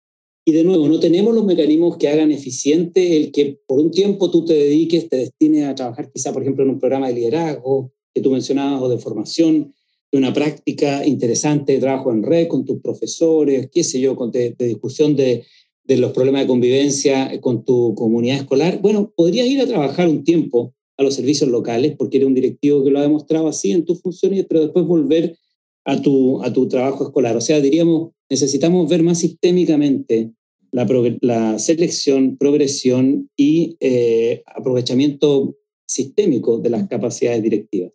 Y 0.45 0.53
de 0.53 0.65
nuevo, 0.65 0.89
no 0.89 0.99
tenemos 0.99 1.35
los 1.35 1.45
mecanismos 1.45 1.97
que 1.97 2.09
hagan 2.09 2.33
eficiente 2.33 3.17
el 3.17 3.33
que 3.33 3.61
por 3.67 3.79
un 3.79 3.91
tiempo 3.91 4.31
tú 4.31 4.45
te 4.45 4.55
dediques, 4.55 5.09
te 5.09 5.17
destines 5.17 5.67
a 5.67 5.75
trabajar 5.75 6.11
quizá, 6.13 6.33
por 6.33 6.43
ejemplo, 6.43 6.65
en 6.65 6.71
un 6.71 6.81
programa 6.81 7.09
de 7.09 7.15
liderazgo 7.15 7.93
que 8.13 8.21
tú 8.21 8.31
mencionabas 8.31 8.83
o 8.83 8.89
de 8.89 8.99
formación, 8.99 9.73
de 10.13 10.19
una 10.19 10.33
práctica 10.33 11.05
interesante 11.07 11.73
de 11.73 11.79
trabajo 11.81 12.13
en 12.13 12.23
red 12.23 12.47
con 12.47 12.65
tus 12.65 12.81
profesores, 12.81 13.71
qué 13.73 13.83
sé 13.83 13.99
yo, 14.01 14.15
de 14.31 14.55
discusión 14.59 15.17
de 15.17 15.45
de 15.85 15.97
los 15.97 16.13
problemas 16.13 16.43
de 16.43 16.49
convivencia 16.49 17.41
con 17.41 17.65
tu 17.65 17.95
comunidad 17.95 18.37
escolar, 18.37 18.81
bueno, 18.81 19.13
podrías 19.17 19.47
ir 19.47 19.61
a 19.61 19.67
trabajar 19.67 20.09
un 20.09 20.25
tiempo 20.25 20.75
a 20.97 21.03
los 21.03 21.15
servicios 21.15 21.51
locales 21.51 21.95
porque 21.97 22.19
eres 22.19 22.29
un 22.29 22.35
directivo 22.35 22.85
que 22.85 22.91
lo 22.91 22.99
ha 22.99 23.03
demostrado 23.03 23.49
así 23.49 23.73
en 23.73 23.85
tus 23.85 24.01
funciones, 24.01 24.47
pero 24.49 24.61
después 24.61 24.87
volver 24.87 25.37
a 25.85 26.01
tu, 26.01 26.43
a 26.43 26.53
tu 26.53 26.69
trabajo 26.69 27.05
escolar. 27.05 27.37
O 27.37 27.41
sea, 27.41 27.61
diríamos, 27.61 28.13
necesitamos 28.31 28.89
ver 28.89 29.03
más 29.03 29.19
sistémicamente 29.19 30.31
la, 30.71 31.59
selección, 31.59 32.37
progresión 32.37 33.29
y 33.37 33.77
eh, 33.81 34.43
aprovechamiento 34.47 35.57
sistémico 35.87 36.59
de 36.59 36.71
las 36.71 36.89
capacidades 36.89 37.43
directivas. 37.43 37.93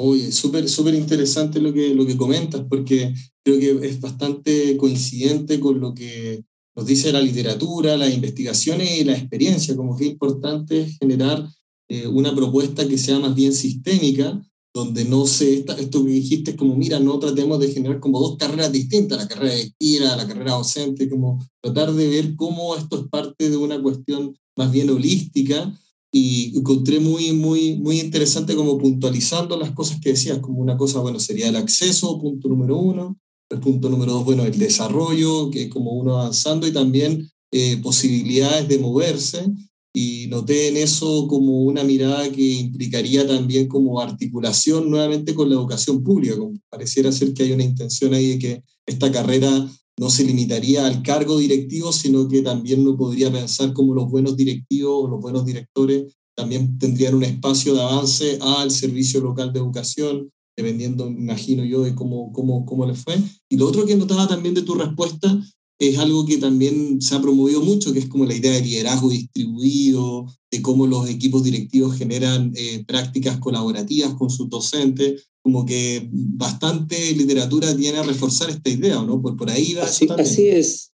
Oye, 0.00 0.30
súper, 0.30 0.68
súper 0.68 0.94
interesante 0.94 1.60
lo 1.60 1.72
que, 1.72 1.92
lo 1.92 2.06
que 2.06 2.16
comentas, 2.16 2.64
porque 2.68 3.12
creo 3.42 3.58
que 3.58 3.88
es 3.88 4.00
bastante 4.00 4.76
coincidente 4.76 5.58
con 5.58 5.80
lo 5.80 5.92
que 5.92 6.44
nos 6.76 6.86
dice 6.86 7.12
la 7.12 7.20
literatura, 7.20 7.96
las 7.96 8.14
investigaciones 8.14 9.00
y 9.00 9.02
la 9.02 9.16
experiencia, 9.16 9.74
como 9.74 9.96
que 9.96 10.04
es 10.04 10.10
importante 10.12 10.88
generar 11.00 11.44
eh, 11.88 12.06
una 12.06 12.32
propuesta 12.32 12.86
que 12.86 12.96
sea 12.96 13.18
más 13.18 13.34
bien 13.34 13.52
sistémica, 13.52 14.40
donde 14.72 15.04
no 15.04 15.26
se, 15.26 15.64
esto 15.78 16.04
que 16.04 16.10
dijiste 16.10 16.52
es 16.52 16.56
como, 16.56 16.76
mira, 16.76 17.00
no 17.00 17.18
tratemos 17.18 17.58
de 17.58 17.72
generar 17.72 17.98
como 17.98 18.20
dos 18.20 18.36
carreras 18.36 18.70
distintas, 18.70 19.18
la 19.18 19.26
carrera 19.26 19.54
de 19.54 19.72
tira, 19.76 20.14
la 20.14 20.28
carrera 20.28 20.52
docente, 20.52 21.10
como 21.10 21.44
tratar 21.60 21.92
de 21.92 22.06
ver 22.06 22.36
cómo 22.36 22.76
esto 22.76 23.00
es 23.00 23.08
parte 23.08 23.50
de 23.50 23.56
una 23.56 23.82
cuestión 23.82 24.38
más 24.56 24.70
bien 24.70 24.90
holística, 24.90 25.76
y 26.10 26.56
encontré 26.56 27.00
muy, 27.00 27.32
muy, 27.32 27.76
muy 27.76 28.00
interesante 28.00 28.54
como 28.54 28.78
puntualizando 28.78 29.58
las 29.58 29.72
cosas 29.72 30.00
que 30.00 30.10
decías, 30.10 30.38
como 30.38 30.60
una 30.60 30.76
cosa, 30.76 31.00
bueno, 31.00 31.20
sería 31.20 31.48
el 31.48 31.56
acceso, 31.56 32.18
punto 32.18 32.48
número 32.48 32.78
uno, 32.78 33.18
el 33.50 33.60
punto 33.60 33.88
número 33.88 34.12
dos, 34.12 34.24
bueno, 34.24 34.44
el 34.44 34.58
desarrollo, 34.58 35.50
que 35.50 35.68
como 35.68 35.92
uno 35.92 36.18
avanzando, 36.18 36.66
y 36.66 36.72
también 36.72 37.30
eh, 37.50 37.78
posibilidades 37.82 38.68
de 38.68 38.78
moverse. 38.78 39.46
Y 39.94 40.26
noté 40.28 40.68
en 40.68 40.76
eso 40.76 41.26
como 41.28 41.62
una 41.62 41.82
mirada 41.82 42.30
que 42.30 42.42
implicaría 42.42 43.26
también 43.26 43.66
como 43.66 44.00
articulación 44.00 44.90
nuevamente 44.90 45.34
con 45.34 45.48
la 45.48 45.56
educación 45.56 46.04
pública. 46.04 46.36
Como 46.36 46.54
pareciera 46.68 47.10
ser 47.10 47.32
que 47.32 47.42
hay 47.42 47.52
una 47.52 47.64
intención 47.64 48.14
ahí 48.14 48.28
de 48.28 48.38
que 48.38 48.62
esta 48.86 49.10
carrera 49.10 49.68
no 49.98 50.10
se 50.10 50.24
limitaría 50.24 50.86
al 50.86 51.02
cargo 51.02 51.38
directivo, 51.38 51.92
sino 51.92 52.28
que 52.28 52.42
también 52.42 52.80
uno 52.80 52.96
podría 52.96 53.32
pensar 53.32 53.72
como 53.72 53.94
los 53.94 54.08
buenos 54.10 54.36
directivos, 54.36 55.10
los 55.10 55.20
buenos 55.20 55.44
directores 55.44 56.14
también 56.38 56.78
tendrían 56.78 57.16
un 57.16 57.24
espacio 57.24 57.74
de 57.74 57.82
avance 57.82 58.38
al 58.40 58.70
servicio 58.70 59.20
local 59.20 59.52
de 59.52 59.58
educación, 59.58 60.30
dependiendo, 60.56 61.08
imagino 61.08 61.64
yo, 61.64 61.82
de 61.82 61.96
cómo, 61.96 62.32
cómo, 62.32 62.64
cómo 62.64 62.86
le 62.86 62.94
fue. 62.94 63.16
Y 63.50 63.56
lo 63.56 63.66
otro 63.66 63.84
que 63.84 63.96
notaba 63.96 64.28
también 64.28 64.54
de 64.54 64.62
tu 64.62 64.74
respuesta 64.74 65.36
es 65.80 65.98
algo 65.98 66.24
que 66.26 66.38
también 66.38 67.02
se 67.02 67.16
ha 67.16 67.20
promovido 67.20 67.60
mucho, 67.60 67.92
que 67.92 67.98
es 67.98 68.06
como 68.06 68.24
la 68.24 68.34
idea 68.34 68.52
de 68.52 68.62
liderazgo 68.62 69.08
distribuido, 69.08 70.26
de 70.50 70.62
cómo 70.62 70.86
los 70.86 71.08
equipos 71.08 71.44
directivos 71.44 71.96
generan 71.96 72.52
eh, 72.56 72.84
prácticas 72.86 73.38
colaborativas 73.38 74.14
con 74.14 74.30
sus 74.30 74.48
docentes, 74.48 75.28
como 75.42 75.66
que 75.66 76.08
bastante 76.10 76.96
literatura 77.12 77.76
tiene 77.76 77.98
a 77.98 78.02
reforzar 78.02 78.50
esta 78.50 78.70
idea, 78.70 79.02
¿no? 79.02 79.20
Por, 79.20 79.36
por 79.36 79.50
ahí 79.50 79.74
va. 79.74 79.84
Así, 79.84 80.06
así 80.16 80.48
es. 80.48 80.92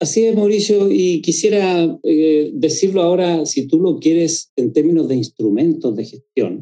Así 0.00 0.24
es, 0.24 0.36
Mauricio, 0.36 0.90
y 0.90 1.22
quisiera 1.22 1.98
eh, 2.02 2.50
decirlo 2.54 3.02
ahora, 3.02 3.46
si 3.46 3.66
tú 3.66 3.80
lo 3.80 3.98
quieres 3.98 4.52
en 4.56 4.72
términos 4.72 5.08
de 5.08 5.14
instrumentos 5.14 5.94
de 5.96 6.04
gestión. 6.04 6.60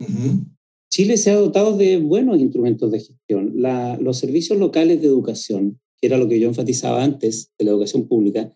Chile 0.91 1.17
se 1.17 1.31
ha 1.31 1.37
dotado 1.37 1.77
de 1.77 1.97
buenos 1.97 2.39
instrumentos 2.39 2.93
de 2.93 3.01
gestión. 3.01 3.55
los 4.01 4.19
servicios 4.19 4.59
locales 4.59 5.01
de 5.01 5.09
educación, 5.09 5.81
que 5.99 6.07
era 6.07 6.19
lo 6.19 6.29
que 6.29 6.39
yo 6.39 6.49
enfatizaba 6.49 7.03
antes 7.03 7.51
de 7.59 7.65
la 7.65 7.71
educación 7.71 8.07
pública, 8.07 8.53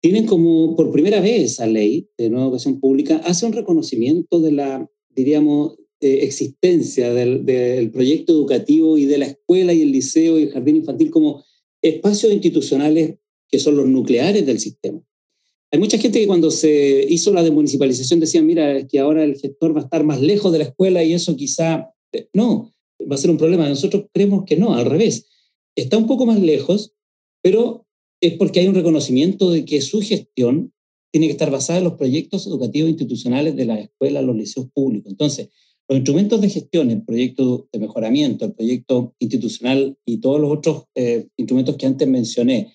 tienen 0.00 0.26
como 0.26 0.76
por 0.76 0.90
primera 0.90 1.20
vez 1.20 1.52
esa 1.52 1.66
ley 1.66 2.08
de 2.16 2.30
nueva 2.30 2.46
educación 2.46 2.80
pública, 2.80 3.20
hace 3.24 3.46
un 3.46 3.52
reconocimiento 3.52 4.40
de 4.40 4.52
la, 4.52 4.90
diríamos, 5.10 5.76
eh, 6.00 6.20
existencia 6.22 7.12
del, 7.12 7.90
proyecto 7.90 8.32
educativo 8.32 8.96
y 8.96 9.04
de 9.04 9.18
la 9.18 9.26
escuela 9.26 9.74
y 9.74 9.82
el 9.82 9.92
liceo 9.92 10.38
y 10.38 10.44
el 10.44 10.50
jardín 10.50 10.76
infantil 10.76 11.10
como 11.10 11.44
espacios 11.82 12.32
institucionales 12.32 13.16
que 13.48 13.58
son 13.58 13.76
los 13.76 13.86
nucleares 13.86 14.46
del 14.46 14.60
sistema. 14.60 15.02
Hay 15.70 15.78
mucha 15.78 15.98
gente 15.98 16.18
que 16.18 16.26
cuando 16.26 16.50
se 16.50 17.06
hizo 17.08 17.32
la 17.32 17.42
demunicipalización 17.42 18.18
decía, 18.18 18.42
mira, 18.42 18.78
es 18.78 18.86
que 18.86 18.98
ahora 18.98 19.24
el 19.24 19.36
gestor 19.36 19.76
va 19.76 19.80
a 19.80 19.84
estar 19.84 20.02
más 20.04 20.20
lejos 20.20 20.50
de 20.52 20.58
la 20.58 20.64
escuela 20.64 21.04
y 21.04 21.12
eso 21.12 21.36
quizá, 21.36 21.92
eh, 22.12 22.28
no, 22.32 22.72
va 23.00 23.16
a 23.16 23.18
ser 23.18 23.30
un 23.30 23.36
problema. 23.36 23.68
Nosotros 23.68 24.06
creemos 24.12 24.44
que 24.46 24.56
no, 24.56 24.74
al 24.74 24.86
revés. 24.86 25.26
Está 25.76 25.98
un 25.98 26.06
poco 26.06 26.24
más 26.24 26.40
lejos, 26.40 26.94
pero 27.42 27.86
es 28.20 28.34
porque 28.34 28.60
hay 28.60 28.68
un 28.68 28.74
reconocimiento 28.74 29.50
de 29.50 29.64
que 29.64 29.80
su 29.80 30.00
gestión 30.00 30.72
tiene 31.12 31.26
que 31.26 31.32
estar 31.32 31.50
basada 31.50 31.78
en 31.78 31.84
los 31.84 31.94
proyectos 31.94 32.46
educativos 32.46 32.90
institucionales 32.90 33.56
de 33.56 33.64
la 33.64 33.80
escuela, 33.80 34.22
los 34.22 34.36
liceos 34.36 34.68
públicos. 34.72 35.10
Entonces, 35.10 35.48
Los 35.88 35.96
instrumentos 35.96 36.40
de 36.40 36.48
gestión, 36.48 36.88
el 36.92 37.02
proyecto 37.02 37.68
de 37.72 37.80
mejoramiento, 37.80 38.44
el 38.44 38.54
proyecto 38.54 39.16
institucional 39.18 39.98
y 40.06 40.18
todos 40.18 40.40
los 40.40 40.52
otros 40.52 40.84
eh, 40.94 41.26
instrumentos 41.36 41.76
que 41.76 41.86
antes 41.86 42.06
mencioné, 42.06 42.74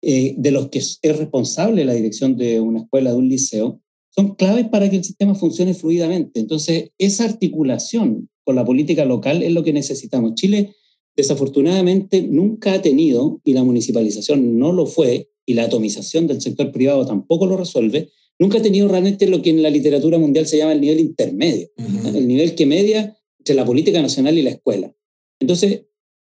eh, 0.00 0.34
de 0.38 0.50
los 0.50 0.68
que 0.70 0.78
es 0.78 0.98
responsable 1.02 1.84
la 1.84 1.92
dirección 1.92 2.38
de 2.38 2.60
una 2.60 2.80
escuela, 2.80 3.10
de 3.10 3.18
un 3.18 3.28
liceo, 3.28 3.82
son 4.08 4.34
claves 4.36 4.66
para 4.68 4.88
que 4.88 4.96
el 4.96 5.04
sistema 5.04 5.34
funcione 5.34 5.74
fluidamente. 5.74 6.40
Entonces, 6.40 6.90
esa 6.96 7.24
articulación 7.24 8.30
con 8.44 8.56
la 8.56 8.64
política 8.64 9.04
local 9.04 9.42
es 9.42 9.52
lo 9.52 9.62
que 9.62 9.74
necesitamos. 9.74 10.34
Chile, 10.34 10.74
desafortunadamente, 11.16 12.22
nunca 12.22 12.74
ha 12.74 12.82
tenido, 12.82 13.40
y 13.44 13.52
la 13.52 13.64
municipalización 13.64 14.58
no 14.58 14.72
lo 14.72 14.86
fue, 14.86 15.30
y 15.46 15.54
la 15.54 15.64
atomización 15.64 16.26
del 16.26 16.40
sector 16.40 16.72
privado 16.72 17.06
tampoco 17.06 17.46
lo 17.46 17.56
resuelve, 17.56 18.10
nunca 18.38 18.58
ha 18.58 18.62
tenido 18.62 18.88
realmente 18.88 19.28
lo 19.28 19.42
que 19.42 19.50
en 19.50 19.62
la 19.62 19.70
literatura 19.70 20.18
mundial 20.18 20.46
se 20.46 20.58
llama 20.58 20.72
el 20.72 20.80
nivel 20.80 21.00
intermedio, 21.00 21.68
el 22.06 22.26
nivel 22.26 22.54
que 22.54 22.66
media 22.66 23.16
entre 23.38 23.54
la 23.54 23.64
política 23.64 24.00
nacional 24.00 24.38
y 24.38 24.42
la 24.42 24.50
escuela. 24.50 24.94
Entonces, 25.38 25.82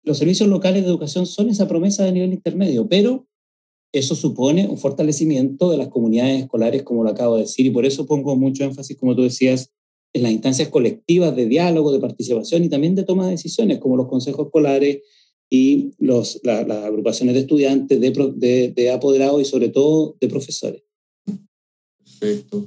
los 0.02 0.18
servicios 0.18 0.48
locales 0.48 0.82
de 0.82 0.88
educación 0.88 1.26
son 1.26 1.50
esa 1.50 1.68
promesa 1.68 2.04
de 2.04 2.12
nivel 2.12 2.32
intermedio, 2.32 2.88
pero 2.88 3.26
eso 3.92 4.14
supone 4.14 4.66
un 4.66 4.78
fortalecimiento 4.78 5.70
de 5.70 5.78
las 5.78 5.88
comunidades 5.88 6.42
escolares, 6.42 6.82
como 6.82 7.02
lo 7.02 7.10
acabo 7.10 7.36
de 7.36 7.42
decir, 7.42 7.66
y 7.66 7.70
por 7.70 7.86
eso 7.86 8.06
pongo 8.06 8.36
mucho 8.36 8.64
énfasis, 8.64 8.96
como 8.96 9.16
tú 9.16 9.22
decías, 9.22 9.72
en 10.16 10.22
las 10.22 10.32
instancias 10.32 10.68
colectivas 10.68 11.36
de 11.36 11.46
diálogo, 11.46 11.92
de 11.92 12.00
participación 12.00 12.64
y 12.64 12.68
también 12.68 12.94
de 12.94 13.04
toma 13.04 13.26
de 13.26 13.32
decisiones, 13.32 13.78
como 13.78 13.96
los 13.96 14.08
consejos 14.08 14.46
escolares 14.46 15.02
y 15.50 15.90
los, 15.98 16.40
las 16.42 16.68
agrupaciones 16.70 17.34
de 17.34 17.42
estudiantes, 17.42 18.00
de, 18.00 18.10
de, 18.36 18.72
de 18.74 18.90
apoderados 18.90 19.42
y 19.42 19.44
sobre 19.44 19.68
todo 19.68 20.16
de 20.20 20.28
profesores. 20.28 20.82
Perfecto. 22.18 22.66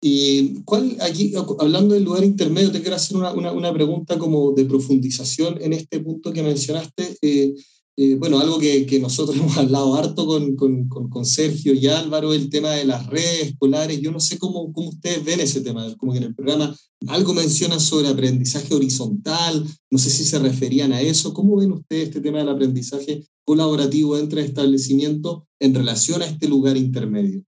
Y 0.00 0.62
cuál, 0.64 0.96
aquí, 1.00 1.32
hablando 1.58 1.94
del 1.94 2.04
lugar 2.04 2.24
intermedio, 2.24 2.70
te 2.70 2.80
quiero 2.80 2.96
hacer 2.96 3.16
una, 3.16 3.32
una, 3.32 3.52
una 3.52 3.72
pregunta 3.72 4.18
como 4.18 4.52
de 4.52 4.66
profundización 4.66 5.58
en 5.60 5.72
este 5.72 5.98
punto 5.98 6.32
que 6.32 6.42
mencionaste. 6.42 7.16
Eh, 7.22 7.54
eh, 7.96 8.16
bueno, 8.16 8.40
algo 8.40 8.58
que, 8.58 8.86
que, 8.86 8.98
nosotros 8.98 9.36
hemos 9.40 9.56
hablado 9.56 9.94
harto 9.94 10.26
con, 10.26 10.56
con, 10.56 10.88
con, 10.88 11.24
Sergio 11.24 11.74
y 11.74 11.86
Álvaro, 11.86 12.34
el 12.34 12.50
tema 12.50 12.72
de 12.72 12.84
las 12.84 13.06
redes 13.06 13.48
escolares. 13.50 14.00
Yo 14.00 14.10
no 14.10 14.20
sé 14.20 14.38
cómo, 14.38 14.72
cómo 14.72 14.88
ustedes 14.88 15.24
ven 15.24 15.40
ese 15.40 15.60
tema, 15.60 15.94
como 15.96 16.12
que 16.12 16.18
en 16.18 16.24
el 16.24 16.34
programa 16.34 16.76
algo 17.06 17.34
mencionan 17.34 17.80
sobre 17.80 18.08
aprendizaje 18.08 18.74
horizontal, 18.74 19.64
no 19.90 19.98
sé 19.98 20.10
si 20.10 20.24
se 20.24 20.38
referían 20.38 20.92
a 20.92 21.00
eso. 21.00 21.34
¿Cómo 21.34 21.56
ven 21.56 21.72
ustedes 21.72 22.04
este 22.04 22.20
tema 22.20 22.38
del 22.38 22.48
aprendizaje 22.48 23.24
colaborativo 23.44 24.18
entre 24.18 24.42
establecimientos 24.42 25.42
en 25.60 25.74
relación 25.74 26.22
a 26.22 26.26
este 26.26 26.48
lugar 26.48 26.76
intermedio? 26.76 27.44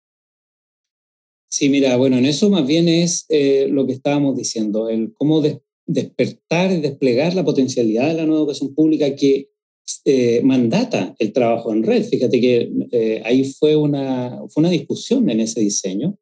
Sí, 1.50 1.68
mira, 1.70 1.96
bueno, 1.96 2.18
en 2.18 2.26
eso 2.26 2.50
más 2.50 2.66
bien 2.66 2.88
es 2.88 3.24
eh, 3.30 3.66
lo 3.70 3.86
que 3.86 3.94
estábamos 3.94 4.36
diciendo, 4.36 4.90
el 4.90 5.12
cómo 5.14 5.42
despertar 5.86 6.72
y 6.72 6.80
desplegar 6.80 7.34
la 7.34 7.44
potencialidad 7.44 8.08
de 8.08 8.14
la 8.14 8.26
nueva 8.26 8.40
educación 8.40 8.74
pública 8.74 9.14
que 9.16 9.48
eh, 10.04 10.40
mandata 10.42 11.14
el 11.20 11.32
trabajo 11.32 11.72
en 11.72 11.84
red. 11.84 12.04
Fíjate 12.04 12.40
que 12.40 12.72
eh, 12.90 13.22
ahí 13.24 13.44
fue 13.44 13.76
una, 13.76 14.40
fue 14.48 14.62
una 14.62 14.70
discusión 14.70 15.30
en 15.30 15.38
ese 15.38 15.60
diseño 15.60 16.18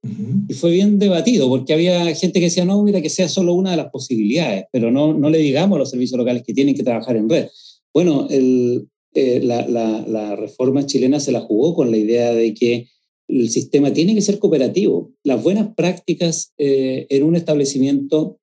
y 0.48 0.52
fue 0.52 0.70
bien 0.70 0.98
debatido 0.98 1.48
porque 1.48 1.72
había 1.72 2.14
gente 2.14 2.40
que 2.40 2.46
decía, 2.46 2.66
no, 2.66 2.82
mira, 2.82 3.00
que 3.00 3.08
sea 3.08 3.26
solo 3.26 3.54
una 3.54 3.70
de 3.70 3.78
las 3.78 3.90
posibilidades, 3.90 4.66
pero 4.70 4.90
no, 4.90 5.14
no 5.14 5.30
le 5.30 5.38
digamos 5.38 5.76
a 5.76 5.78
los 5.78 5.90
servicios 5.90 6.18
locales 6.18 6.42
que 6.42 6.52
tienen 6.52 6.74
que 6.74 6.82
trabajar 6.82 7.16
en 7.16 7.28
red. 7.28 7.48
Bueno, 7.94 8.26
el, 8.28 8.86
eh, 9.14 9.40
la, 9.42 9.66
la, 9.66 10.04
la, 10.06 10.36
reforma 10.36 10.84
chilena 10.84 11.18
se 11.18 11.32
la 11.32 11.40
jugó 11.40 11.74
con 11.74 11.90
la 11.90 11.96
idea 11.96 12.34
de 12.34 12.52
que 12.52 12.88
el 13.28 13.48
sistema 13.48 13.94
tiene 13.94 14.14
que 14.14 14.20
ser 14.20 14.38
cooperativo. 14.38 15.10
Las 15.22 15.42
buenas 15.42 15.74
prácticas 15.74 16.52
en 16.58 17.22
un 17.22 17.34
establecimiento, 17.34 18.38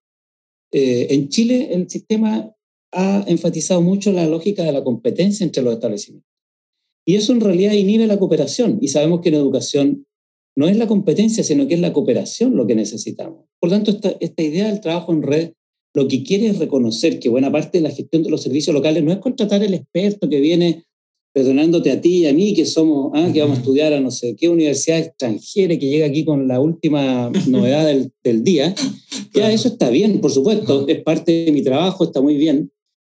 en 0.72 1.30
Chile 1.30 1.69
el 1.74 1.88
sistema 1.91 2.55
ha 2.93 3.23
enfatizado 3.27 3.81
mucho 3.81 4.11
la 4.11 4.27
lógica 4.27 4.63
de 4.63 4.71
la 4.71 4.83
competencia 4.83 5.43
entre 5.43 5.63
los 5.63 5.73
establecimientos. 5.73 6.29
Y 7.05 7.15
eso 7.15 7.33
en 7.33 7.41
realidad 7.41 7.73
inhibe 7.73 8.05
la 8.07 8.19
cooperación. 8.19 8.77
Y 8.81 8.89
sabemos 8.89 9.21
que 9.21 9.29
en 9.29 9.35
educación 9.35 10.05
no 10.55 10.67
es 10.67 10.77
la 10.77 10.87
competencia, 10.87 11.43
sino 11.43 11.67
que 11.67 11.75
es 11.75 11.79
la 11.79 11.93
cooperación 11.93 12.55
lo 12.55 12.67
que 12.67 12.75
necesitamos. 12.75 13.45
Por 13.59 13.69
tanto, 13.69 13.91
esta, 13.91 14.15
esta 14.19 14.43
idea 14.43 14.67
del 14.67 14.81
trabajo 14.81 15.13
en 15.13 15.23
red 15.23 15.51
lo 15.93 16.07
que 16.07 16.23
quiere 16.23 16.47
es 16.47 16.59
reconocer 16.59 17.19
que 17.19 17.29
buena 17.29 17.51
parte 17.51 17.79
de 17.79 17.83
la 17.83 17.93
gestión 17.93 18.23
de 18.23 18.29
los 18.29 18.41
servicios 18.41 18.73
locales 18.73 19.03
no 19.03 19.11
es 19.11 19.17
contratar 19.17 19.61
el 19.63 19.73
experto 19.73 20.29
que 20.29 20.39
viene 20.39 20.85
perdonándote 21.33 21.91
a 21.91 22.01
ti 22.01 22.19
y 22.19 22.27
a 22.27 22.33
mí, 22.33 22.53
que 22.53 22.65
somos, 22.65 23.11
ah, 23.13 23.29
que 23.31 23.41
vamos 23.41 23.57
a 23.57 23.61
estudiar 23.61 23.93
a 23.93 24.01
no 24.01 24.11
sé 24.11 24.35
qué 24.35 24.49
universidad 24.49 24.99
extranjera 24.99 25.77
que 25.77 25.87
llega 25.87 26.05
aquí 26.05 26.25
con 26.25 26.47
la 26.47 26.59
última 26.59 27.31
novedad 27.47 27.85
del, 27.85 28.11
del 28.23 28.43
día. 28.43 28.75
Ya 29.33 29.51
eso 29.51 29.69
está 29.69 29.89
bien, 29.89 30.19
por 30.19 30.31
supuesto, 30.31 30.87
es 30.87 31.01
parte 31.03 31.45
de 31.45 31.51
mi 31.53 31.61
trabajo, 31.61 32.03
está 32.03 32.21
muy 32.21 32.35
bien, 32.35 32.69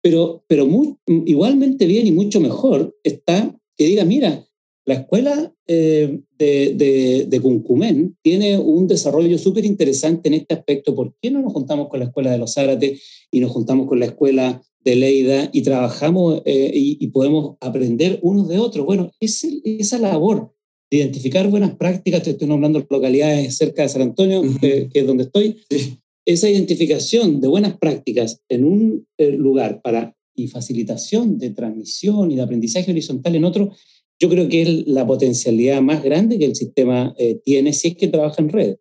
pero, 0.04 0.44
pero 0.46 0.68
igualmente 1.06 1.86
bien 1.86 2.06
y 2.06 2.12
mucho 2.12 2.38
mejor 2.38 2.94
está 3.02 3.58
que 3.74 3.86
diga, 3.86 4.04
mira, 4.04 4.46
la 4.84 4.96
escuela 4.96 5.54
eh, 5.66 6.20
de, 6.36 6.74
de, 6.74 7.26
de, 7.26 7.40
Cuncumén 7.40 8.14
tiene 8.20 8.58
un 8.58 8.86
desarrollo 8.86 9.38
súper 9.38 9.64
interesante 9.64 10.28
en 10.28 10.34
este 10.34 10.52
aspecto. 10.52 10.94
¿Por 10.94 11.14
qué 11.22 11.30
no 11.30 11.40
nos 11.40 11.54
juntamos 11.54 11.88
con 11.88 12.00
la 12.00 12.04
escuela 12.04 12.30
de 12.30 12.36
los 12.36 12.52
Zárate 12.52 13.00
y 13.30 13.40
nos 13.40 13.50
juntamos 13.50 13.86
con 13.86 13.98
la 13.98 14.04
escuela 14.04 14.62
de 14.84 14.94
Leida 14.94 15.48
y 15.54 15.62
trabajamos 15.62 16.42
eh, 16.44 16.70
y, 16.74 17.06
podemos 17.06 17.56
aprender 17.60 18.18
unos 18.20 18.46
de 18.48 18.58
otros? 18.58 18.84
Bueno, 18.84 19.10
es 19.20 19.42
esa 19.64 19.98
labor 19.98 20.52
de 20.90 20.98
identificar 20.98 21.48
buenas 21.48 21.76
prácticas, 21.76 22.22
te 22.22 22.32
estoy 22.32 22.46
nombrando 22.46 22.86
localidades 22.90 23.56
cerca 23.56 23.80
de 23.80 23.88
San 23.88 24.02
Antonio, 24.02 24.42
que 24.60 24.90
es 24.92 25.06
donde 25.06 25.24
estoy, 25.24 25.64
sí 25.70 25.98
esa 26.26 26.48
identificación 26.48 27.40
de 27.40 27.48
buenas 27.48 27.76
prácticas 27.78 28.40
en 28.48 28.64
un 28.64 29.06
eh, 29.18 29.32
lugar 29.32 29.80
para, 29.82 30.16
y 30.34 30.48
facilitación 30.48 31.38
de 31.38 31.50
transmisión 31.50 32.30
y 32.30 32.36
de 32.36 32.42
aprendizaje 32.42 32.90
horizontal 32.90 33.36
en 33.36 33.44
otro, 33.44 33.72
yo 34.20 34.28
creo 34.28 34.48
que 34.48 34.62
es 34.62 34.86
la 34.86 35.06
potencialidad 35.06 35.82
más 35.82 36.02
grande 36.02 36.38
que 36.38 36.44
el 36.44 36.54
sistema 36.54 37.14
eh, 37.18 37.40
tiene 37.44 37.72
si 37.72 37.88
es 37.88 37.96
que 37.96 38.08
trabaja 38.08 38.40
en 38.40 38.48
red. 38.48 38.76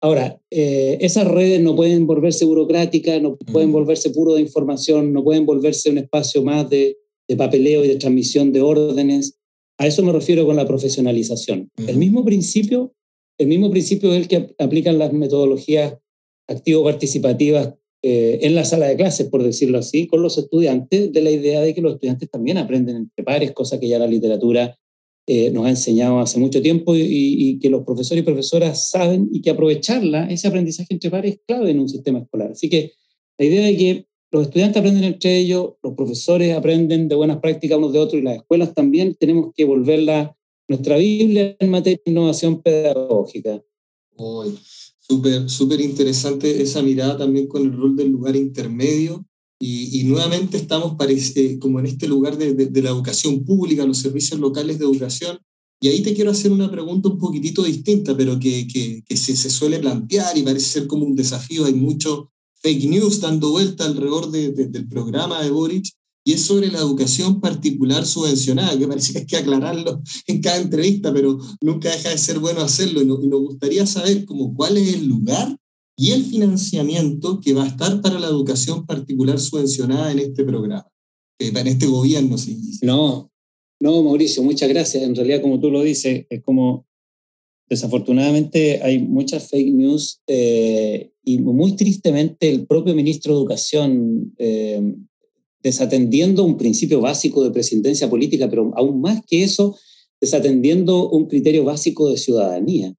Ahora, 0.00 0.38
eh, 0.50 0.98
esas 1.00 1.26
redes 1.26 1.60
no 1.60 1.74
pueden 1.74 2.06
volverse 2.06 2.44
burocráticas, 2.44 3.20
no 3.20 3.36
pueden 3.36 3.72
volverse 3.72 4.10
puro 4.10 4.34
de 4.34 4.42
información, 4.42 5.12
no 5.12 5.24
pueden 5.24 5.46
volverse 5.46 5.90
un 5.90 5.98
espacio 5.98 6.42
más 6.42 6.68
de, 6.68 6.98
de, 7.26 7.36
papeleo 7.36 7.84
y 7.84 7.88
de 7.88 7.96
transmisión 7.96 8.52
de 8.52 8.60
órdenes. 8.60 9.38
A 9.78 9.86
eso 9.86 10.02
me 10.02 10.12
refiero 10.12 10.46
con 10.46 10.56
la 10.56 10.66
profesionalización. 10.66 11.70
El 11.86 11.96
mismo 11.96 12.24
principio, 12.24 12.94
el 13.38 13.48
mismo 13.48 13.70
principio 13.70 14.12
es 14.12 14.18
el 14.18 14.28
que 14.28 14.54
aplican 14.58 14.98
las 14.98 15.12
metodologías 15.12 15.94
activo-participativas 16.48 17.74
eh, 18.02 18.38
en 18.42 18.54
la 18.54 18.64
sala 18.64 18.86
de 18.86 18.96
clases, 18.96 19.28
por 19.28 19.42
decirlo 19.42 19.78
así, 19.78 20.06
con 20.06 20.22
los 20.22 20.38
estudiantes, 20.38 21.12
de 21.12 21.22
la 21.22 21.30
idea 21.30 21.60
de 21.60 21.74
que 21.74 21.80
los 21.80 21.94
estudiantes 21.94 22.30
también 22.30 22.58
aprenden 22.58 22.96
entre 22.96 23.24
pares, 23.24 23.52
cosa 23.52 23.80
que 23.80 23.88
ya 23.88 23.98
la 23.98 24.06
literatura 24.06 24.78
eh, 25.26 25.50
nos 25.50 25.66
ha 25.66 25.70
enseñado 25.70 26.20
hace 26.20 26.38
mucho 26.38 26.62
tiempo 26.62 26.94
y, 26.94 27.02
y, 27.02 27.58
que 27.58 27.68
los 27.68 27.84
profesores 27.84 28.22
y 28.22 28.24
profesoras 28.24 28.90
saben 28.90 29.28
y 29.32 29.40
que 29.40 29.50
aprovecharla, 29.50 30.30
ese 30.30 30.46
aprendizaje 30.46 30.94
entre 30.94 31.10
pares 31.10 31.34
es 31.34 31.40
clave 31.44 31.70
en 31.70 31.80
un 31.80 31.88
sistema 31.88 32.20
escolar. 32.20 32.52
Así 32.52 32.68
que 32.68 32.92
la 33.38 33.44
idea 33.44 33.66
de 33.66 33.76
que 33.76 34.06
los 34.30 34.44
estudiantes 34.44 34.78
aprenden 34.78 35.04
entre 35.04 35.38
ellos, 35.38 35.74
los 35.82 35.94
profesores 35.94 36.54
aprenden 36.54 37.08
de 37.08 37.16
buenas 37.16 37.38
prácticas 37.38 37.78
unos 37.78 37.92
de 37.92 37.98
otros 37.98 38.20
y 38.20 38.24
las 38.24 38.36
escuelas 38.36 38.72
también 38.72 39.16
tenemos 39.16 39.52
que 39.54 39.64
volverla 39.64 40.36
nuestra 40.68 40.96
Biblia 40.96 41.56
en 41.58 41.70
materia 41.70 42.00
de 42.04 42.10
innovación 42.10 42.62
pedagógica. 42.62 43.62
Hoy. 44.16 44.56
Súper, 45.08 45.48
súper 45.48 45.80
interesante 45.80 46.62
esa 46.62 46.82
mirada 46.82 47.16
también 47.16 47.46
con 47.46 47.62
el 47.62 47.72
rol 47.72 47.94
del 47.94 48.10
lugar 48.10 48.34
intermedio. 48.34 49.24
Y, 49.58 50.00
y 50.00 50.04
nuevamente 50.04 50.56
estamos 50.56 50.96
parece, 50.96 51.58
como 51.58 51.78
en 51.78 51.86
este 51.86 52.08
lugar 52.08 52.36
de, 52.36 52.54
de, 52.54 52.66
de, 52.66 52.82
la 52.82 52.90
educación 52.90 53.44
pública, 53.44 53.86
los 53.86 53.98
servicios 53.98 54.40
locales 54.40 54.78
de 54.78 54.84
educación. 54.84 55.38
Y 55.80 55.88
ahí 55.88 56.02
te 56.02 56.14
quiero 56.14 56.30
hacer 56.30 56.50
una 56.50 56.70
pregunta 56.70 57.08
un 57.08 57.18
poquitito 57.18 57.62
distinta, 57.62 58.16
pero 58.16 58.38
que, 58.38 58.66
que, 58.66 59.16
se, 59.16 59.36
se, 59.36 59.48
suele 59.48 59.78
plantear 59.78 60.36
y 60.36 60.42
parece 60.42 60.66
ser 60.66 60.86
como 60.86 61.06
un 61.06 61.14
desafío. 61.14 61.66
Hay 61.66 61.74
mucho 61.74 62.32
fake 62.62 62.88
news 62.88 63.20
dando 63.20 63.50
vuelta 63.50 63.86
alrededor 63.86 64.30
de, 64.30 64.50
del 64.50 64.88
programa 64.88 65.42
de 65.42 65.50
Boric 65.50 65.86
y 66.26 66.32
es 66.32 66.42
sobre 66.42 66.72
la 66.72 66.80
educación 66.80 67.40
particular 67.40 68.04
subvencionada, 68.04 68.76
que 68.76 68.88
parece 68.88 69.12
que 69.12 69.20
hay 69.20 69.26
que 69.26 69.36
aclararlo 69.36 70.02
en 70.26 70.40
cada 70.40 70.56
entrevista, 70.56 71.14
pero 71.14 71.38
nunca 71.60 71.88
deja 71.88 72.10
de 72.10 72.18
ser 72.18 72.40
bueno 72.40 72.62
hacerlo. 72.62 73.00
Y 73.00 73.06
nos, 73.06 73.22
y 73.22 73.28
nos 73.28 73.42
gustaría 73.42 73.86
saber 73.86 74.24
como 74.24 74.52
cuál 74.52 74.76
es 74.76 74.92
el 74.92 75.06
lugar 75.06 75.56
y 75.96 76.10
el 76.10 76.24
financiamiento 76.24 77.38
que 77.38 77.52
va 77.52 77.62
a 77.62 77.68
estar 77.68 78.00
para 78.00 78.18
la 78.18 78.26
educación 78.26 78.86
particular 78.86 79.38
subvencionada 79.38 80.10
en 80.10 80.18
este 80.18 80.42
programa, 80.42 80.88
en 81.38 81.66
este 81.68 81.86
gobierno. 81.86 82.36
Sí. 82.38 82.60
No, 82.82 83.30
no, 83.78 84.02
Mauricio, 84.02 84.42
muchas 84.42 84.68
gracias. 84.68 85.04
En 85.04 85.14
realidad, 85.14 85.40
como 85.40 85.60
tú 85.60 85.70
lo 85.70 85.80
dices, 85.84 86.26
es 86.28 86.42
como 86.42 86.88
desafortunadamente 87.68 88.82
hay 88.82 88.98
muchas 88.98 89.48
fake 89.48 89.72
news 89.72 90.22
eh, 90.26 91.12
y 91.22 91.38
muy 91.38 91.76
tristemente 91.76 92.48
el 92.48 92.66
propio 92.66 92.96
ministro 92.96 93.32
de 93.32 93.38
Educación 93.38 94.34
eh, 94.38 94.82
desatendiendo 95.66 96.44
un 96.44 96.56
principio 96.56 97.00
básico 97.00 97.42
de 97.42 97.50
presidencia 97.50 98.08
política, 98.08 98.48
pero 98.48 98.70
aún 98.76 99.00
más 99.00 99.20
que 99.26 99.42
eso, 99.42 99.76
desatendiendo 100.20 101.10
un 101.10 101.26
criterio 101.26 101.64
básico 101.64 102.08
de 102.08 102.18
ciudadanía. 102.18 102.94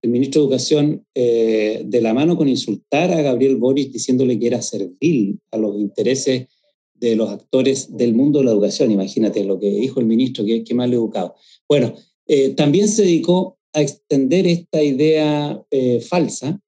El 0.00 0.10
ministro 0.10 0.40
de 0.40 0.46
Educación, 0.46 1.04
eh, 1.14 1.82
de 1.84 2.00
la 2.00 2.14
mano 2.14 2.38
con 2.38 2.48
insultar 2.48 3.12
a 3.12 3.20
Gabriel 3.20 3.56
Boris 3.56 3.92
diciéndole 3.92 4.38
que 4.38 4.46
era 4.46 4.62
servil 4.62 5.40
a 5.50 5.58
los 5.58 5.78
intereses 5.78 6.46
de 6.94 7.16
los 7.16 7.28
actores 7.28 7.94
del 7.94 8.14
mundo 8.14 8.38
de 8.38 8.46
la 8.46 8.52
educación, 8.52 8.90
imagínate 8.90 9.44
lo 9.44 9.60
que 9.60 9.68
dijo 9.68 10.00
el 10.00 10.06
ministro, 10.06 10.42
que, 10.46 10.64
que 10.64 10.74
mal 10.74 10.94
educado. 10.94 11.34
Bueno, 11.68 11.92
eh, 12.26 12.54
también 12.54 12.88
se 12.88 13.02
dedicó 13.02 13.58
a 13.74 13.82
extender 13.82 14.46
esta 14.46 14.82
idea 14.82 15.62
eh, 15.70 16.00
falsa, 16.00 16.58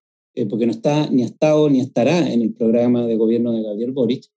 porque 0.51 0.67
no 0.67 0.73
está 0.73 1.11
ni 1.11 1.25
ha 1.25 1.27
estado 1.27 1.69
ni 1.69 1.81
estará 1.81 2.33
en 2.33 2.43
el 2.43 2.53
programa 2.53 3.05
de 3.07 3.17
gobierno 3.17 3.51
de 3.53 3.63
Gabriel 3.63 3.91
Boric, 3.91 4.31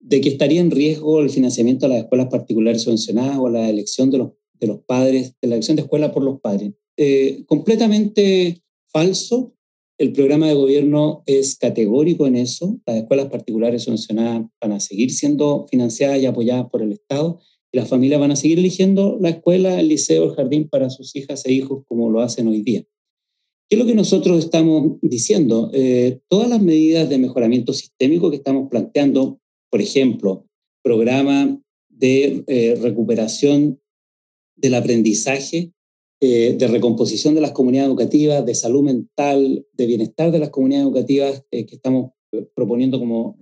de 0.00 0.20
que 0.20 0.28
estaría 0.28 0.60
en 0.60 0.70
riesgo 0.70 1.20
el 1.20 1.30
financiamiento 1.30 1.86
de 1.86 1.94
las 1.94 2.02
escuelas 2.04 2.28
particulares 2.28 2.82
subvencionadas 2.82 3.38
o 3.38 3.48
la 3.48 3.68
elección 3.68 4.10
de 4.10 4.18
los 4.18 4.30
de 4.60 4.66
los 4.66 4.80
padres, 4.84 5.34
de 5.40 5.48
la 5.48 5.54
elección 5.54 5.76
de 5.76 5.82
escuela 5.82 6.12
por 6.12 6.22
los 6.22 6.40
padres. 6.40 6.72
Eh, 6.96 7.44
completamente 7.46 8.62
falso. 8.88 9.54
El 9.98 10.12
programa 10.12 10.46
de 10.46 10.54
gobierno 10.54 11.22
es 11.26 11.56
categórico 11.56 12.26
en 12.26 12.36
eso. 12.36 12.78
Las 12.86 12.98
escuelas 12.98 13.26
particulares 13.26 13.82
subvencionadas 13.82 14.46
van 14.60 14.72
a 14.72 14.80
seguir 14.80 15.10
siendo 15.10 15.66
financiadas 15.68 16.20
y 16.20 16.26
apoyadas 16.26 16.70
por 16.70 16.82
el 16.82 16.92
Estado 16.92 17.40
y 17.72 17.78
las 17.78 17.88
familias 17.88 18.20
van 18.20 18.30
a 18.30 18.36
seguir 18.36 18.58
eligiendo 18.58 19.18
la 19.20 19.30
escuela, 19.30 19.80
el 19.80 19.88
liceo, 19.88 20.24
el 20.24 20.36
jardín 20.36 20.68
para 20.68 20.88
sus 20.88 21.14
hijas 21.16 21.44
e 21.46 21.52
hijos 21.52 21.84
como 21.86 22.10
lo 22.10 22.20
hacen 22.20 22.46
hoy 22.46 22.62
día. 22.62 22.84
¿Qué 23.68 23.76
es 23.76 23.78
lo 23.78 23.86
que 23.86 23.94
nosotros 23.94 24.38
estamos 24.38 24.98
diciendo? 25.02 25.70
Eh, 25.74 26.20
todas 26.28 26.48
las 26.48 26.62
medidas 26.62 27.08
de 27.08 27.18
mejoramiento 27.18 27.74
sistémico 27.74 28.30
que 28.30 28.36
estamos 28.36 28.70
planteando, 28.70 29.40
por 29.70 29.80
ejemplo, 29.80 30.46
programa 30.82 31.60
de 31.88 32.44
eh, 32.46 32.78
recuperación 32.80 33.80
del 34.56 34.74
aprendizaje, 34.74 35.72
eh, 36.20 36.56
de 36.58 36.66
recomposición 36.68 37.34
de 37.34 37.40
las 37.40 37.52
comunidades 37.52 37.88
educativas, 37.88 38.44
de 38.44 38.54
salud 38.54 38.82
mental, 38.82 39.66
de 39.72 39.86
bienestar 39.86 40.30
de 40.30 40.38
las 40.38 40.50
comunidades 40.50 40.86
educativas 40.86 41.44
eh, 41.50 41.66
que 41.66 41.76
estamos 41.76 42.12
proponiendo 42.54 42.98
como 42.98 43.38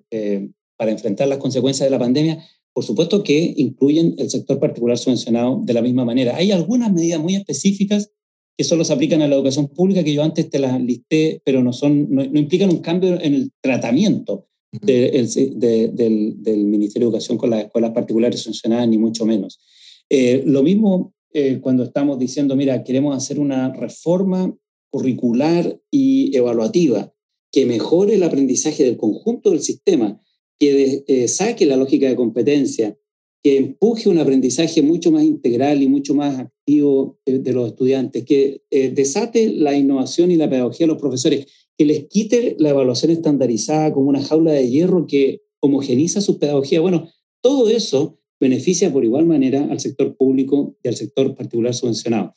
para 0.76 0.92
enfrentar 0.92 1.26
las 1.26 1.38
consecuencias 1.38 1.86
de 1.86 1.90
la 1.90 1.98
pandemia, 1.98 2.44
por 2.72 2.84
supuesto 2.84 3.24
que 3.24 3.54
incluyen 3.56 4.14
el 4.18 4.30
sector 4.30 4.60
particular 4.60 4.96
subvencionado 4.96 5.60
de 5.64 5.72
la 5.72 5.82
misma 5.82 6.04
manera. 6.04 6.36
Hay 6.36 6.52
algunas 6.52 6.92
medidas 6.92 7.20
muy 7.20 7.34
específicas 7.34 8.12
que 8.56 8.64
solo 8.64 8.84
se 8.84 8.92
aplican 8.92 9.22
a 9.22 9.28
la 9.28 9.34
educación 9.34 9.68
pública, 9.68 10.04
que 10.04 10.14
yo 10.14 10.22
antes 10.22 10.48
te 10.48 10.58
las 10.58 10.80
listé, 10.80 11.42
pero 11.44 11.62
no, 11.62 11.72
son, 11.72 12.06
no, 12.10 12.22
implican 12.22 12.70
un 12.70 12.78
cambio 12.78 13.20
en 13.20 13.34
el 13.34 13.52
tratamiento 13.60 14.46
del, 14.72 16.42
del, 16.42 16.64
Ministerio 16.64 17.06
de 17.06 17.10
Educación 17.10 17.38
con 17.38 17.50
las 17.50 17.64
escuelas 17.64 17.92
particulares 17.92 18.40
subvencionadas, 18.40 18.88
ni 18.88 18.98
mucho 18.98 19.24
menos. 19.24 19.60
Eh, 20.08 20.42
lo 20.46 20.62
mismo 20.62 21.14
eh, 21.32 21.58
cuando 21.60 21.84
estamos 21.84 22.18
diciendo, 22.18 22.56
mira, 22.56 22.84
queremos 22.84 23.16
hacer 23.16 23.38
una 23.38 23.72
reforma 23.72 24.56
curricular 24.90 25.80
y 25.90 26.36
evaluativa 26.36 27.12
que 27.52 27.66
mejore 27.66 28.14
el 28.14 28.22
aprendizaje 28.22 28.84
del 28.84 28.96
conjunto 28.96 29.50
del 29.50 29.60
sistema, 29.60 30.20
que 30.58 31.04
eh, 31.06 31.28
saque 31.28 31.66
la 31.66 31.76
lógica 31.76 32.08
de 32.08 32.16
competencia, 32.16 32.96
que 33.42 33.56
empuje 33.56 34.08
un 34.08 34.18
aprendizaje 34.18 34.82
mucho 34.82 35.10
más 35.10 35.22
integral 35.22 35.82
y 35.82 35.88
mucho 35.88 36.14
más 36.14 36.38
activo 36.38 37.18
de, 37.24 37.52
los 37.52 37.68
estudiantes, 37.68 38.24
que 38.24 38.62
desate 38.70 39.50
la 39.50 39.76
innovación 39.76 40.32
y 40.32 40.36
la 40.36 40.50
pedagogía 40.50 40.86
de 40.86 40.92
los 40.92 41.00
profesores, 41.00 41.46
que 41.76 41.84
les 41.84 42.06
quite 42.08 42.56
la 42.58 42.70
evaluación 42.70 43.10
estandarizada 43.10 43.92
como 43.92 44.08
una 44.08 44.22
jaula 44.22 44.52
de 44.52 44.68
hierro 44.70 45.06
que 45.06 45.42
homogeniza 45.60 46.20
su 46.20 46.38
pedagogía. 46.38 46.80
Bueno, 46.80 47.10
todo 47.42 47.68
eso 47.68 48.18
beneficia 48.40 48.92
por 48.92 49.04
igual 49.04 49.26
manera 49.26 49.66
al 49.70 49.80
sector 49.80 50.16
público 50.16 50.76
y 50.82 50.88
al 50.88 50.96
sector 50.96 51.34
particular 51.34 51.74
subvencionado. 51.74 52.34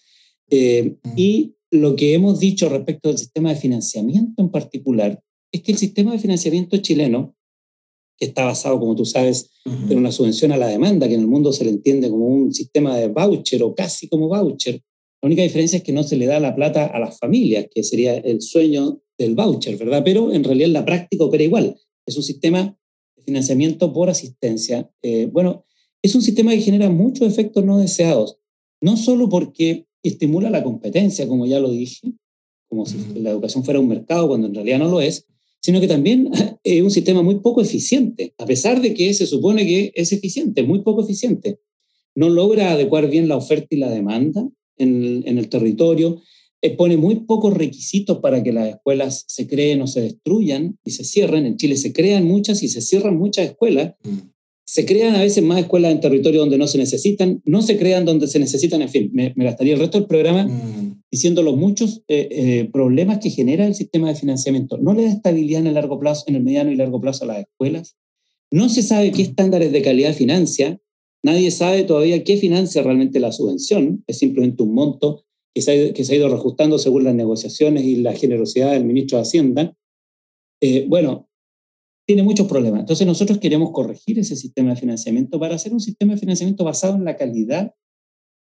Eh, 0.50 0.98
y 1.16 1.56
lo 1.72 1.96
que 1.96 2.14
hemos 2.14 2.40
dicho 2.40 2.70
respecto 2.70 3.10
del 3.10 3.18
sistema 3.18 3.50
de 3.50 3.60
financiamiento 3.60 4.42
en 4.42 4.50
particular 4.50 5.22
es 5.52 5.62
que 5.62 5.72
el 5.72 5.78
sistema 5.78 6.12
de 6.12 6.20
financiamiento 6.20 6.78
chileno, 6.78 7.36
que 8.18 8.26
está 8.26 8.46
basado, 8.46 8.80
como 8.80 8.96
tú 8.96 9.06
sabes, 9.06 9.52
en 9.66 9.98
una 9.98 10.12
subvención 10.12 10.52
a 10.52 10.58
la 10.58 10.68
demanda, 10.68 11.08
que 11.08 11.14
en 11.14 11.22
el 11.22 11.28
mundo 11.28 11.54
se 11.54 11.64
le 11.64 11.70
entiende 11.70 12.10
como 12.10 12.28
un 12.28 12.54
sistema 12.54 12.98
de 12.98 13.08
voucher 13.08 13.64
o 13.64 13.74
casi 13.74 14.10
como 14.10 14.28
voucher, 14.28 14.82
la 15.22 15.28
única 15.28 15.42
diferencia 15.44 15.78
es 15.78 15.84
que 15.84 15.92
no 15.92 16.04
se 16.04 16.16
le 16.16 16.26
da 16.26 16.40
la 16.40 16.56
plata 16.56 16.86
a 16.86 17.00
las 17.00 17.18
familias, 17.18 17.68
que 17.74 17.84
sería 17.84 18.16
el 18.16 18.42
sueño 18.42 19.02
del 19.20 19.36
voucher, 19.36 19.78
¿verdad? 19.78 20.02
Pero 20.04 20.34
en 20.34 20.44
realidad 20.44 20.70
la 20.70 20.86
práctica 20.86 21.24
opera 21.24 21.44
igual. 21.44 21.78
Es 22.08 22.18
un 22.18 22.24
sistema 22.24 22.76
de 23.16 23.24
financiamiento 23.24 23.94
por 23.94 24.10
asistencia. 24.10 24.90
Eh, 25.04 25.30
bueno, 25.32 25.66
es 26.02 26.16
un 26.16 26.24
sistema 26.24 26.52
que 26.52 26.62
genera 26.62 26.90
muchos 26.90 27.28
efectos 27.28 27.64
no 27.64 27.78
deseados, 27.78 28.38
no 28.82 28.98
solo 28.98 29.30
porque 29.30 29.86
estimula 30.02 30.50
la 30.50 30.64
competencia, 30.64 31.28
como 31.28 31.46
ya 31.46 31.60
lo 31.60 31.70
dije, 31.70 32.14
como 32.70 32.86
si 32.86 32.98
la 33.16 33.32
educación 33.32 33.64
fuera 33.64 33.80
un 33.80 33.88
mercado 33.88 34.28
cuando 34.28 34.48
en 34.48 34.56
realidad 34.56 34.80
no 34.80 34.88
lo 34.88 35.02
es, 35.02 35.26
sino 35.62 35.82
que 35.82 35.88
también 35.88 36.32
es 36.64 36.82
un 36.82 36.92
sistema 36.92 37.22
muy 37.22 37.40
poco 37.40 37.62
eficiente, 37.62 38.34
a 38.38 38.46
pesar 38.46 38.82
de 38.82 38.94
que 38.94 39.14
se 39.14 39.28
supone 39.28 39.66
que 39.66 39.92
es 39.94 40.14
eficiente, 40.14 40.64
muy 40.64 40.82
poco 40.82 41.04
eficiente. 41.04 41.60
No 42.16 42.30
logra 42.30 42.72
adecuar 42.72 43.10
bien 43.10 43.28
la 43.28 43.38
oferta 43.38 43.68
y 43.70 43.78
la 43.78 43.90
demanda 43.90 44.48
en 44.78 45.38
el, 45.38 45.50
territorio, 45.50 46.22
pone 46.78 46.97
muy 46.97 47.22
pocos 47.22 47.53
requisitos 47.53 48.20
para 48.20 48.43
que 48.43 48.51
las 48.51 48.70
escuelas 48.70 49.26
se 49.28 49.47
creen 49.47 49.82
o 49.82 49.88
se 49.88 50.01
destruyan 50.01 50.78
y 50.84 50.91
se 50.91 51.03
cierren. 51.03 51.45
En 51.45 51.57
Chile 51.57 51.78
se 51.78 51.93
crean 51.93 52.26
muchas 52.26 52.64
y 52.64 52.68
se 52.68 52.82
cierran 52.82 53.18
muchas 53.18 53.45
escuelas, 53.45 53.93
mm 54.03 54.30
se 54.70 54.86
crean 54.86 55.16
a 55.16 55.24
veces 55.24 55.43
más 55.43 55.57
escuelas 55.60 55.91
en 55.91 55.99
territorio 55.99 56.41
donde 56.41 56.60
no 56.60 56.68
se 56.68 56.78
necesitan, 56.78 57.41
no 57.43 57.64
se 57.64 57.76
crean 57.80 58.05
donde 58.05 58.28
se 58.28 58.38
necesitan, 58.38 58.84
en 58.84 58.89
fin, 58.89 59.10
me, 59.14 59.34
gastaría 59.36 59.74
el 59.74 59.80
resto 59.80 59.97
del 59.97 60.05
programa 60.05 60.45
mm. 60.45 61.05
diciendo 61.10 61.41
los 61.41 61.57
muchos 61.57 62.03
eh, 62.07 62.28
eh, 62.30 62.70
problemas 62.72 63.18
que 63.18 63.32
genera 63.32 63.66
el 63.66 63.74
sistema 63.74 64.10
de 64.10 64.16
financiamiento. 64.16 64.78
No 64.78 64.93
le 64.93 65.05
da 65.05 65.10
estabilidad 65.10 65.62
en 65.62 65.68
el 65.68 65.74
largo 65.74 65.99
plazo, 65.99 66.26
en 66.28 66.36
el 66.36 66.43
mediano 66.43 66.72
y 66.72 66.76
largo 66.76 67.01
plazo 67.01 67.24
a 67.24 67.28
las 67.30 67.39
escuelas. 67.39 67.97
No 68.51 68.70
se 68.70 68.84
sabe 68.84 69.12
qué 69.12 69.24
estándares 69.24 69.72
de 69.72 69.82
calidad 69.82 70.14
financia. 70.14 70.80
Nadie 71.24 71.49
sabe 71.49 71.84
todavía 71.84 72.24
qué 72.24 72.38
financia 72.38 72.84
realmente 72.84 73.20
la 73.20 73.32
subvención. 73.32 74.03
Es 74.05 74.20
simplemente 74.20 74.62
un 74.62 74.76
monto 74.76 75.26
que 75.54 75.62
se 75.62 75.72
ha, 75.72 75.93
que 75.93 76.16
ido 76.16 76.30
reajustando 76.30 76.78
según 76.78 77.04
las 77.04 77.16
negociaciones 77.16 77.84
y 77.84 77.97
la 77.97 78.14
generosidad 78.14 78.72
del 78.72 78.86
ministro 78.86 79.18
de 79.18 79.24
Hacienda. 79.24 79.76
Eh, 80.62 80.86
bueno, 80.88 81.30
tiene 82.08 82.24
muchos 82.24 82.47
problemas. 82.47 82.80
Entonces 82.80 83.06
nosotros 83.06 83.38
queremos 83.38 83.72
corregir 83.72 84.18
ese 84.18 84.36
sistema 84.36 84.72
de 84.72 84.78
financiamiento 84.78 85.39
para 85.39 85.56
hacer 85.56 85.74
un 85.74 85.80
sistema 85.80 86.14
de 86.14 86.20
financiamiento 86.20 86.64
basado 86.64 86.95
en 86.95 87.06
la 87.06 87.16
calidad 87.16 87.76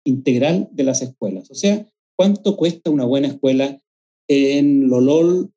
integral 0.05 0.69
de 0.73 0.85
las 0.85 1.03
escuelas. 1.03 1.51
O 1.51 1.55
sea, 1.55 1.87
¿cuánto 2.17 2.57
cuesta 2.57 2.91
una 2.91 3.05
buena 3.05 3.29
escuela 3.29 3.83
en 4.29 4.89
Lolol, 4.89 5.53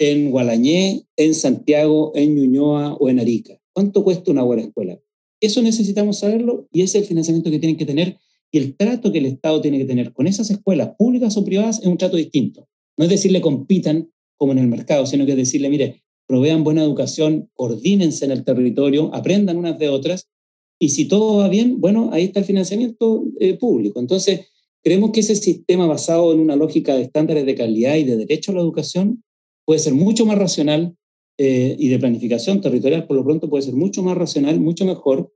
en 0.00 0.30
Gualañé, 0.30 1.06
en 1.16 1.34
Santiago, 1.34 2.12
en 2.16 2.34
Ñuñoa 2.34 2.94
o 2.94 3.08
en 3.08 3.20
Arica? 3.20 3.60
¿Cuánto 3.72 4.02
cuesta 4.02 4.30
una 4.32 4.42
buena 4.42 4.62
escuela? 4.62 4.98
Eso 5.40 5.62
necesitamos 5.62 6.18
saberlo 6.18 6.66
y 6.72 6.82
ese 6.82 6.98
es 6.98 7.04
el 7.04 7.08
financiamiento 7.08 7.50
que 7.50 7.58
tienen 7.58 7.76
que 7.76 7.86
tener 7.86 8.18
y 8.54 8.58
el 8.58 8.76
trato 8.76 9.10
que 9.10 9.18
el 9.18 9.26
Estado 9.26 9.60
tiene 9.60 9.78
que 9.78 9.84
tener 9.84 10.12
con 10.12 10.28
esas 10.28 10.48
escuelas 10.48 10.90
públicas 10.96 11.36
o 11.36 11.44
privadas 11.44 11.80
es 11.80 11.86
un 11.86 11.98
trato 11.98 12.16
distinto. 12.16 12.68
No 12.96 13.04
es 13.04 13.10
decirle 13.10 13.40
compitan 13.40 14.12
como 14.36 14.52
en 14.52 14.58
el 14.58 14.68
mercado, 14.68 15.06
sino 15.06 15.26
que 15.26 15.32
es 15.32 15.36
decirle, 15.36 15.68
mire, 15.68 16.04
provean 16.28 16.62
buena 16.62 16.84
educación, 16.84 17.50
coordínense 17.54 18.24
en 18.24 18.30
el 18.30 18.44
territorio, 18.44 19.12
aprendan 19.12 19.56
unas 19.56 19.76
de 19.80 19.88
otras, 19.88 20.28
y 20.78 20.90
si 20.90 21.08
todo 21.08 21.38
va 21.38 21.48
bien, 21.48 21.80
bueno, 21.80 22.10
ahí 22.12 22.26
está 22.26 22.38
el 22.38 22.46
financiamiento 22.46 23.24
eh, 23.40 23.54
público. 23.54 23.98
Entonces, 23.98 24.46
creemos 24.84 25.10
que 25.10 25.20
ese 25.20 25.34
sistema 25.34 25.88
basado 25.88 26.32
en 26.32 26.38
una 26.38 26.54
lógica 26.54 26.94
de 26.94 27.02
estándares 27.02 27.46
de 27.46 27.56
calidad 27.56 27.96
y 27.96 28.04
de 28.04 28.18
derecho 28.18 28.52
a 28.52 28.54
la 28.54 28.60
educación 28.60 29.24
puede 29.64 29.80
ser 29.80 29.94
mucho 29.94 30.26
más 30.26 30.38
racional 30.38 30.94
eh, 31.38 31.74
y 31.76 31.88
de 31.88 31.98
planificación 31.98 32.60
territorial, 32.60 33.08
por 33.08 33.16
lo 33.16 33.24
pronto 33.24 33.50
puede 33.50 33.64
ser 33.64 33.74
mucho 33.74 34.04
más 34.04 34.16
racional, 34.16 34.60
mucho 34.60 34.84
mejor, 34.84 35.34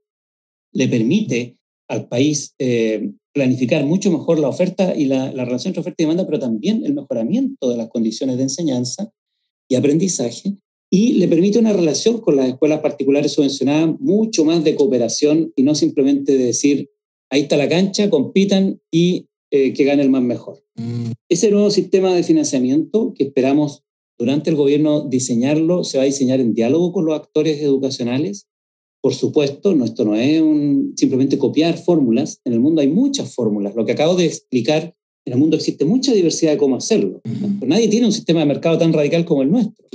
le 0.71 0.87
permite 0.87 1.58
al 1.89 2.07
país 2.07 2.53
eh, 2.59 3.11
planificar 3.33 3.85
mucho 3.85 4.11
mejor 4.11 4.39
la 4.39 4.47
oferta 4.47 4.95
y 4.95 5.05
la, 5.05 5.31
la 5.33 5.45
relación 5.45 5.71
entre 5.71 5.81
oferta 5.81 6.01
y 6.01 6.05
demanda, 6.05 6.25
pero 6.25 6.39
también 6.39 6.85
el 6.85 6.93
mejoramiento 6.93 7.69
de 7.69 7.77
las 7.77 7.89
condiciones 7.89 8.37
de 8.37 8.43
enseñanza 8.43 9.11
y 9.69 9.75
aprendizaje, 9.75 10.55
y 10.91 11.13
le 11.13 11.27
permite 11.27 11.59
una 11.59 11.73
relación 11.73 12.19
con 12.19 12.35
las 12.35 12.47
escuelas 12.47 12.79
particulares 12.79 13.33
subvencionadas, 13.33 13.99
mucho 13.99 14.43
más 14.43 14.63
de 14.63 14.75
cooperación 14.75 15.53
y 15.55 15.63
no 15.63 15.75
simplemente 15.75 16.37
de 16.37 16.45
decir, 16.45 16.89
ahí 17.29 17.41
está 17.41 17.57
la 17.57 17.69
cancha, 17.69 18.09
compitan 18.09 18.81
y 18.91 19.27
eh, 19.51 19.73
que 19.73 19.83
gane 19.83 20.01
el 20.01 20.09
más 20.09 20.23
mejor. 20.23 20.63
Mm. 20.75 21.11
Ese 21.29 21.51
nuevo 21.51 21.69
sistema 21.69 22.13
de 22.13 22.23
financiamiento 22.23 23.13
que 23.15 23.25
esperamos 23.25 23.83
durante 24.17 24.49
el 24.49 24.55
gobierno 24.55 25.07
diseñarlo, 25.07 25.83
se 25.83 25.97
va 25.97 26.03
a 26.03 26.07
diseñar 26.07 26.39
en 26.39 26.53
diálogo 26.53 26.91
con 26.91 27.05
los 27.05 27.15
actores 27.15 27.61
educacionales. 27.61 28.47
Por 29.01 29.13
supuesto, 29.13 29.73
no, 29.75 29.85
esto 29.85 30.03
no 30.03 30.15
es 30.15 30.41
un, 30.41 30.93
simplemente 30.97 31.37
copiar 31.37 31.77
fórmulas. 31.77 32.41
En 32.43 32.53
el 32.53 32.59
mundo 32.59 32.81
hay 32.81 32.89
muchas 32.89 33.33
fórmulas. 33.33 33.75
Lo 33.75 33.85
que 33.85 33.93
acabo 33.93 34.15
de 34.15 34.25
explicar 34.25 34.95
en 35.25 35.33
el 35.33 35.39
mundo 35.39 35.55
existe 35.55 35.85
mucha 35.85 36.13
diversidad 36.13 36.53
de 36.53 36.57
cómo 36.57 36.75
hacerlo. 36.75 37.21
nadie 37.65 37.87
tiene 37.87 38.07
un 38.07 38.11
sistema 38.11 38.39
de 38.41 38.45
mercado 38.47 38.77
tan 38.77 38.91
radical 38.91 39.25
como 39.25 39.41
el 39.41 39.51
nuestro. 39.51 39.85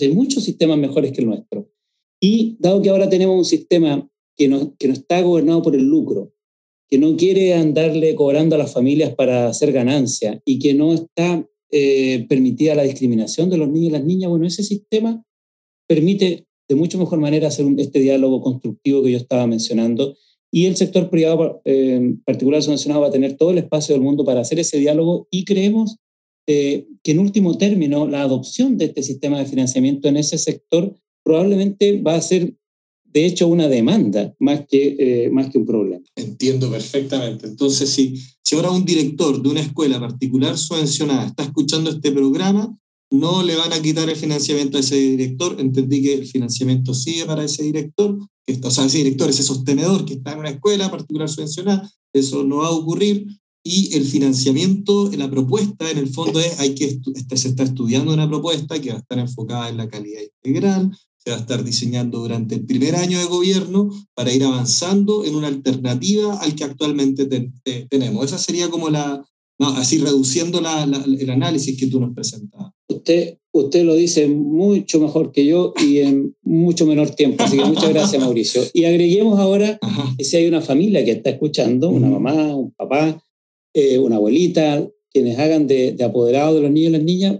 hay 0.00 0.14
muchos 0.14 0.44
sistemas 0.44 0.78
mejores 0.78 1.12
que 1.12 1.20
el 1.20 1.26
nuestro. 1.26 1.68
Y 2.20 2.56
dado 2.58 2.80
que 2.80 2.90
ahora 2.90 3.08
tenemos 3.08 3.36
un 3.36 3.44
sistema 3.44 4.08
que 4.36 4.48
no, 4.48 4.74
que 4.78 4.88
no 4.88 4.94
está 4.94 5.20
gobernado 5.20 5.62
por 5.62 5.74
el 5.74 5.84
lucro, 5.84 6.32
que 6.88 6.98
no 6.98 7.16
quiere 7.16 7.54
andarle 7.54 8.14
cobrando 8.14 8.54
a 8.54 8.58
las 8.58 8.72
familias 8.72 9.14
para 9.14 9.48
hacer 9.48 9.72
ganancia 9.72 10.40
y 10.44 10.58
que 10.58 10.74
no 10.74 10.94
está 10.94 11.46
eh, 11.70 12.24
permitida 12.28 12.74
la 12.74 12.84
discriminación 12.84 13.50
de 13.50 13.56
los 13.56 13.68
niños 13.68 13.88
y 13.88 13.92
las 13.92 14.04
niñas, 14.04 14.30
bueno, 14.30 14.46
ese 14.46 14.62
sistema 14.62 15.24
permite 15.88 16.46
de 16.68 16.74
mucho 16.74 16.98
mejor 16.98 17.18
manera 17.18 17.48
hacer 17.48 17.66
este 17.78 18.00
diálogo 18.00 18.40
constructivo 18.40 19.02
que 19.02 19.12
yo 19.12 19.18
estaba 19.18 19.46
mencionando 19.46 20.16
y 20.50 20.66
el 20.66 20.76
sector 20.76 21.10
privado 21.10 21.60
eh, 21.64 21.94
en 21.96 22.20
particular 22.20 22.62
subvencionado 22.62 23.02
va 23.02 23.08
a 23.08 23.12
tener 23.12 23.36
todo 23.36 23.50
el 23.50 23.58
espacio 23.58 23.94
del 23.94 24.02
mundo 24.02 24.24
para 24.24 24.40
hacer 24.40 24.60
ese 24.60 24.78
diálogo 24.78 25.26
y 25.30 25.44
creemos 25.44 25.96
eh, 26.46 26.86
que 27.02 27.12
en 27.12 27.18
último 27.18 27.58
término 27.58 28.06
la 28.06 28.22
adopción 28.22 28.78
de 28.78 28.84
este 28.84 29.02
sistema 29.02 29.38
de 29.38 29.46
financiamiento 29.46 30.08
en 30.08 30.16
ese 30.16 30.38
sector 30.38 30.94
probablemente 31.24 32.00
va 32.00 32.14
a 32.14 32.20
ser 32.20 32.54
de 33.04 33.26
hecho 33.26 33.48
una 33.48 33.68
demanda 33.68 34.34
más 34.38 34.66
que, 34.68 34.96
eh, 34.98 35.30
más 35.30 35.50
que 35.50 35.58
un 35.58 35.66
problema. 35.66 36.04
Entiendo 36.16 36.70
perfectamente. 36.70 37.46
Entonces, 37.46 37.88
si, 37.88 38.14
si 38.42 38.56
ahora 38.56 38.70
un 38.70 38.84
director 38.84 39.40
de 39.40 39.48
una 39.48 39.60
escuela 39.60 39.98
particular 40.00 40.58
subvencionada 40.58 41.26
está 41.26 41.44
escuchando 41.44 41.90
este 41.90 42.12
programa, 42.12 42.76
no 43.14 43.42
le 43.42 43.56
van 43.56 43.72
a 43.72 43.80
quitar 43.80 44.08
el 44.08 44.16
financiamiento 44.16 44.76
a 44.76 44.80
ese 44.80 44.96
director. 44.96 45.56
Entendí 45.58 46.02
que 46.02 46.14
el 46.14 46.26
financiamiento 46.26 46.94
sigue 46.94 47.24
para 47.24 47.44
ese 47.44 47.62
director, 47.62 48.18
que 48.46 48.60
o 48.62 48.70
sea, 48.70 48.86
ese 48.86 48.98
director, 48.98 49.30
ese 49.30 49.42
sostenedor 49.42 50.04
que 50.04 50.14
está 50.14 50.32
en 50.32 50.40
una 50.40 50.50
escuela 50.50 50.90
particular 50.90 51.28
subvencionada, 51.28 51.90
eso 52.12 52.44
no 52.44 52.58
va 52.58 52.68
a 52.68 52.72
ocurrir. 52.72 53.26
Y 53.66 53.94
el 53.96 54.04
financiamiento, 54.04 55.10
la 55.16 55.30
propuesta 55.30 55.90
en 55.90 55.96
el 55.96 56.08
fondo 56.08 56.38
es, 56.38 56.60
hay 56.60 56.74
que 56.74 57.00
este, 57.14 57.36
se 57.36 57.48
está 57.48 57.62
estudiando 57.62 58.12
una 58.12 58.28
propuesta 58.28 58.78
que 58.78 58.90
va 58.90 58.96
a 58.96 59.00
estar 59.00 59.18
enfocada 59.18 59.70
en 59.70 59.78
la 59.78 59.88
calidad 59.88 60.20
integral, 60.20 60.90
se 61.16 61.30
va 61.30 61.36
a 61.36 61.40
estar 61.40 61.64
diseñando 61.64 62.18
durante 62.18 62.56
el 62.56 62.66
primer 62.66 62.94
año 62.96 63.18
de 63.18 63.24
gobierno 63.24 63.88
para 64.12 64.32
ir 64.34 64.44
avanzando 64.44 65.24
en 65.24 65.34
una 65.34 65.48
alternativa 65.48 66.36
al 66.36 66.54
que 66.54 66.64
actualmente 66.64 67.26
tenemos. 67.88 68.26
Esa 68.26 68.36
sería 68.36 68.68
como 68.68 68.90
la, 68.90 69.24
así 69.58 69.96
reduciendo 69.96 70.58
el 70.58 71.30
análisis 71.30 71.78
que 71.78 71.86
tú 71.86 72.00
nos 72.00 72.14
presentabas. 72.14 72.73
Usted, 72.88 73.38
usted 73.52 73.84
lo 73.84 73.94
dice 73.94 74.28
mucho 74.28 75.00
mejor 75.00 75.32
que 75.32 75.46
yo 75.46 75.72
y 75.82 75.98
en 75.98 76.36
mucho 76.42 76.86
menor 76.86 77.10
tiempo, 77.10 77.44
así 77.44 77.56
que 77.56 77.64
muchas 77.64 77.90
gracias 77.90 78.20
Mauricio. 78.22 78.62
Y 78.72 78.84
agreguemos 78.84 79.38
ahora 79.38 79.78
que 80.18 80.24
si 80.24 80.36
hay 80.36 80.46
una 80.46 80.60
familia 80.60 81.04
que 81.04 81.12
está 81.12 81.30
escuchando, 81.30 81.90
una 81.90 82.08
mamá, 82.08 82.54
un 82.54 82.72
papá, 82.72 83.22
eh, 83.72 83.98
una 83.98 84.16
abuelita, 84.16 84.88
quienes 85.10 85.38
hagan 85.38 85.68
de, 85.68 85.92
de 85.92 86.04
apoderado 86.04 86.56
de 86.56 86.60
los 86.62 86.72
niños 86.72 86.88
y 86.88 86.92
las 86.92 87.02
niñas, 87.04 87.38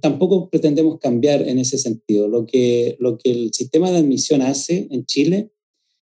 tampoco 0.00 0.48
pretendemos 0.48 1.00
cambiar 1.00 1.46
en 1.48 1.58
ese 1.58 1.76
sentido. 1.76 2.28
Lo 2.28 2.46
que, 2.46 2.96
lo 3.00 3.18
que 3.18 3.32
el 3.32 3.52
sistema 3.52 3.90
de 3.90 3.98
admisión 3.98 4.40
hace 4.40 4.86
en 4.90 5.04
Chile 5.04 5.50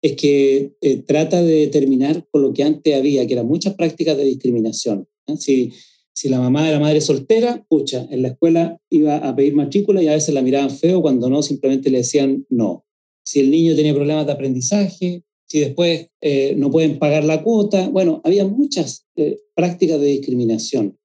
es 0.03 0.17
que 0.17 0.73
eh, 0.81 0.97
trata 1.07 1.43
de 1.43 1.53
determinar 1.53 2.27
con 2.31 2.43
lo 2.43 2.53
que 2.53 2.65
antes 2.65 2.95
había, 2.95 3.27
que 3.27 3.35
eran 3.35 3.47
muchas 3.47 3.75
prácticas 3.75 4.17
de 4.17 4.25
discriminación. 4.25 5.07
Si, 5.39 5.73
si 6.21 6.29
la 6.29 6.39
mamá 6.39 6.69
era 6.69 6.79
madre 6.79 7.01
soltera, 7.01 7.65
pucha, 7.67 8.07
en 8.11 8.21
la 8.21 8.29
escuela 8.29 8.79
iba 8.91 9.17
a 9.17 9.35
pedir 9.35 9.55
matrícula 9.55 10.03
y 10.03 10.09
a 10.09 10.13
veces 10.13 10.35
la 10.35 10.43
miraban 10.43 10.69
feo, 10.69 11.01
cuando 11.01 11.31
no, 11.31 11.43
simplemente 11.43 11.89
le 11.89 11.97
decían 11.97 12.45
no. 12.51 12.85
Si 13.25 13.41
el 13.41 13.51
niño 13.51 13.75
tenía 13.75 13.95
problemas 13.95 14.27
de 14.27 14.33
aprendizaje, 14.33 15.23
si 15.47 15.61
después 15.61 16.09
eh, 16.21 16.53
no 16.59 16.71
pueden 16.71 16.99
pagar 16.99 17.25
la 17.25 17.43
cuota. 17.43 17.89
Bueno, 17.89 18.21
había 18.23 18.47
muchas 18.47 19.07
eh, 19.17 19.39
prácticas 19.55 19.99
de 19.99 20.09
discriminación. 20.09 20.99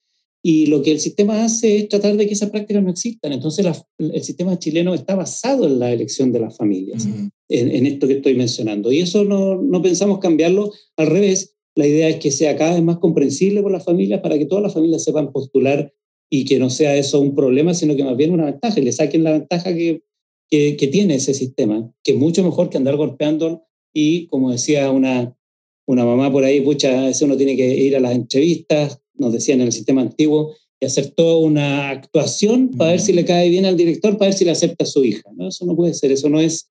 Y 0.44 0.66
lo 0.66 0.82
que 0.82 0.92
el 0.92 1.00
sistema 1.00 1.46
hace 1.46 1.78
es 1.78 1.88
tratar 1.88 2.18
de 2.18 2.28
que 2.28 2.34
esas 2.34 2.50
prácticas 2.50 2.84
no 2.84 2.90
existan. 2.90 3.32
Entonces 3.32 3.66
el 3.98 4.22
sistema 4.22 4.60
chileno 4.60 4.94
está 4.94 5.16
basado 5.16 5.66
en 5.66 5.80
la 5.80 5.94
elección 5.94 6.34
de 6.34 6.42
las 6.42 6.58
familias, 6.58 7.08
en, 7.48 7.86
esto 7.86 8.06
que 8.06 8.16
estoy 8.16 8.36
mencionando. 8.36 8.92
Y 8.92 9.00
eso 9.00 9.24
no, 9.24 9.62
no 9.62 9.82
pensamos 9.82 10.20
cambiarlo. 10.20 10.74
Al 10.98 11.08
revés, 11.08 11.55
la 11.76 11.86
idea 11.86 12.08
es 12.08 12.18
que 12.18 12.32
sea 12.32 12.56
cada 12.56 12.74
vez 12.74 12.84
más 12.84 12.98
comprensible 12.98 13.62
por 13.62 13.72
las 13.72 13.84
familias 13.84 14.22
para 14.22 14.38
que 14.38 14.46
todas 14.46 14.64
las 14.64 14.74
familias 14.74 15.04
sepan 15.04 15.32
postular 15.32 15.94
y 16.30 16.46
que 16.46 16.58
no 16.58 16.70
sea 16.70 16.96
eso 16.96 17.20
un 17.20 17.36
problema, 17.36 17.74
sino 17.74 17.96
que 17.96 18.04
más 18.04 18.18
bien 18.18 18.32
una 18.32 18.46
ventaja 18.46 18.80
y 18.80 18.84
le 18.84 18.92
saquen 18.92 19.24
la 19.24 19.34
ventaja 19.34 19.74
que, 19.76 20.04
que, 20.50 20.78
que 20.78 20.88
tiene 20.88 21.16
ese 21.16 21.34
sistema, 21.34 21.92
que 22.04 22.14
es 22.14 22.18
mucho 22.18 22.44
mejor 22.44 22.70
que 22.70 22.78
andar 22.78 22.96
golpeando 22.96 23.64
y 23.94 24.28
como 24.28 24.52
decía 24.52 24.90
una, 24.92 25.38
una 25.86 26.06
mamá 26.06 26.32
por 26.32 26.44
ahí, 26.44 26.62
pucha, 26.62 27.10
eso 27.10 27.26
uno 27.26 27.38
tiene 27.38 27.56
que 27.56 27.76
ir 27.76 27.96
a 27.96 28.00
las 28.00 28.16
entrevistas, 28.16 29.00
nos 29.14 29.34
decían 29.34 29.62
en 29.62 29.68
el 29.68 29.74
sistema 29.74 30.02
antiguo, 30.02 30.54
y 30.80 30.86
hacer 30.86 31.12
toda 31.12 31.38
una 31.38 31.90
actuación 31.90 32.72
para 32.72 32.92
ver 32.92 33.00
si 33.00 33.14
le 33.14 33.24
cae 33.24 33.50
bien 33.50 33.66
al 33.66 33.78
director, 33.78 34.18
para 34.18 34.30
ver 34.30 34.38
si 34.38 34.44
le 34.44 34.52
acepta 34.52 34.84
a 34.84 34.88
su 34.88 35.06
hija. 35.06 35.30
¿no? 35.36 35.48
Eso 35.48 35.66
no 35.66 35.76
puede 35.76 35.94
ser, 35.94 36.12
eso 36.12 36.28
no 36.28 36.42
es 36.42 36.70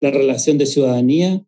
la 0.00 0.10
relación 0.10 0.58
de 0.58 0.66
ciudadanía 0.66 1.44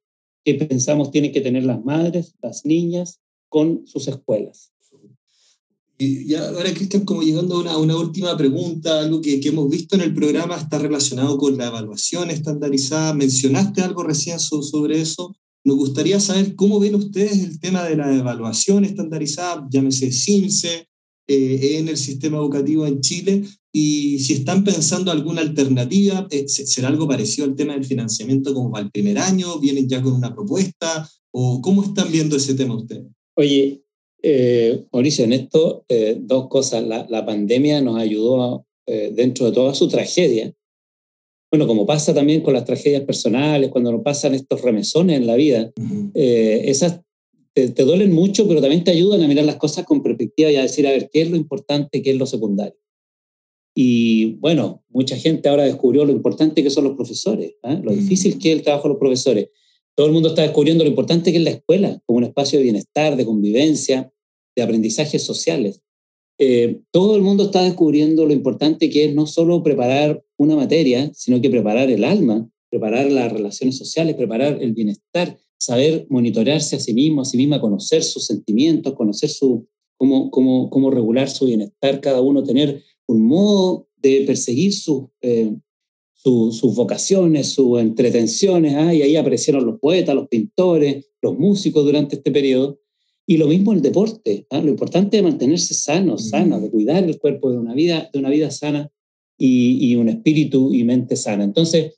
que 0.47 0.55
pensamos 0.55 1.11
tienen 1.11 1.33
que 1.33 1.41
tener 1.41 1.65
las 1.65 1.85
madres, 1.85 2.37
las 2.41 2.65
niñas 2.65 3.19
con 3.49 3.85
sus 3.85 4.07
escuelas. 4.07 4.71
Y 5.99 6.35
ahora, 6.35 6.73
Cristian, 6.73 7.05
como 7.05 7.23
llegando 7.23 7.57
a 7.57 7.61
una, 7.61 7.79
una 7.79 7.97
última 7.97 8.37
pregunta, 8.37 9.01
algo 9.01 9.21
que, 9.21 9.41
que, 9.41 9.49
hemos 9.49 9.69
visto 9.69 9.97
en 9.97 10.03
el 10.03 10.15
programa 10.15 10.57
está 10.57 10.79
relacionado 10.79 11.37
con 11.37 11.57
la 11.57 11.67
evaluación 11.67 12.31
estandarizada. 12.31 13.13
Mencionaste 13.15 13.81
algo 13.81 14.05
recién 14.05 14.39
sobre 14.39 15.01
eso. 15.01 15.35
Nos 15.65 15.77
gustaría 15.77 16.21
saber 16.21 16.55
cómo 16.55 16.79
ven 16.79 16.95
ustedes 16.95 17.43
el 17.43 17.59
tema 17.59 17.83
de 17.85 17.97
la 17.97 18.15
evaluación 18.15 18.85
estandarizada, 18.85 19.67
llámese 19.69 20.13
CIMSE, 20.13 20.87
eh, 21.29 21.79
en 21.79 21.89
el 21.89 21.97
sistema 21.97 22.39
educativo 22.39 22.87
en 22.87 23.01
Chile 23.01 23.43
y 23.73 24.19
si 24.21 24.33
están 24.35 24.65
pensando 24.65 25.11
alguna 25.11 25.43
alternativa, 25.43 26.27
eh, 26.31 26.49
¿será 26.49 26.89
algo 26.89 27.07
parecido 27.07 27.47
al 27.47 27.55
tema 27.55 27.75
del 27.75 27.85
financiamiento 27.85 28.55
como 28.55 28.71
para 28.71 28.85
el 28.85 28.91
primer 28.91 29.19
año? 29.19 29.59
¿Vienen 29.59 29.89
ya 29.89 30.01
con 30.01 30.15
una 30.15 30.35
propuesta? 30.35 31.09
¿O 31.31 31.61
cómo 31.61 31.83
están 31.83 32.11
viendo 32.11 32.37
ese 32.37 32.55
tema 32.55 32.77
ustedes? 32.77 33.05
Oye, 33.37 33.83
eh, 34.23 34.85
Mauricio, 34.93 35.25
en 35.25 35.33
esto, 35.35 35.85
eh, 35.89 36.17
dos 36.19 36.49
cosas. 36.49 36.83
La, 36.85 37.07
la, 37.09 37.25
pandemia 37.25 37.81
nos 37.81 37.97
ayudó 37.97 38.67
eh, 38.87 39.13
dentro 39.15 39.47
de 39.47 39.53
toda 39.53 39.75
su 39.75 39.89
tragedia. 39.89 40.53
Bueno, 41.53 41.67
como 41.67 41.87
pasa 41.87 42.13
también 42.15 42.41
con 42.41 42.55
las 42.55 42.65
tragedias 42.65 43.03
personales, 43.03 43.71
cuando 43.71 43.93
nos 43.93 44.03
pasan 44.03 44.35
estos 44.35 44.63
remesones 44.63 45.19
en 45.19 45.27
la 45.27 45.37
vida, 45.37 45.71
esas 46.15 47.03
te, 47.57 47.71
te, 47.71 47.83
duelen 47.85 48.13
mucho, 48.13 48.47
pero 48.47 48.61
también 48.61 48.85
te 48.85 48.91
ayudan 48.91 49.23
a 49.23 49.29
mirar 49.29 49.47
las 49.47 49.57
cosas 49.57 49.87
con 49.87 50.03
perspectiva 50.03 50.51
y 50.51 50.57
a 50.57 50.63
decir, 50.63 50.87
a 50.87 50.91
ver, 50.91 51.09
¿qué 51.11 51.23
es 51.23 51.31
lo 51.31 51.37
importante, 51.39 52.03
qué 52.03 52.11
es 52.11 52.17
lo 52.17 52.27
secundario? 52.27 52.79
Y 53.75 54.35
bueno, 54.35 54.85
mucha 54.91 55.17
gente 55.17 55.49
ahora 55.49 55.65
descubrió 55.65 56.05
lo 56.05 56.13
importante 56.13 56.63
que 56.63 56.69
son 56.69 56.85
los 56.85 56.95
profesores, 56.95 57.55
lo 57.83 57.93
difícil 57.93 58.39
que 58.39 58.53
es 58.53 58.59
el 58.59 58.63
trabajo 58.63 58.89
de 58.89 58.91
los 58.91 58.99
profesores. 58.99 59.49
Todo 59.95 60.07
el 60.07 60.13
mundo 60.13 60.29
está 60.29 60.43
descubriendo 60.43 60.85
lo 60.85 60.91
importante 60.91 61.33
que 61.33 61.39
es 61.39 61.45
la 61.45 61.51
escuela 61.51 61.99
como 62.05 62.19
un 62.19 62.25
espacio 62.25 62.59
de 62.59 62.65
bienestar, 62.65 63.17
de 63.17 63.25
convivencia, 63.25 64.13
de 64.55 64.63
aprendizajes 64.63 65.23
sociales. 65.23 65.81
Eh, 66.39 66.81
todo 66.91 67.17
el 67.17 67.23
mundo 67.23 67.45
está 67.45 67.63
descubriendo 67.63 68.27
lo 68.27 68.35
importante 68.35 68.91
que 68.91 69.07
es 69.07 69.15
no 69.15 69.27
solo 69.27 69.63
preparar 69.63 70.23
una 70.37 70.57
materia, 70.57 71.11
sino 71.15 71.41
que 71.41 71.49
preparar 71.49 71.91
el 71.91 72.05
alma, 72.05 72.47
preparar 72.69 73.11
las 73.11 73.33
relaciones 73.33 73.79
sociales, 73.79 74.15
preparar 74.15 74.59
el 74.61 74.75
bienestar, 74.75 75.39
saber 75.59 76.07
monitorearse 76.11 76.77
a 76.77 76.81
sí 76.81 76.93
mismo, 76.93 77.23
a 77.23 77.25
sí 77.25 77.37
misma, 77.37 77.61
conocer 77.61 78.03
sus 78.03 78.27
sentimientos, 78.27 78.95
conocer 78.95 79.31
su, 79.31 79.67
cómo, 79.97 80.31
cómo, 80.31 80.71
cómo 80.71 80.91
regular 80.91 81.29
su 81.29 81.47
bienestar, 81.47 82.01
cada 82.01 82.21
uno 82.21 82.43
tener 82.43 82.83
un 83.07 83.27
modo 83.27 83.89
de 83.97 84.25
perseguir 84.27 84.73
eh, 85.23 85.57
sus 86.15 86.75
vocaciones, 86.75 87.51
sus 87.51 87.81
entretenciones, 87.81 88.75
¿ah? 88.75 88.93
y 88.93 89.03
ahí 89.03 89.17
aparecieron 89.17 89.65
los 89.65 89.79
poetas, 89.79 90.15
los 90.15 90.29
pintores, 90.29 91.07
los 91.23 91.39
músicos 91.39 91.85
durante 91.85 92.17
este 92.17 92.31
periodo, 92.31 92.81
y 93.29 93.39
lo 93.39 93.49
mismo 93.49 93.73
el 93.73 93.83
deporte, 93.83 94.47
¿ah? 94.51 94.61
lo 94.61 94.71
importante 94.71 95.17
es 95.17 95.23
mantenerse 95.23 95.75
sano, 95.75 96.19
sana, 96.19 96.59
de 96.59 96.71
cuidar 96.71 97.05
el 97.05 97.19
cuerpo 97.19 97.51
de 97.51 97.59
una 97.59 97.75
vida, 97.75 98.09
de 98.13 98.19
una 98.19 98.31
vida 98.31 98.51
sana 98.51 98.91
y, 99.39 99.91
y, 99.91 99.97
un 99.97 100.09
espíritu 100.09 100.73
y 100.73 100.85
mente 100.85 101.17
sana. 101.17 101.45
Entonces, 101.45 101.96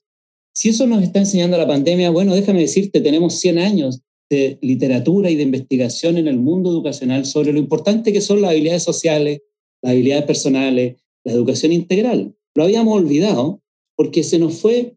si 0.58 0.70
eso 0.70 0.88
nos 0.88 1.04
está 1.04 1.20
enseñando 1.20 1.56
la 1.56 1.68
pandemia, 1.68 2.10
bueno, 2.10 2.34
déjame 2.34 2.58
decirte, 2.58 3.00
tenemos 3.00 3.34
100 3.34 3.58
años 3.60 4.00
de 4.28 4.58
literatura 4.60 5.30
y 5.30 5.36
de 5.36 5.44
investigación 5.44 6.18
en 6.18 6.26
el 6.26 6.36
mundo 6.36 6.70
educacional 6.70 7.26
sobre 7.26 7.52
lo 7.52 7.60
importante 7.60 8.12
que 8.12 8.20
son 8.20 8.42
las 8.42 8.50
habilidades 8.50 8.82
sociales, 8.82 9.42
las 9.80 9.92
habilidades 9.92 10.24
personales, 10.24 10.96
la 11.22 11.32
educación 11.32 11.70
integral. 11.70 12.34
Lo 12.56 12.64
habíamos 12.64 12.96
olvidado 12.96 13.62
porque 13.94 14.24
se 14.24 14.40
nos 14.40 14.54
fue, 14.58 14.96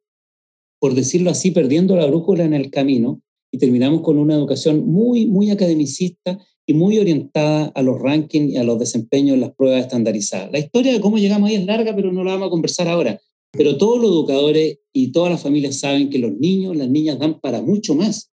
por 0.80 0.96
decirlo 0.96 1.30
así, 1.30 1.52
perdiendo 1.52 1.96
la 1.96 2.08
brújula 2.08 2.44
en 2.44 2.56
el 2.56 2.72
camino 2.72 3.22
y 3.52 3.60
terminamos 3.60 4.02
con 4.02 4.18
una 4.18 4.34
educación 4.34 4.88
muy, 4.88 5.28
muy 5.28 5.52
academicista 5.52 6.40
y 6.66 6.74
muy 6.74 6.98
orientada 6.98 7.72
a 7.76 7.84
los 7.84 8.02
rankings 8.02 8.52
y 8.52 8.58
a 8.58 8.64
los 8.64 8.80
desempeños 8.80 9.36
en 9.36 9.42
las 9.42 9.54
pruebas 9.54 9.82
estandarizadas. 9.82 10.52
La 10.52 10.58
historia 10.58 10.92
de 10.92 11.02
cómo 11.02 11.20
llegamos 11.20 11.52
ahí 11.52 11.58
es 11.58 11.66
larga, 11.66 11.96
pero 11.96 12.12
no 12.12 12.24
la 12.24 12.32
vamos 12.32 12.48
a 12.48 12.50
conversar 12.50 12.88
ahora. 12.88 13.22
Pero 13.52 13.78
todos 13.78 14.02
los 14.02 14.12
educadores 14.12 14.80
y 14.94 15.12
todas 15.12 15.32
las 15.32 15.42
familias 15.42 15.80
saben 15.80 16.10
que 16.10 16.20
los 16.20 16.34
niños, 16.34 16.76
las 16.76 16.90
niñas 16.90 17.20
dan 17.20 17.40
para 17.40 17.62
mucho 17.62 17.96
más, 17.96 18.32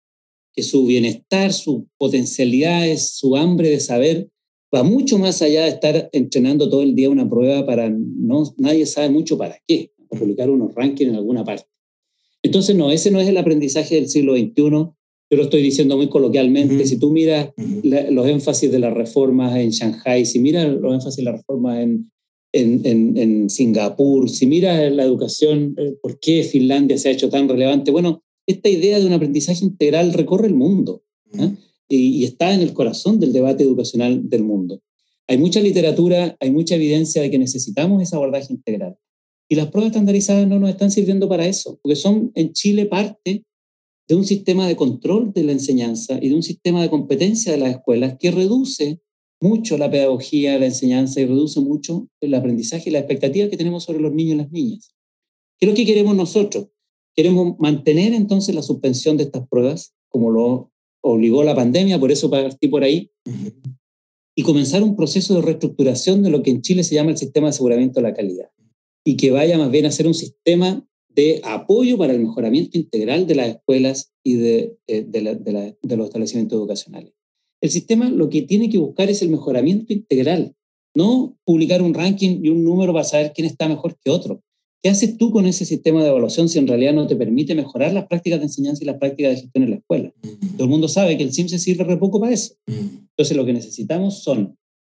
que 0.53 0.63
su 0.63 0.85
bienestar, 0.85 1.53
sus 1.53 1.83
potencialidades, 1.97 3.11
su 3.11 3.35
hambre 3.35 3.69
de 3.69 3.79
saber. 3.79 4.29
Va 4.73 4.83
mucho 4.83 5.17
más 5.17 5.41
allá 5.41 5.63
de 5.63 5.69
estar 5.69 6.09
entrenando 6.11 6.69
todo 6.69 6.83
el 6.83 6.95
día 6.95 7.09
una 7.09 7.29
prueba 7.29 7.65
para 7.65 7.89
no, 7.89 8.43
nadie 8.57 8.85
sabe 8.85 9.09
mucho 9.09 9.37
para 9.37 9.57
qué, 9.67 9.91
para 10.09 10.19
publicar 10.19 10.49
unos 10.49 10.73
rankings 10.75 11.09
en 11.09 11.15
alguna 11.15 11.43
parte. 11.43 11.67
Entonces, 12.41 12.75
no, 12.75 12.91
ese 12.91 13.11
no 13.11 13.19
es 13.19 13.27
el 13.27 13.37
aprendizaje 13.37 13.95
del 13.95 14.09
siglo 14.09 14.35
XXI 14.35 14.93
yo 15.31 15.37
lo 15.37 15.43
estoy 15.43 15.61
diciendo 15.61 15.95
muy 15.95 16.09
coloquialmente, 16.09 16.87
si 16.87 16.97
tú 16.97 17.11
miras 17.11 17.51
los 17.83 18.27
énfasis 18.27 18.71
de 18.71 18.79
las 18.79 18.93
reformas 18.93 19.55
en 19.55 19.69
Shanghai, 19.69 20.25
si 20.25 20.39
miras 20.39 20.67
los 20.67 20.91
énfasis 20.91 21.17
de 21.17 21.23
las 21.23 21.35
reformas 21.35 21.79
en, 21.79 22.11
en, 22.51 23.17
en, 23.17 23.49
Singapur, 23.49 24.29
si 24.29 24.47
miras 24.47 24.91
la 24.91 25.03
educación, 25.03 25.75
eh, 25.77 25.95
por 26.01 26.19
qué 26.19 26.43
Finlandia 26.43 26.97
se 26.97 27.09
ha 27.09 27.11
hecho 27.11 27.29
tan 27.29 27.47
relevante, 27.47 27.91
bueno, 27.91 28.23
esta 28.47 28.69
idea 28.69 28.99
de 28.99 29.05
un 29.05 29.13
aprendizaje 29.13 29.63
integral 29.63 30.13
recorre 30.13 30.47
el 30.47 30.55
mundo 30.55 31.03
¿eh? 31.33 31.51
y, 31.87 32.21
y, 32.21 32.23
está 32.23 32.53
en 32.53 32.61
el 32.61 32.73
corazón 32.73 33.19
del 33.19 33.33
debate 33.33 33.63
educacional 33.63 34.27
del 34.29 34.43
mundo. 34.43 34.81
Hay 35.27 35.37
mucha 35.37 35.61
literatura, 35.61 36.35
hay 36.39 36.49
mucha 36.49 36.75
evidencia 36.75 37.21
de 37.21 37.29
que 37.29 37.37
necesitamos 37.37 38.01
ese 38.01 38.15
abordaje 38.15 38.51
integral. 38.51 38.97
Y 39.47 39.55
las 39.55 39.67
pruebas 39.67 39.91
estandarizadas 39.91 40.47
no 40.47 40.59
nos 40.59 40.69
están 40.69 40.89
sirviendo 40.89 41.29
para 41.29 41.45
eso, 41.45 41.79
porque 41.81 41.95
son 41.95 42.31
en 42.35 42.53
Chile 42.53 42.87
parte 42.87 43.45
de 44.07 44.15
un 44.15 44.25
sistema 44.25 44.67
de 44.67 44.75
control 44.75 45.31
de 45.33 45.43
la 45.43 45.51
enseñanza 45.51 46.17
y 46.19 46.29
de 46.29 46.35
un 46.35 46.43
sistema 46.43 46.81
de 46.81 46.89
competencia 46.89 47.51
de 47.51 47.59
las 47.59 47.71
escuelas 47.71 48.15
que 48.19 48.31
reduce 48.31 49.01
mucho 49.41 49.77
la 49.77 49.89
pedagogía, 49.89 50.59
la 50.59 50.65
enseñanza 50.65 51.21
y 51.21 51.25
reduce 51.25 51.59
mucho 51.59 52.07
el 52.21 52.33
aprendizaje 52.33 52.89
y 52.89 52.93
la 52.93 52.99
expectativa 52.99 53.49
que 53.49 53.57
tenemos 53.57 53.83
sobre 53.83 53.99
los 53.99 54.13
niños 54.13 54.35
y 54.35 54.37
las 54.37 54.51
niñas. 54.51 54.95
¿Qué 55.57 55.65
es 55.65 55.69
lo 55.71 55.75
que 55.75 55.85
queremos 55.85 56.15
nosotros? 56.15 56.67
Queremos 57.15 57.57
mantener 57.59 58.13
entonces 58.13 58.55
la 58.55 58.61
suspensión 58.61 59.17
de 59.17 59.23
estas 59.23 59.47
pruebas, 59.47 59.93
como 60.09 60.31
lo 60.31 60.71
obligó 61.01 61.43
la 61.43 61.55
pandemia, 61.55 61.99
por 61.99 62.11
eso 62.11 62.29
partí 62.29 62.67
por 62.67 62.83
ahí, 62.83 63.11
y 64.35 64.43
comenzar 64.43 64.83
un 64.83 64.95
proceso 64.95 65.35
de 65.35 65.41
reestructuración 65.41 66.23
de 66.23 66.29
lo 66.29 66.43
que 66.43 66.51
en 66.51 66.61
Chile 66.61 66.83
se 66.83 66.95
llama 66.95 67.11
el 67.11 67.17
sistema 67.17 67.47
de 67.47 67.51
aseguramiento 67.51 67.99
de 67.99 68.07
la 68.07 68.13
calidad, 68.13 68.49
y 69.05 69.17
que 69.17 69.31
vaya 69.31 69.57
más 69.57 69.71
bien 69.71 69.85
a 69.85 69.91
ser 69.91 70.07
un 70.07 70.13
sistema 70.13 70.85
de 71.09 71.41
apoyo 71.43 71.97
para 71.97 72.13
el 72.13 72.19
mejoramiento 72.19 72.77
integral 72.77 73.27
de 73.27 73.35
las 73.35 73.49
escuelas 73.49 74.13
y 74.23 74.35
de, 74.35 74.77
eh, 74.87 75.03
de, 75.07 75.97
los 75.97 76.05
establecimientos 76.05 76.57
educacionales. 76.57 77.13
El 77.61 77.69
sistema 77.69 78.09
lo 78.09 78.29
que 78.29 78.43
tiene 78.43 78.69
que 78.69 78.77
buscar 78.77 79.09
es 79.09 79.21
el 79.21 79.29
mejoramiento 79.29 79.93
integral, 79.93 80.55
no 80.95 81.37
publicar 81.45 81.81
un 81.81 81.93
ranking 81.93 82.39
y 82.43 82.49
un 82.49 82.63
número 82.63 82.93
para 82.93 83.03
saber 83.03 83.33
quién 83.33 83.47
está 83.47 83.67
mejor 83.67 83.97
que 83.99 84.09
otro. 84.09 84.41
¿Qué 84.81 84.89
haces 84.89 85.17
tú 85.17 85.31
con 85.31 85.45
ese 85.45 85.65
sistema 85.65 86.01
de 86.01 86.09
evaluación 86.09 86.47
si 86.47 86.57
en 86.57 86.67
realidad 86.67 86.93
no 86.93 87.05
te 87.05 87.17
permite 87.17 87.53
mejorar 87.53 87.91
las 87.91 88.07
prácticas 88.07 88.39
de 88.39 88.45
enseñanza 88.45 88.81
y 88.81 88.87
las 88.87 88.97
prácticas 88.97 89.31
de 89.31 89.41
gestión 89.41 89.63
en 89.65 89.71
la 89.71 89.75
escuela? 89.75 90.13
Todo 90.55 90.63
el 90.63 90.69
mundo 90.69 90.87
sabe 90.87 91.17
que 91.17 91.23
el 91.23 91.33
SIM 91.33 91.49
se 91.49 91.59
sirve 91.59 91.83
re 91.83 91.97
poco 91.97 92.19
para 92.21 92.31
eso. 92.31 92.55
Entonces 92.65 93.35
lo 93.35 93.45
que 93.45 93.51
necesitamos 93.51 94.23
son 94.23 94.57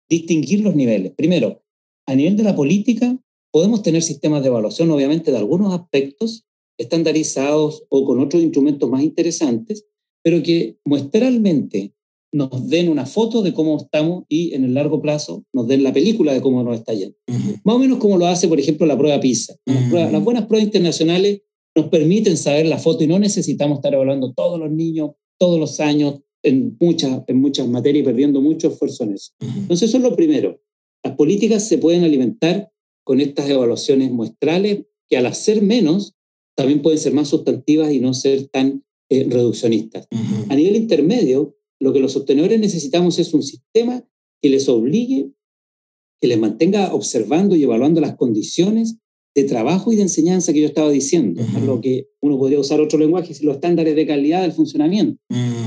distinguir 0.08 0.60
los 0.60 0.76
niveles. 0.76 1.12
Primero, 1.16 1.62
a 2.06 2.14
nivel 2.14 2.36
de 2.36 2.42
la 2.42 2.54
política, 2.54 3.18
podemos 3.50 3.82
tener 3.82 4.02
sistemas 4.02 4.42
de 4.42 4.48
evaluación, 4.48 4.90
obviamente, 4.90 5.30
de 5.30 5.38
algunos 5.38 5.72
aspectos 5.72 6.44
estandarizados 6.76 7.84
o 7.88 8.04
con 8.04 8.20
otros 8.20 8.42
instrumentos 8.42 8.88
más 8.90 9.02
interesantes, 9.02 9.86
pero 10.22 10.42
que 10.42 10.78
muestralmente 10.84 11.94
nos 12.32 12.68
den 12.68 12.88
una 12.88 13.06
foto 13.06 13.42
de 13.42 13.52
cómo 13.52 13.76
estamos 13.76 14.24
y 14.28 14.54
en 14.54 14.64
el 14.64 14.74
largo 14.74 15.00
plazo 15.00 15.44
nos 15.52 15.66
den 15.66 15.82
la 15.82 15.92
película 15.92 16.32
de 16.32 16.40
cómo 16.40 16.62
nos 16.62 16.76
está 16.78 16.94
yendo. 16.94 17.16
Más 17.64 17.76
o 17.76 17.78
menos 17.78 17.98
como 17.98 18.18
lo 18.18 18.26
hace, 18.26 18.48
por 18.48 18.60
ejemplo, 18.60 18.86
la 18.86 18.96
prueba 18.96 19.20
PISA. 19.20 19.56
Las, 19.66 20.22
buenas 20.22 20.46
pruebas 20.46 20.66
internacionales 20.66 21.42
nos 21.74 21.88
permiten 21.88 22.36
saber 22.36 22.66
la 22.66 22.78
foto 22.78 23.04
y 23.04 23.06
no 23.06 23.18
necesitamos 23.18 23.78
estar 23.78 23.94
evaluando 23.94 24.32
todos 24.32 24.58
los 24.58 24.70
niños, 24.70 25.12
todos 25.38 25.58
los 25.58 25.80
años, 25.80 26.20
en 26.42 26.76
muchas, 26.80 27.22
en 27.26 27.40
muchas 27.40 27.68
materias 27.68 28.02
y 28.02 28.04
perdiendo 28.04 28.40
mucho 28.40 28.68
esfuerzo 28.68 29.04
en 29.04 29.14
eso. 29.14 29.32
Entonces, 29.40 29.88
eso 29.88 29.98
es 29.98 30.02
lo 30.02 30.16
primero. 30.16 30.60
Las 31.04 31.14
políticas 31.16 31.66
se 31.66 31.78
pueden 31.78 32.04
alimentar 32.04 32.70
con 33.04 33.20
estas 33.20 33.48
evaluaciones 33.48 34.10
muestrales 34.10 34.84
que 35.08 35.16
al 35.16 35.26
hacer 35.26 35.62
menos 35.62 36.14
también 36.56 36.82
pueden 36.82 36.98
ser 36.98 37.12
más 37.12 37.28
sustantivas 37.28 37.92
y 37.92 38.00
no 38.00 38.14
ser 38.14 38.48
tan 38.48 38.84
eh, 39.08 39.26
reduccionistas. 39.28 40.06
A 40.48 40.54
nivel 40.54 40.76
intermedio, 40.76 41.56
lo 41.80 41.92
que 41.92 42.00
los 42.00 42.12
sostenedores 42.12 42.60
necesitamos 42.60 43.18
es 43.18 43.32
un 43.34 43.42
sistema 43.42 44.04
que 44.42 44.50
les 44.50 44.68
obligue, 44.68 45.30
que 46.20 46.28
les 46.28 46.38
mantenga 46.38 46.94
observando 46.94 47.56
y 47.56 47.62
evaluando 47.62 48.00
las 48.00 48.16
condiciones 48.16 48.96
de 49.34 49.44
trabajo 49.44 49.92
y 49.92 49.96
de 49.96 50.02
enseñanza 50.02 50.52
que 50.52 50.60
yo 50.60 50.66
estaba 50.66 50.90
diciendo, 50.90 51.42
lo 51.64 51.80
que 51.80 52.08
uno 52.20 52.36
podría 52.38 52.58
usar 52.58 52.80
otro 52.80 52.98
lenguaje, 52.98 53.32
los 53.42 53.56
estándares 53.56 53.94
de 53.94 54.06
calidad 54.06 54.42
del 54.42 54.52
funcionamiento. 54.52 55.22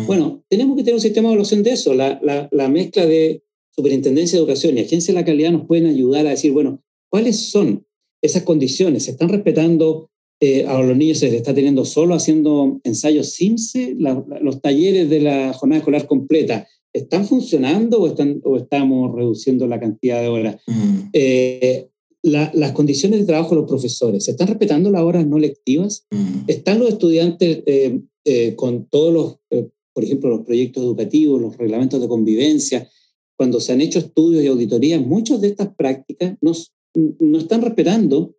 Bueno, 0.06 0.44
tenemos 0.50 0.76
que 0.76 0.84
tener 0.84 0.96
un 0.96 1.02
sistema 1.02 1.30
de 1.30 1.34
evaluación 1.34 1.64
de 1.64 1.72
eso. 1.72 1.94
La, 1.94 2.20
la, 2.22 2.50
la, 2.52 2.68
mezcla 2.68 3.06
de 3.06 3.44
Superintendencia 3.72 4.38
de 4.38 4.44
Educación 4.44 4.78
y 4.78 4.82
Agencia 4.82 5.14
de 5.14 5.20
la 5.20 5.26
Calidad 5.26 5.52
nos 5.52 5.66
pueden 5.66 5.88
ayudar 5.88 6.28
a 6.28 6.32
decir, 6.32 6.52
bueno, 6.52 6.84
¿cuáles 7.10 7.40
son 7.40 7.88
esas 8.22 8.44
condiciones? 8.44 9.04
¿Se 9.04 9.12
están 9.12 9.30
respetando 9.30 10.12
eh, 10.46 10.66
a 10.66 10.78
los 10.82 10.98
niños 10.98 11.20
se 11.20 11.28
les 11.28 11.36
está 11.36 11.54
teniendo 11.54 11.86
solo 11.86 12.16
haciendo 12.16 12.82
ensayos 12.84 13.30
SIMSE, 13.30 13.96
los 13.96 14.62
talleres 14.62 15.10
de 15.10 15.22
la 15.22 15.54
jornada 15.54 15.80
escolar 15.80 16.06
completa, 16.06 16.68
¿están 16.92 17.26
funcionando 17.26 18.02
o, 18.02 18.08
están, 18.08 18.42
o 18.44 18.58
estamos 18.58 19.16
reduciendo 19.16 19.68
la 19.68 19.80
cantidad 19.80 20.22
de 20.22 20.28
horas? 20.28 20.62
Mm. 20.68 21.00
Eh, 21.14 21.88
las 22.24 22.74
condiciones 22.74 23.22
de 23.22 23.26
trabajo 23.26 23.52
de 23.52 23.62
los 23.62 23.70
profesores, 23.70 24.26
¿se 24.26 24.32
están 24.32 24.50
respetando 24.50 24.92
las 24.92 25.04
horas 25.04 25.26
no 25.26 25.40
lectivas? 25.40 26.08
Mm. 26.12 26.44
¿Están 26.48 26.80
los 26.80 26.90
estudiantes 26.90 27.64
eh, 27.66 28.54
con 28.58 28.90
todos 28.90 29.14
los, 29.14 29.64
por 29.94 30.04
ejemplo, 30.04 30.30
los 30.30 30.46
proyectos 30.46 30.84
educativos, 30.84 31.42
los 31.42 31.56
reglamentos 31.56 32.02
de 32.02 32.10
convivencia? 32.10 32.90
Cuando 33.38 33.62
se 33.62 33.72
han 33.72 33.80
hecho 33.80 34.00
estudios 34.00 34.44
y 34.44 34.48
auditorías, 34.48 35.00
muchas 35.00 35.40
de 35.40 35.48
estas 35.48 35.74
prácticas 35.74 36.36
no, 36.42 36.52
no 36.96 37.38
están 37.38 37.62
respetando 37.62 38.36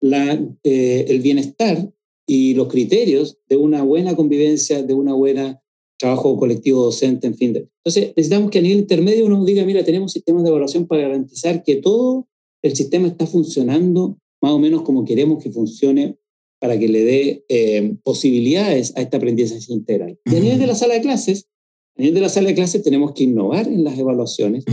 la, 0.00 0.32
eh, 0.64 1.06
el 1.08 1.20
bienestar 1.20 1.92
y 2.26 2.54
los 2.54 2.68
criterios 2.68 3.38
de 3.48 3.56
una 3.56 3.82
buena 3.82 4.14
convivencia, 4.14 4.82
de 4.82 4.94
una 4.94 5.14
buena 5.14 5.60
trabajo 5.98 6.36
colectivo 6.38 6.82
docente, 6.82 7.26
en 7.26 7.36
fin. 7.36 7.54
Entonces, 7.56 8.12
necesitamos 8.16 8.50
que 8.50 8.58
a 8.58 8.62
nivel 8.62 8.78
intermedio 8.78 9.26
uno 9.26 9.44
diga, 9.44 9.64
mira, 9.64 9.84
tenemos 9.84 10.12
sistemas 10.12 10.42
de 10.42 10.48
evaluación 10.48 10.86
para 10.86 11.02
garantizar 11.02 11.62
que 11.62 11.76
todo 11.76 12.26
el 12.62 12.74
sistema 12.74 13.06
está 13.06 13.26
funcionando 13.26 14.18
más 14.42 14.52
o 14.52 14.58
menos 14.58 14.82
como 14.82 15.04
queremos 15.04 15.42
que 15.42 15.50
funcione 15.50 16.16
para 16.58 16.78
que 16.78 16.88
le 16.88 17.04
dé 17.04 17.44
eh, 17.48 17.96
posibilidades 18.02 18.94
a 18.96 19.02
este 19.02 19.16
aprendizaje 19.16 19.72
integral. 19.72 20.18
Y 20.24 20.36
a 20.36 20.40
nivel 20.40 20.58
de 20.58 20.66
la 20.66 20.74
sala 20.74 20.94
de 20.94 21.00
clases, 21.00 21.48
a 21.96 22.02
nivel 22.02 22.14
de 22.14 22.20
la 22.20 22.28
sala 22.28 22.48
de 22.48 22.54
clases 22.54 22.82
tenemos 22.82 23.12
que 23.12 23.24
innovar 23.24 23.66
en 23.66 23.84
las 23.84 23.98
evaluaciones, 23.98 24.64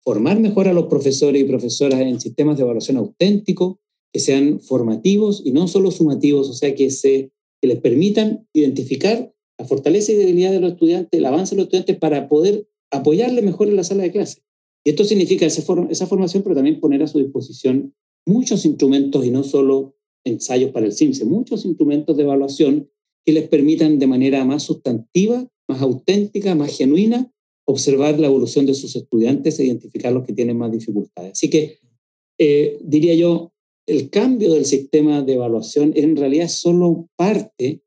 formar 0.00 0.40
mejor 0.40 0.68
a 0.68 0.72
los 0.72 0.86
profesores 0.86 1.40
y 1.40 1.44
profesoras 1.44 2.00
en 2.00 2.20
sistemas 2.20 2.56
de 2.56 2.64
evaluación 2.64 2.96
auténticos, 2.98 3.76
que 4.12 4.20
sean 4.20 4.60
formativos 4.60 5.42
y 5.44 5.52
no 5.52 5.68
solo 5.68 5.90
sumativos, 5.90 6.48
o 6.50 6.52
sea, 6.52 6.74
que, 6.74 6.90
se, 6.90 7.32
que 7.60 7.68
les 7.68 7.80
permitan 7.80 8.46
identificar 8.52 9.32
la 9.58 9.64
fortaleza 9.66 10.12
y 10.12 10.16
debilidad 10.16 10.52
de 10.52 10.60
los 10.60 10.72
estudiantes, 10.72 11.18
el 11.18 11.26
avance 11.26 11.54
de 11.54 11.60
los 11.60 11.66
estudiantes 11.66 11.96
para 11.98 12.28
poder 12.28 12.68
apoyarle 12.90 13.42
mejor 13.42 13.68
en 13.68 13.76
la 13.76 13.84
sala 13.84 14.02
de 14.02 14.12
clase. 14.12 14.42
Y 14.84 14.90
esto 14.90 15.04
significa 15.04 15.46
esa, 15.46 15.62
formación, 15.62 16.42
pero 16.42 16.54
también 16.54 16.80
poner 16.80 17.02
a 17.02 17.06
su 17.06 17.18
disposición 17.18 17.94
muchos 18.26 18.64
instrumentos 18.64 19.24
y 19.24 19.30
no 19.30 19.44
solo 19.44 19.96
ensayos 20.24 20.70
para 20.70 20.86
el 20.86 20.92
CIMSE, 20.92 21.24
muchos 21.24 21.64
instrumentos 21.64 22.16
de 22.16 22.22
evaluación 22.22 22.90
que 23.24 23.32
les 23.32 23.48
permitan 23.48 23.98
de 23.98 24.06
manera 24.06 24.44
más 24.44 24.64
sustantiva, 24.64 25.48
más 25.68 25.80
auténtica, 25.80 26.54
más 26.54 26.76
genuina, 26.76 27.32
observar 27.64 28.18
la 28.18 28.26
evolución 28.26 28.66
de 28.66 28.74
sus 28.74 28.96
estudiantes 28.96 29.58
e 29.58 29.64
identificar 29.64 30.12
los 30.12 30.24
que 30.24 30.32
tienen 30.32 30.58
más 30.58 30.72
dificultades. 30.72 31.32
Así 31.32 31.48
que 31.48 31.78
eh, 32.38 32.78
diría 32.82 33.14
yo, 33.14 33.51
el 33.86 34.10
cambio 34.10 34.52
del 34.52 34.64
sistema 34.64 35.22
de 35.22 35.34
evaluación 35.34 35.92
en 35.96 36.16
realidad 36.16 36.46
es 36.46 36.54
solo 36.54 37.08
parte, 37.16 37.82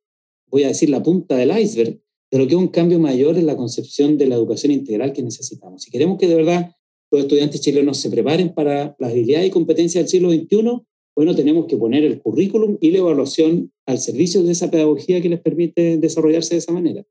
voy 0.48 0.64
a 0.64 0.70
decir 0.70 0.90
la 0.90 1.04
punta 1.04 1.36
del 1.36 1.58
iceberg, 1.58 2.00
de 2.32 2.38
lo 2.38 2.48
que 2.48 2.56
es 2.56 2.60
un 2.60 2.68
cambio 2.68 3.00
mayor 3.00 3.38
en 3.38 3.46
la 3.46 3.56
concepción 3.56 4.18
de 4.18 4.28
la 4.28 4.36
educación 4.36 4.72
integral 4.72 5.14
que 5.14 5.24
necesitamos. 5.24 5.84
Si 5.84 5.92
queremos 5.92 6.18
que 6.18 6.28
de 6.28 6.36
verdad 6.36 6.72
los 7.12 7.22
estudiantes 7.22 7.62
chilenos 7.62 7.98
se 7.98 8.10
preparen 8.10 8.54
para 8.54 8.96
las 9.00 9.12
habilidades 9.12 9.48
y 9.48 9.52
competencias 9.52 10.04
del 10.04 10.10
siglo 10.10 10.32
XXI, 10.32 10.82
bueno, 11.16 11.34
tenemos 11.34 11.66
que 11.68 11.78
poner 11.78 12.04
el 12.04 12.20
currículum 12.20 12.78
y 12.82 12.92
la 12.92 12.98
evaluación 12.98 13.72
al 13.86 14.00
servicio 14.00 14.44
de 14.44 14.52
esa 14.52 14.70
pedagogía 14.70 15.22
que 15.22 15.30
les 15.30 15.40
permite 15.40 15.98
desarrollarse 15.98 16.56
de 16.56 16.60
esa 16.60 16.74
manera. 16.74 17.06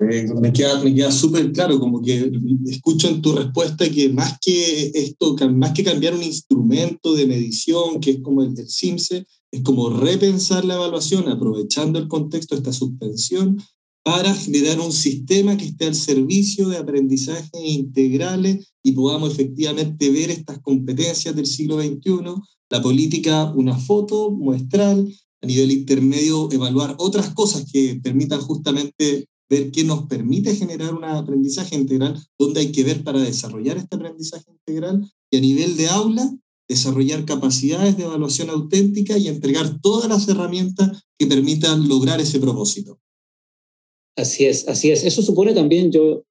Eh, 0.00 0.26
me 0.40 0.52
queda, 0.52 0.82
me 0.82 0.94
queda 0.94 1.12
súper 1.12 1.52
claro, 1.52 1.78
como 1.78 2.02
que 2.02 2.30
escucho 2.66 3.08
en 3.08 3.22
tu 3.22 3.32
respuesta 3.32 3.88
que 3.88 4.08
más 4.08 4.38
que 4.40 4.90
esto, 4.94 5.36
más 5.54 5.72
que 5.72 5.84
cambiar 5.84 6.14
un 6.14 6.22
instrumento 6.22 7.14
de 7.14 7.26
medición, 7.26 8.00
que 8.00 8.12
es 8.12 8.20
como 8.20 8.42
el 8.42 8.54
del 8.54 8.68
CIMSE, 8.68 9.26
es 9.52 9.62
como 9.62 9.90
repensar 9.90 10.64
la 10.64 10.74
evaluación, 10.74 11.28
aprovechando 11.28 11.98
el 11.98 12.08
contexto 12.08 12.54
de 12.54 12.60
esta 12.60 12.72
suspensión, 12.72 13.62
para 14.04 14.34
generar 14.34 14.80
un 14.80 14.92
sistema 14.92 15.56
que 15.56 15.66
esté 15.66 15.86
al 15.86 15.94
servicio 15.94 16.68
de 16.68 16.78
aprendizajes 16.78 17.50
integrales 17.62 18.72
y 18.82 18.92
podamos 18.92 19.32
efectivamente 19.32 20.10
ver 20.10 20.30
estas 20.30 20.58
competencias 20.60 21.36
del 21.36 21.46
siglo 21.46 21.80
XXI, 21.80 22.34
la 22.70 22.82
política, 22.82 23.52
una 23.54 23.78
foto 23.78 24.32
muestral, 24.32 25.06
a 25.40 25.46
nivel 25.46 25.70
intermedio, 25.70 26.50
evaluar 26.50 26.96
otras 26.98 27.30
cosas 27.30 27.70
que 27.70 28.00
permitan 28.02 28.40
justamente 28.40 29.28
ver 29.52 29.70
qué 29.70 29.84
nos 29.84 30.06
permite 30.06 30.56
generar 30.56 30.94
un 30.94 31.04
aprendizaje 31.04 31.76
integral, 31.76 32.18
dónde 32.38 32.60
hay 32.60 32.72
que 32.72 32.84
ver 32.84 33.04
para 33.04 33.20
desarrollar 33.20 33.76
este 33.76 33.96
aprendizaje 33.96 34.50
integral 34.50 35.06
y 35.30 35.36
a 35.36 35.40
nivel 35.40 35.76
de 35.76 35.88
aula, 35.88 36.34
desarrollar 36.66 37.26
capacidades 37.26 37.98
de 37.98 38.04
evaluación 38.04 38.48
auténtica 38.48 39.18
y 39.18 39.28
entregar 39.28 39.78
todas 39.82 40.08
las 40.08 40.26
herramientas 40.26 41.02
que 41.18 41.26
permitan 41.26 41.86
lograr 41.86 42.18
ese 42.18 42.40
propósito. 42.40 42.98
Así 44.16 44.46
es, 44.46 44.66
así 44.68 44.90
es. 44.90 45.04
Eso 45.04 45.20
supone 45.20 45.52
también, 45.52 45.92
yo 45.92 46.24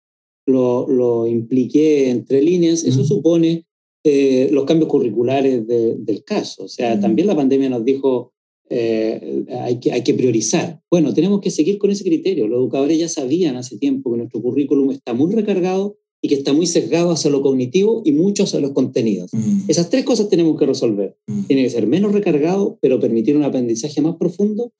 lo, 0.47 0.87
lo 0.87 1.27
impliqué 1.27 2.09
entre 2.09 2.41
líneas, 2.41 2.83
eso 2.83 3.03
supone 3.03 3.67
eh, 4.03 4.49
los 4.51 4.65
cambios 4.65 4.89
curriculares 4.89 5.67
del 5.67 6.23
caso. 6.23 6.63
O 6.63 6.67
sea, 6.67 6.99
también 6.99 7.27
la 7.27 7.35
pandemia 7.35 7.69
nos 7.69 7.85
dijo, 7.85 8.33
eh, 8.73 9.43
hay, 9.59 9.81
que, 9.81 9.91
hay 9.91 10.01
que 10.01 10.13
priorizar. 10.13 10.81
Bueno, 10.89 11.13
tenemos 11.13 11.41
que 11.41 11.51
seguir 11.51 11.77
con 11.77 11.91
ese 11.91 12.05
criterio. 12.05 12.47
Los 12.47 12.59
educadores 12.59 12.97
ya 12.97 13.09
sabían 13.09 13.57
hace 13.57 13.77
tiempo 13.77 14.09
que 14.09 14.17
nuestro 14.17 14.41
currículum 14.41 14.91
está 14.91 15.13
muy 15.13 15.33
recargado 15.33 15.97
y 16.21 16.29
que 16.29 16.35
está 16.35 16.53
muy 16.53 16.67
sesgado 16.67 17.11
hacia 17.11 17.29
lo 17.29 17.41
cognitivo 17.41 18.01
y 18.05 18.13
mucho 18.13 18.43
hacia 18.43 18.61
los 18.61 18.71
contenidos. 18.71 19.31
Esas 19.67 19.89
tres 19.89 20.05
cosas 20.05 20.29
tenemos 20.29 20.57
que 20.57 20.65
resolver. 20.65 21.17
Tiene 21.47 21.63
que 21.63 21.69
ser 21.69 21.85
menos 21.85 22.13
recargado, 22.13 22.79
pero 22.81 23.01
permitir 23.01 23.35
un 23.35 23.43
aprendizaje 23.43 23.99
más 23.99 24.15
profundo. 24.15 24.71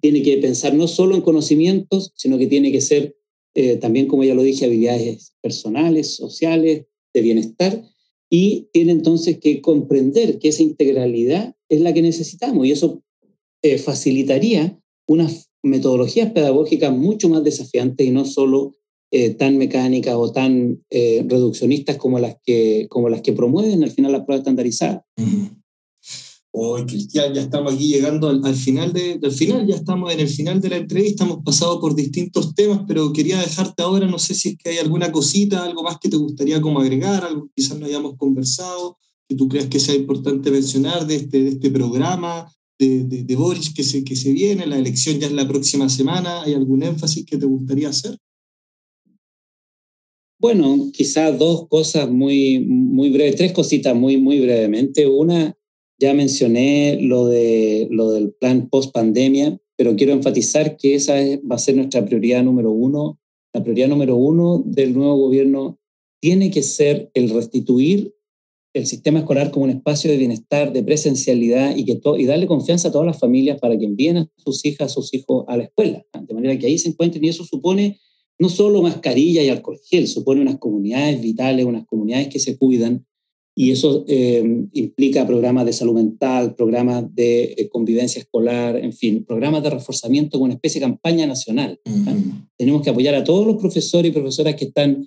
Tiene 0.00 0.22
que 0.22 0.36
pensar 0.36 0.74
no 0.74 0.86
solo 0.86 1.16
en 1.16 1.22
conocimientos, 1.22 2.12
sino 2.14 2.38
que 2.38 2.46
tiene 2.46 2.70
que 2.70 2.80
ser 2.80 3.16
eh, 3.54 3.78
también, 3.78 4.06
como 4.06 4.22
ya 4.22 4.34
lo 4.34 4.44
dije, 4.44 4.66
habilidades 4.66 5.34
personales, 5.42 6.14
sociales, 6.14 6.84
de 7.12 7.20
bienestar. 7.20 7.82
Y 8.30 8.68
tiene 8.72 8.92
entonces 8.92 9.38
que 9.40 9.60
comprender 9.60 10.38
que 10.38 10.50
esa 10.50 10.62
integralidad 10.62 11.56
es 11.68 11.80
la 11.80 11.92
que 11.92 12.02
necesitamos 12.02 12.64
y 12.64 12.70
eso 12.70 13.02
eh, 13.62 13.78
facilitaría 13.78 14.78
unas 15.06 15.50
metodologías 15.62 16.32
pedagógicas 16.32 16.92
mucho 16.96 17.28
más 17.28 17.44
desafiantes 17.44 18.06
y 18.06 18.10
no 18.10 18.24
solo 18.24 18.72
eh, 19.12 19.30
tan 19.30 19.58
mecánicas 19.58 20.14
o 20.14 20.30
tan 20.30 20.84
eh, 20.88 21.26
reduccionistas 21.28 21.96
como 21.96 22.18
las, 22.18 22.36
que, 22.44 22.86
como 22.88 23.08
las 23.08 23.22
que 23.22 23.32
promueven 23.32 23.82
al 23.82 23.90
final 23.90 24.12
la 24.12 24.24
prueba 24.24 24.38
estandarizada. 24.38 25.04
Hoy, 26.52 26.84
Cristian, 26.86 27.34
ya 27.34 27.42
estamos 27.42 27.74
aquí 27.74 27.88
llegando 27.88 28.28
al, 28.28 28.54
final 28.54 28.92
de, 28.92 29.18
del 29.18 29.32
final, 29.32 29.66
ya 29.66 29.76
estamos 29.76 30.12
en 30.12 30.20
el 30.20 30.28
final 30.28 30.60
de 30.60 30.68
la 30.68 30.76
entrevista, 30.76 31.24
hemos 31.24 31.42
pasado 31.44 31.80
por 31.80 31.94
distintos 31.94 32.54
temas, 32.54 32.82
pero 32.88 33.12
quería 33.12 33.38
dejarte 33.38 33.82
ahora, 33.82 34.06
no 34.06 34.18
sé 34.18 34.34
si 34.34 34.50
es 34.50 34.56
que 34.56 34.70
hay 34.70 34.78
alguna 34.78 35.12
cosita, 35.12 35.64
algo 35.64 35.82
más 35.82 35.98
que 35.98 36.08
te 36.08 36.16
gustaría 36.16 36.60
como 36.60 36.80
agregar, 36.80 37.24
algo 37.24 37.46
que 37.46 37.52
quizás 37.56 37.78
no 37.78 37.86
hayamos 37.86 38.16
conversado, 38.16 38.96
que 39.28 39.36
tú 39.36 39.48
creas 39.48 39.66
que 39.66 39.78
sea 39.78 39.94
importante 39.94 40.50
mencionar 40.50 41.06
de 41.06 41.16
este, 41.16 41.42
de 41.42 41.50
este 41.50 41.70
programa, 41.70 42.52
de, 42.80 43.04
de, 43.04 43.24
de 43.24 43.36
que 43.76 43.84
se, 43.84 44.02
que 44.04 44.16
se 44.16 44.32
viene, 44.32 44.66
la 44.66 44.78
elección 44.78 45.20
ya 45.20 45.26
es 45.26 45.32
la 45.32 45.46
próxima 45.46 45.90
semana, 45.90 46.42
¿hay 46.42 46.54
algún 46.54 46.82
énfasis 46.82 47.26
que 47.26 47.36
te 47.36 47.44
gustaría 47.44 47.90
hacer? 47.90 48.16
Bueno, 50.40 50.90
quizás 50.90 51.38
dos 51.38 51.68
cosas 51.68 52.10
muy, 52.10 52.60
muy 52.60 53.10
breves, 53.10 53.36
tres 53.36 53.52
cositas 53.52 53.94
muy, 53.94 54.16
muy 54.16 54.40
brevemente. 54.40 55.06
Una, 55.06 55.54
ya 55.98 56.14
mencioné 56.14 56.98
lo, 57.02 57.26
de, 57.26 57.86
lo 57.90 58.12
del 58.12 58.32
plan 58.32 58.70
post 58.70 58.92
pandemia, 58.94 59.60
pero 59.76 59.94
quiero 59.96 60.14
enfatizar 60.14 60.78
que 60.78 60.94
esa 60.94 61.16
va 61.50 61.56
a 61.56 61.58
ser 61.58 61.76
nuestra 61.76 62.06
prioridad 62.06 62.42
número 62.42 62.70
uno. 62.70 63.20
La 63.52 63.62
prioridad 63.62 63.88
número 63.88 64.16
uno 64.16 64.62
del 64.64 64.94
nuevo 64.94 65.16
gobierno 65.16 65.78
tiene 66.22 66.50
que 66.50 66.62
ser 66.62 67.10
el 67.12 67.28
restituir 67.28 68.14
el 68.72 68.86
sistema 68.86 69.20
escolar 69.20 69.50
como 69.50 69.64
un 69.64 69.70
espacio 69.70 70.10
de 70.10 70.16
bienestar, 70.16 70.72
de 70.72 70.82
presencialidad 70.82 71.76
y, 71.76 71.84
que 71.84 72.00
y 72.18 72.26
darle 72.26 72.46
confianza 72.46 72.88
a 72.88 72.92
todas 72.92 73.06
las 73.06 73.18
familias 73.18 73.58
para 73.58 73.76
que 73.76 73.84
envíen 73.84 74.18
a 74.18 74.30
sus 74.36 74.64
hijas, 74.64 74.90
a 74.90 74.94
sus 74.94 75.12
hijos 75.12 75.44
a 75.48 75.56
la 75.56 75.64
escuela, 75.64 76.04
de 76.20 76.34
manera 76.34 76.58
que 76.58 76.66
ahí 76.66 76.78
se 76.78 76.88
encuentren 76.88 77.24
y 77.24 77.28
eso 77.28 77.44
supone 77.44 77.98
no 78.38 78.48
solo 78.48 78.80
mascarilla 78.80 79.42
y 79.42 79.48
alcohol 79.48 79.78
gel, 79.88 80.08
supone 80.08 80.40
unas 80.40 80.58
comunidades 80.58 81.20
vitales, 81.20 81.66
unas 81.66 81.86
comunidades 81.86 82.28
que 82.28 82.38
se 82.38 82.56
cuidan, 82.56 83.04
y 83.54 83.72
eso 83.72 84.04
eh, 84.08 84.42
implica 84.72 85.26
programas 85.26 85.66
de 85.66 85.74
salud 85.74 85.94
mental, 85.94 86.54
programas 86.54 87.14
de 87.14 87.54
eh, 87.58 87.68
convivencia 87.68 88.20
escolar, 88.20 88.76
en 88.76 88.94
fin, 88.94 89.24
programas 89.24 89.62
de 89.62 89.70
reforzamiento 89.70 90.38
con 90.38 90.46
una 90.46 90.54
especie 90.54 90.80
de 90.80 90.86
campaña 90.86 91.26
nacional. 91.26 91.78
Tenemos 92.56 92.80
que 92.80 92.90
apoyar 92.90 93.14
a 93.14 93.24
todos 93.24 93.46
los 93.46 93.56
profesores 93.56 94.10
y 94.10 94.14
profesoras 94.14 94.54
que 94.54 94.66
están 94.66 95.06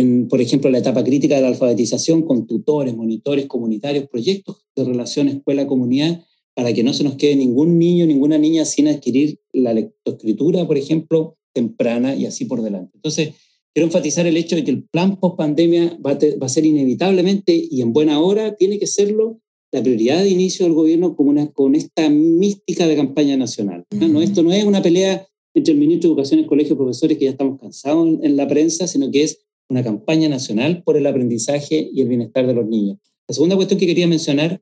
en, 0.00 0.28
por 0.28 0.40
ejemplo, 0.40 0.70
la 0.70 0.78
etapa 0.78 1.04
crítica 1.04 1.36
de 1.36 1.42
la 1.42 1.48
alfabetización 1.48 2.22
con 2.22 2.46
tutores, 2.46 2.96
monitores 2.96 3.46
comunitarios, 3.46 4.08
proyectos 4.08 4.64
de 4.74 4.84
relación 4.84 5.28
escuela-comunidad, 5.28 6.24
para 6.54 6.72
que 6.72 6.82
no 6.82 6.92
se 6.92 7.04
nos 7.04 7.14
quede 7.14 7.36
ningún 7.36 7.78
niño, 7.78 8.06
ninguna 8.06 8.38
niña 8.38 8.64
sin 8.64 8.88
adquirir 8.88 9.40
la 9.52 9.72
lectoescritura, 9.72 10.66
por 10.66 10.76
ejemplo, 10.76 11.36
temprana 11.54 12.14
y 12.14 12.26
así 12.26 12.44
por 12.44 12.62
delante. 12.62 12.92
Entonces, 12.94 13.34
quiero 13.72 13.86
enfatizar 13.86 14.26
el 14.26 14.36
hecho 14.36 14.56
de 14.56 14.64
que 14.64 14.70
el 14.70 14.84
plan 14.84 15.18
post-pandemia 15.18 15.98
va, 16.04 16.14
va, 16.14 16.46
a 16.46 16.48
ser 16.48 16.66
inevitablemente 16.66 17.52
y 17.70 17.82
en 17.82 17.92
buena 17.92 18.20
hora, 18.20 18.56
tiene 18.56 18.78
que 18.78 18.86
serlo 18.86 19.40
la 19.72 19.82
prioridad 19.82 20.22
de 20.22 20.30
inicio 20.30 20.66
del 20.66 20.74
gobierno 20.74 21.14
con, 21.14 21.28
una, 21.28 21.52
con 21.52 21.74
esta 21.74 22.08
mística 22.08 22.88
de 22.88 22.96
campaña 22.96 23.36
nacional. 23.36 23.84
¿no? 23.92 24.20
Esto 24.20 24.42
no 24.42 24.52
es 24.52 24.64
una 24.64 24.82
pelea 24.82 25.26
entre 25.54 25.74
el 25.74 25.80
ministro 25.80 26.08
de 26.08 26.12
Educación 26.12 26.40
y 26.40 26.42
el 26.42 26.48
Colegio 26.48 26.74
de 26.74 26.78
Profesores, 26.78 27.18
que 27.18 27.24
ya 27.24 27.30
estamos 27.30 27.60
cansados 27.60 28.06
en, 28.08 28.24
en 28.24 28.36
la 28.36 28.48
prensa, 28.48 28.86
sino 28.86 29.10
que 29.10 29.22
es 29.22 29.38
una 29.70 29.84
campaña 29.84 30.28
nacional 30.28 30.82
por 30.82 30.96
el 30.96 31.06
aprendizaje 31.06 31.88
y 31.92 32.00
el 32.02 32.08
bienestar 32.08 32.46
de 32.46 32.54
los 32.54 32.66
niños. 32.66 32.98
La 33.28 33.34
segunda 33.34 33.56
cuestión 33.56 33.78
que 33.78 33.86
quería 33.86 34.08
mencionar 34.08 34.60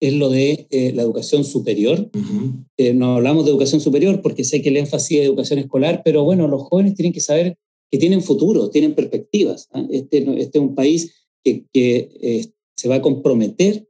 es 0.00 0.14
lo 0.14 0.30
de 0.30 0.66
eh, 0.70 0.92
la 0.94 1.02
educación 1.02 1.44
superior. 1.44 2.10
Eh, 2.76 2.94
no 2.94 3.16
hablamos 3.16 3.44
de 3.44 3.50
educación 3.50 3.80
superior 3.80 4.22
porque 4.22 4.44
sé 4.44 4.62
que 4.62 4.70
el 4.70 4.78
énfasis 4.78 5.18
es 5.18 5.26
educación 5.26 5.58
escolar, 5.58 6.02
pero 6.04 6.24
bueno, 6.24 6.48
los 6.48 6.62
jóvenes 6.62 6.94
tienen 6.94 7.12
que 7.12 7.20
saber 7.20 7.58
que 7.90 7.98
tienen 7.98 8.22
futuro, 8.22 8.70
tienen 8.70 8.94
perspectivas. 8.94 9.68
¿ah? 9.72 9.86
Este, 9.90 10.18
este, 10.40 10.58
es 10.58 10.62
un 10.64 10.74
país 10.74 11.12
que, 11.44 11.66
que 11.72 12.10
eh, 12.20 12.46
se 12.76 12.88
va 12.88 12.96
a 12.96 13.02
comprometer 13.02 13.88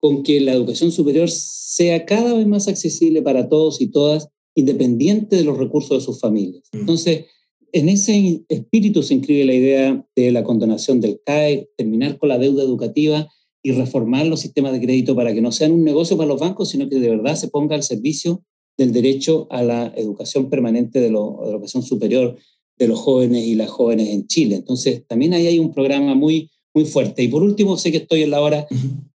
con 0.00 0.22
que 0.22 0.40
la 0.40 0.52
educación 0.52 0.92
superior 0.92 1.28
sea 1.30 2.06
cada 2.06 2.34
vez 2.34 2.46
más 2.46 2.68
accesible 2.68 3.20
para 3.20 3.48
todos 3.48 3.80
y 3.80 3.88
todas, 3.88 4.28
independiente 4.54 5.36
de 5.36 5.44
los 5.44 5.58
recursos 5.58 5.98
de 5.98 6.04
sus 6.04 6.18
familias. 6.20 6.68
Entonces, 6.72 7.26
en 7.72 7.88
ese 7.88 8.42
espíritu 8.48 9.02
se 9.02 9.14
inscribe 9.14 9.44
la 9.44 9.54
idea 9.54 10.06
de 10.16 10.32
la 10.32 10.44
condonación 10.44 11.00
del 11.00 11.20
CAE, 11.24 11.68
terminar 11.76 12.18
con 12.18 12.28
la 12.28 12.38
deuda 12.38 12.62
educativa 12.62 13.28
y 13.62 13.72
reformar 13.72 14.26
los 14.26 14.40
sistemas 14.40 14.72
de 14.72 14.80
crédito 14.80 15.14
para 15.14 15.34
que 15.34 15.40
no 15.40 15.52
sean 15.52 15.72
un 15.72 15.84
negocio 15.84 16.16
para 16.16 16.28
los 16.28 16.40
bancos, 16.40 16.70
sino 16.70 16.88
que 16.88 16.98
de 16.98 17.10
verdad 17.10 17.36
se 17.36 17.48
ponga 17.48 17.74
al 17.76 17.82
servicio 17.82 18.44
del 18.78 18.92
derecho 18.92 19.46
a 19.50 19.62
la 19.62 19.92
educación 19.96 20.48
permanente 20.48 21.00
de, 21.00 21.10
la 21.10 21.18
educación 21.18 21.82
superior 21.82 22.36
de 22.78 22.88
los 22.88 22.98
jóvenes 22.98 23.44
y 23.44 23.54
las 23.54 23.68
jóvenes 23.68 24.08
en 24.08 24.26
Chile. 24.26 24.56
Entonces, 24.56 25.06
también 25.06 25.34
ahí 25.34 25.46
hay 25.46 25.58
un 25.58 25.72
programa 25.72 26.14
muy, 26.14 26.50
muy 26.74 26.86
fuerte. 26.86 27.22
Y 27.22 27.28
por 27.28 27.42
último, 27.42 27.76
sé 27.76 27.90
que 27.92 27.98
estoy 27.98 28.22
en 28.22 28.30
la 28.30 28.40
hora, 28.40 28.66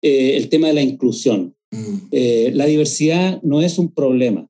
eh, 0.02 0.36
el 0.36 0.48
tema 0.50 0.68
de 0.68 0.74
la 0.74 0.82
inclusión. 0.82 1.56
Eh, 2.12 2.52
la 2.54 2.66
diversidad 2.66 3.42
no 3.42 3.60
es 3.60 3.78
un 3.78 3.92
problema, 3.92 4.48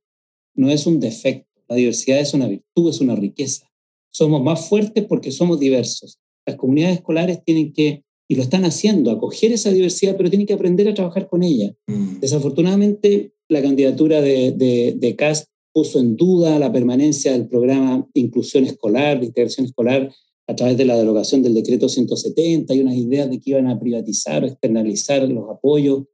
no 0.54 0.68
es 0.68 0.86
un 0.86 1.00
defecto. 1.00 1.48
La 1.68 1.76
diversidad 1.76 2.20
es 2.20 2.34
una 2.34 2.48
virtud, 2.48 2.90
es 2.90 3.00
una 3.00 3.16
riqueza. 3.16 3.70
Somos 4.14 4.42
más 4.42 4.68
fuertes 4.68 5.04
porque 5.04 5.32
somos 5.32 5.58
diversos. 5.58 6.20
Las 6.46 6.56
comunidades 6.56 6.96
escolares 6.96 7.42
tienen 7.44 7.72
que 7.72 8.04
y 8.26 8.36
lo 8.36 8.42
están 8.42 8.64
haciendo, 8.64 9.10
acoger 9.10 9.52
esa 9.52 9.70
diversidad, 9.70 10.16
pero 10.16 10.30
tienen 10.30 10.46
que 10.46 10.54
aprender 10.54 10.88
a 10.88 10.94
trabajar 10.94 11.28
con 11.28 11.42
ella. 11.42 11.74
Mm. 11.86 12.20
Desafortunadamente, 12.20 13.34
la 13.48 13.60
candidatura 13.60 14.22
de, 14.22 14.52
de, 14.52 14.94
de 14.96 15.16
CAST 15.16 15.48
puso 15.74 16.00
en 16.00 16.16
duda 16.16 16.58
la 16.58 16.72
permanencia 16.72 17.32
del 17.32 17.48
programa 17.48 18.08
de 18.14 18.20
inclusión 18.20 18.64
escolar, 18.64 19.20
de 19.20 19.26
integración 19.26 19.66
escolar, 19.66 20.10
a 20.46 20.54
través 20.56 20.76
de 20.76 20.84
la 20.84 20.96
derogación 20.96 21.42
del 21.42 21.54
decreto 21.54 21.88
170. 21.88 22.72
Hay 22.72 22.80
unas 22.80 22.94
ideas 22.94 23.28
de 23.30 23.40
que 23.40 23.50
iban 23.50 23.66
a 23.66 23.78
privatizar 23.78 24.44
o 24.44 24.46
externalizar 24.46 25.28
los 25.28 25.50
apoyos, 25.50 26.04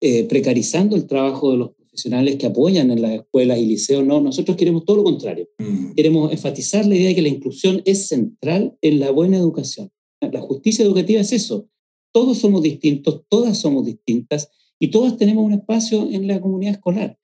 eh, 0.00 0.24
precarizando 0.24 0.96
el 0.96 1.06
trabajo 1.06 1.52
de 1.52 1.58
los 1.58 1.70
profesionales 1.96 2.36
que 2.36 2.46
apoyan 2.46 2.90
en 2.90 3.00
las 3.00 3.12
escuelas 3.12 3.58
y 3.58 3.66
liceos. 3.66 4.04
No, 4.04 4.20
nosotros 4.20 4.56
queremos 4.56 4.84
todo 4.84 4.98
lo 4.98 5.04
contrario. 5.04 5.48
Mm. 5.58 5.94
Queremos 5.94 6.30
enfatizar 6.30 6.84
la 6.84 6.94
idea 6.94 7.08
de 7.08 7.14
que 7.14 7.22
la 7.22 7.28
inclusión 7.28 7.82
es 7.86 8.08
central 8.08 8.76
en 8.82 9.00
la 9.00 9.10
buena 9.10 9.38
educación. 9.38 9.90
La 10.20 10.40
justicia 10.40 10.84
educativa 10.84 11.20
es 11.20 11.32
eso. 11.32 11.68
Todos 12.12 12.38
somos 12.38 12.62
distintos, 12.62 13.22
todas 13.30 13.58
somos 13.58 13.86
distintas 13.86 14.50
y 14.78 14.88
todas 14.88 15.16
tenemos 15.16 15.44
un 15.44 15.52
espacio 15.52 16.08
en 16.10 16.26
la 16.26 16.40
comunidad 16.40 16.74
escolar. 16.74 17.18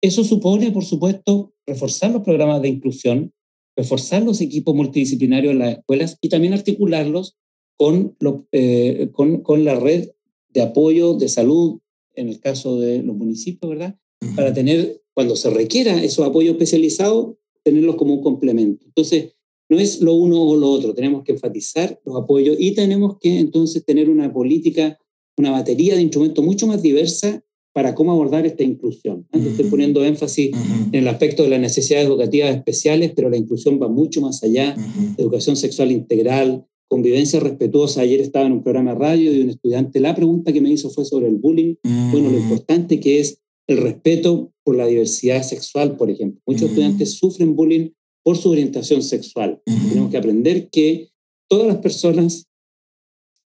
Eso 0.00 0.22
supone, 0.22 0.70
por 0.70 0.84
supuesto, 0.84 1.52
reforzar 1.66 2.12
los 2.12 2.22
programas 2.22 2.62
de 2.62 2.68
inclusión, 2.68 3.32
reforzar 3.76 4.22
los 4.22 4.40
equipos 4.40 4.74
multidisciplinarios 4.74 5.52
en 5.52 5.58
las 5.58 5.78
escuelas 5.78 6.18
y 6.20 6.28
también 6.28 6.52
articularlos 6.52 7.36
con, 7.76 8.16
eh, 8.52 9.08
con, 9.12 9.40
con, 9.40 9.64
la 9.64 9.74
red 9.74 10.10
de 10.50 10.62
apoyo 10.62 11.14
de 11.14 11.28
salud, 11.28 11.80
en 12.14 12.28
el 12.28 12.38
caso 12.38 12.78
de 12.78 13.02
los 13.02 13.16
municipios, 13.16 13.70
¿verdad? 13.70 13.98
Para 14.36 14.52
tener, 14.52 15.02
cuando 15.14 15.36
se 15.36 15.50
requiera 15.50 16.02
esos 16.02 16.26
apoyos 16.26 16.52
especializados, 16.52 17.36
tenerlos 17.62 17.96
como 17.96 18.14
un 18.14 18.22
complemento. 18.22 18.84
Entonces, 18.86 19.34
no 19.68 19.78
es 19.78 20.00
lo 20.00 20.14
uno 20.14 20.42
o 20.42 20.56
lo 20.56 20.70
otro, 20.70 20.94
tenemos 20.94 21.24
que 21.24 21.32
enfatizar 21.32 22.00
los 22.04 22.16
apoyos 22.16 22.56
y 22.58 22.72
tenemos 22.72 23.16
que 23.18 23.38
entonces 23.38 23.84
tener 23.84 24.10
una 24.10 24.32
política, 24.32 24.98
una 25.36 25.50
batería 25.50 25.96
de 25.96 26.02
instrumentos 26.02 26.44
mucho 26.44 26.66
más 26.66 26.82
diversa 26.82 27.42
para 27.72 27.94
cómo 27.94 28.12
abordar 28.12 28.46
esta 28.46 28.62
inclusión. 28.62 29.26
Estoy 29.32 29.64
poniendo 29.68 30.04
énfasis 30.04 30.52
en 30.92 30.94
el 30.94 31.08
aspecto 31.08 31.42
de 31.42 31.48
las 31.48 31.60
necesidades 31.60 32.06
educativas 32.06 32.54
especiales, 32.54 33.12
pero 33.16 33.28
la 33.28 33.36
inclusión 33.36 33.80
va 33.82 33.88
mucho 33.88 34.20
más 34.20 34.44
allá. 34.44 34.76
Educación 35.18 35.56
sexual 35.56 35.90
integral, 35.90 36.66
convivencia 36.86 37.40
respetuosa. 37.40 38.02
Ayer 38.02 38.20
estaba 38.20 38.46
en 38.46 38.52
un 38.52 38.62
programa 38.62 38.92
de 38.92 38.98
radio 39.00 39.34
y 39.34 39.40
un 39.40 39.50
estudiante, 39.50 39.98
la 39.98 40.14
pregunta 40.14 40.52
que 40.52 40.60
me 40.60 40.70
hizo 40.70 40.88
fue 40.90 41.04
sobre 41.04 41.26
el 41.26 41.34
bullying. 41.34 41.74
Bueno, 42.12 42.30
lo 42.30 42.38
importante 42.38 43.00
que 43.00 43.18
es 43.18 43.40
el 43.66 43.78
respeto 43.78 44.52
por 44.62 44.76
la 44.76 44.86
diversidad 44.86 45.42
sexual, 45.42 45.96
por 45.96 46.10
ejemplo. 46.10 46.40
Muchos 46.46 46.68
estudiantes 46.68 47.14
sufren 47.14 47.56
bullying 47.56 47.90
por 48.22 48.36
su 48.36 48.50
orientación 48.50 49.02
sexual. 49.02 49.60
Tenemos 49.64 50.10
que 50.10 50.16
aprender 50.16 50.68
que 50.70 51.10
todas 51.48 51.66
las 51.66 51.78
personas 51.78 52.46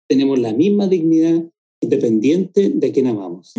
tenemos 0.07 0.39
la 0.39 0.53
misma 0.53 0.87
dignidad 0.87 1.43
independiente 1.81 2.69
de 2.73 2.91
quien 2.91 3.07
amamos. 3.07 3.53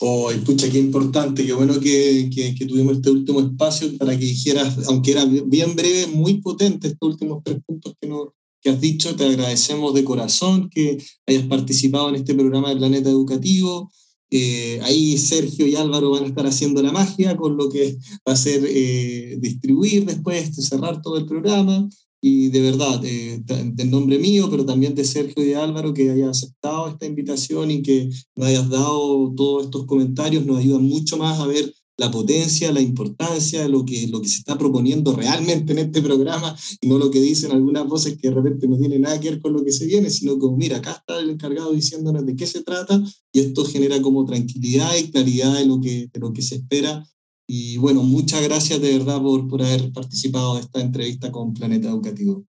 Oh, 0.00 0.30
pucha, 0.44 0.70
qué 0.70 0.78
importante, 0.78 1.46
qué 1.46 1.52
bueno 1.54 1.80
que, 1.80 2.28
que, 2.30 2.66
tuvimos 2.66 2.96
este 2.96 3.10
último 3.10 3.40
espacio 3.40 3.96
para 3.96 4.18
que 4.18 4.24
dijeras, 4.26 4.86
aunque 4.88 5.12
era 5.12 5.24
bien 5.24 5.74
breve, 5.74 6.06
muy 6.08 6.40
potente 6.40 6.88
estos 6.88 7.12
últimos 7.12 7.42
tres 7.42 7.58
puntos 7.64 7.94
que, 8.00 8.06
no, 8.06 8.34
que 8.60 8.70
has 8.70 8.80
dicho. 8.80 9.16
Te 9.16 9.24
agradecemos 9.24 9.94
de 9.94 10.04
corazón 10.04 10.68
que 10.68 10.98
hayas 11.26 11.44
participado 11.44 12.10
en 12.10 12.16
este 12.16 12.34
programa 12.34 12.70
de 12.70 12.76
Planeta 12.76 13.08
Educativo. 13.08 13.90
Eh, 14.30 14.80
ahí 14.82 15.16
Sergio 15.18 15.66
y 15.66 15.76
Álvaro 15.76 16.10
van 16.10 16.24
a 16.24 16.26
estar 16.26 16.46
haciendo 16.46 16.82
la 16.82 16.92
magia 16.92 17.36
con 17.36 17.56
lo 17.56 17.68
que 17.68 17.96
va 18.26 18.32
a 18.32 18.36
ser 18.36 18.64
eh, 18.66 19.36
distribuir 19.40 20.04
después, 20.04 20.54
cerrar 20.56 21.00
todo 21.00 21.16
el 21.18 21.26
programa. 21.26 21.88
Y 22.20 22.48
de 22.48 22.60
verdad, 22.60 23.04
eh, 23.04 23.40
en 23.48 23.90
nombre 23.90 24.18
mío, 24.18 24.48
pero 24.50 24.64
también 24.64 24.94
de 24.94 25.04
Sergio 25.04 25.44
y 25.44 25.48
de 25.48 25.56
Álvaro, 25.56 25.94
que 25.94 26.10
hayas 26.10 26.30
aceptado 26.30 26.88
esta 26.88 27.06
invitación 27.06 27.70
y 27.70 27.82
que 27.82 28.08
nos 28.34 28.48
hayas 28.48 28.68
dado 28.68 29.32
todos 29.36 29.66
estos 29.66 29.86
comentarios, 29.86 30.44
nos 30.44 30.58
ayudan 30.58 30.82
mucho 30.82 31.18
más 31.18 31.38
a 31.38 31.46
ver 31.46 31.72
la 31.98 32.10
potencia, 32.10 32.72
la 32.72 32.80
importancia 32.80 33.68
lo 33.68 33.84
que, 33.84 34.06
lo 34.08 34.20
que 34.20 34.28
se 34.28 34.38
está 34.38 34.58
proponiendo 34.58 35.14
realmente 35.14 35.72
en 35.72 35.78
este 35.78 36.02
programa 36.02 36.56
y 36.80 36.88
no 36.88 36.98
lo 36.98 37.10
que 37.10 37.20
dicen 37.20 37.52
algunas 37.52 37.86
voces 37.86 38.18
que 38.18 38.28
de 38.28 38.34
repente 38.34 38.68
no 38.68 38.76
tienen 38.76 39.02
nada 39.02 39.18
que 39.18 39.30
ver 39.30 39.40
con 39.40 39.52
lo 39.52 39.64
que 39.64 39.72
se 39.72 39.86
viene, 39.86 40.10
sino 40.10 40.38
como, 40.38 40.56
mira, 40.56 40.78
acá 40.78 40.92
está 40.92 41.18
el 41.20 41.30
encargado 41.30 41.72
diciéndonos 41.72 42.26
de 42.26 42.36
qué 42.36 42.46
se 42.46 42.62
trata 42.62 43.02
y 43.32 43.40
esto 43.40 43.64
genera 43.64 44.00
como 44.02 44.24
tranquilidad 44.24 44.94
y 44.96 45.10
claridad 45.10 45.58
de 45.58 45.66
lo 45.66 45.80
que, 45.80 46.08
de 46.12 46.20
lo 46.20 46.32
que 46.32 46.42
se 46.42 46.56
espera. 46.56 47.06
Y 47.48 47.76
bueno, 47.78 48.02
muchas 48.02 48.42
gracias 48.42 48.80
de 48.80 48.98
verdad 48.98 49.22
por, 49.22 49.48
por 49.48 49.62
haber 49.62 49.92
participado 49.92 50.56
de 50.56 50.62
esta 50.62 50.80
entrevista 50.80 51.30
con 51.30 51.54
Planeta 51.54 51.88
Educativo. 51.88 52.44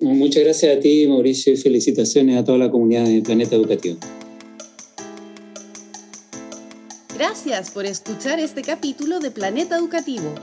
Muchas 0.00 0.44
gracias 0.44 0.76
a 0.76 0.80
ti, 0.80 1.06
Mauricio, 1.06 1.52
y 1.52 1.56
felicitaciones 1.56 2.36
a 2.36 2.44
toda 2.44 2.58
la 2.58 2.70
comunidad 2.70 3.04
de 3.04 3.20
Planeta 3.20 3.56
Educativo. 3.56 3.98
Gracias 7.20 7.70
por 7.72 7.84
escuchar 7.84 8.40
este 8.40 8.62
capítulo 8.62 9.20
de 9.20 9.30
Planeta 9.30 9.76
Educativo. 9.76 10.34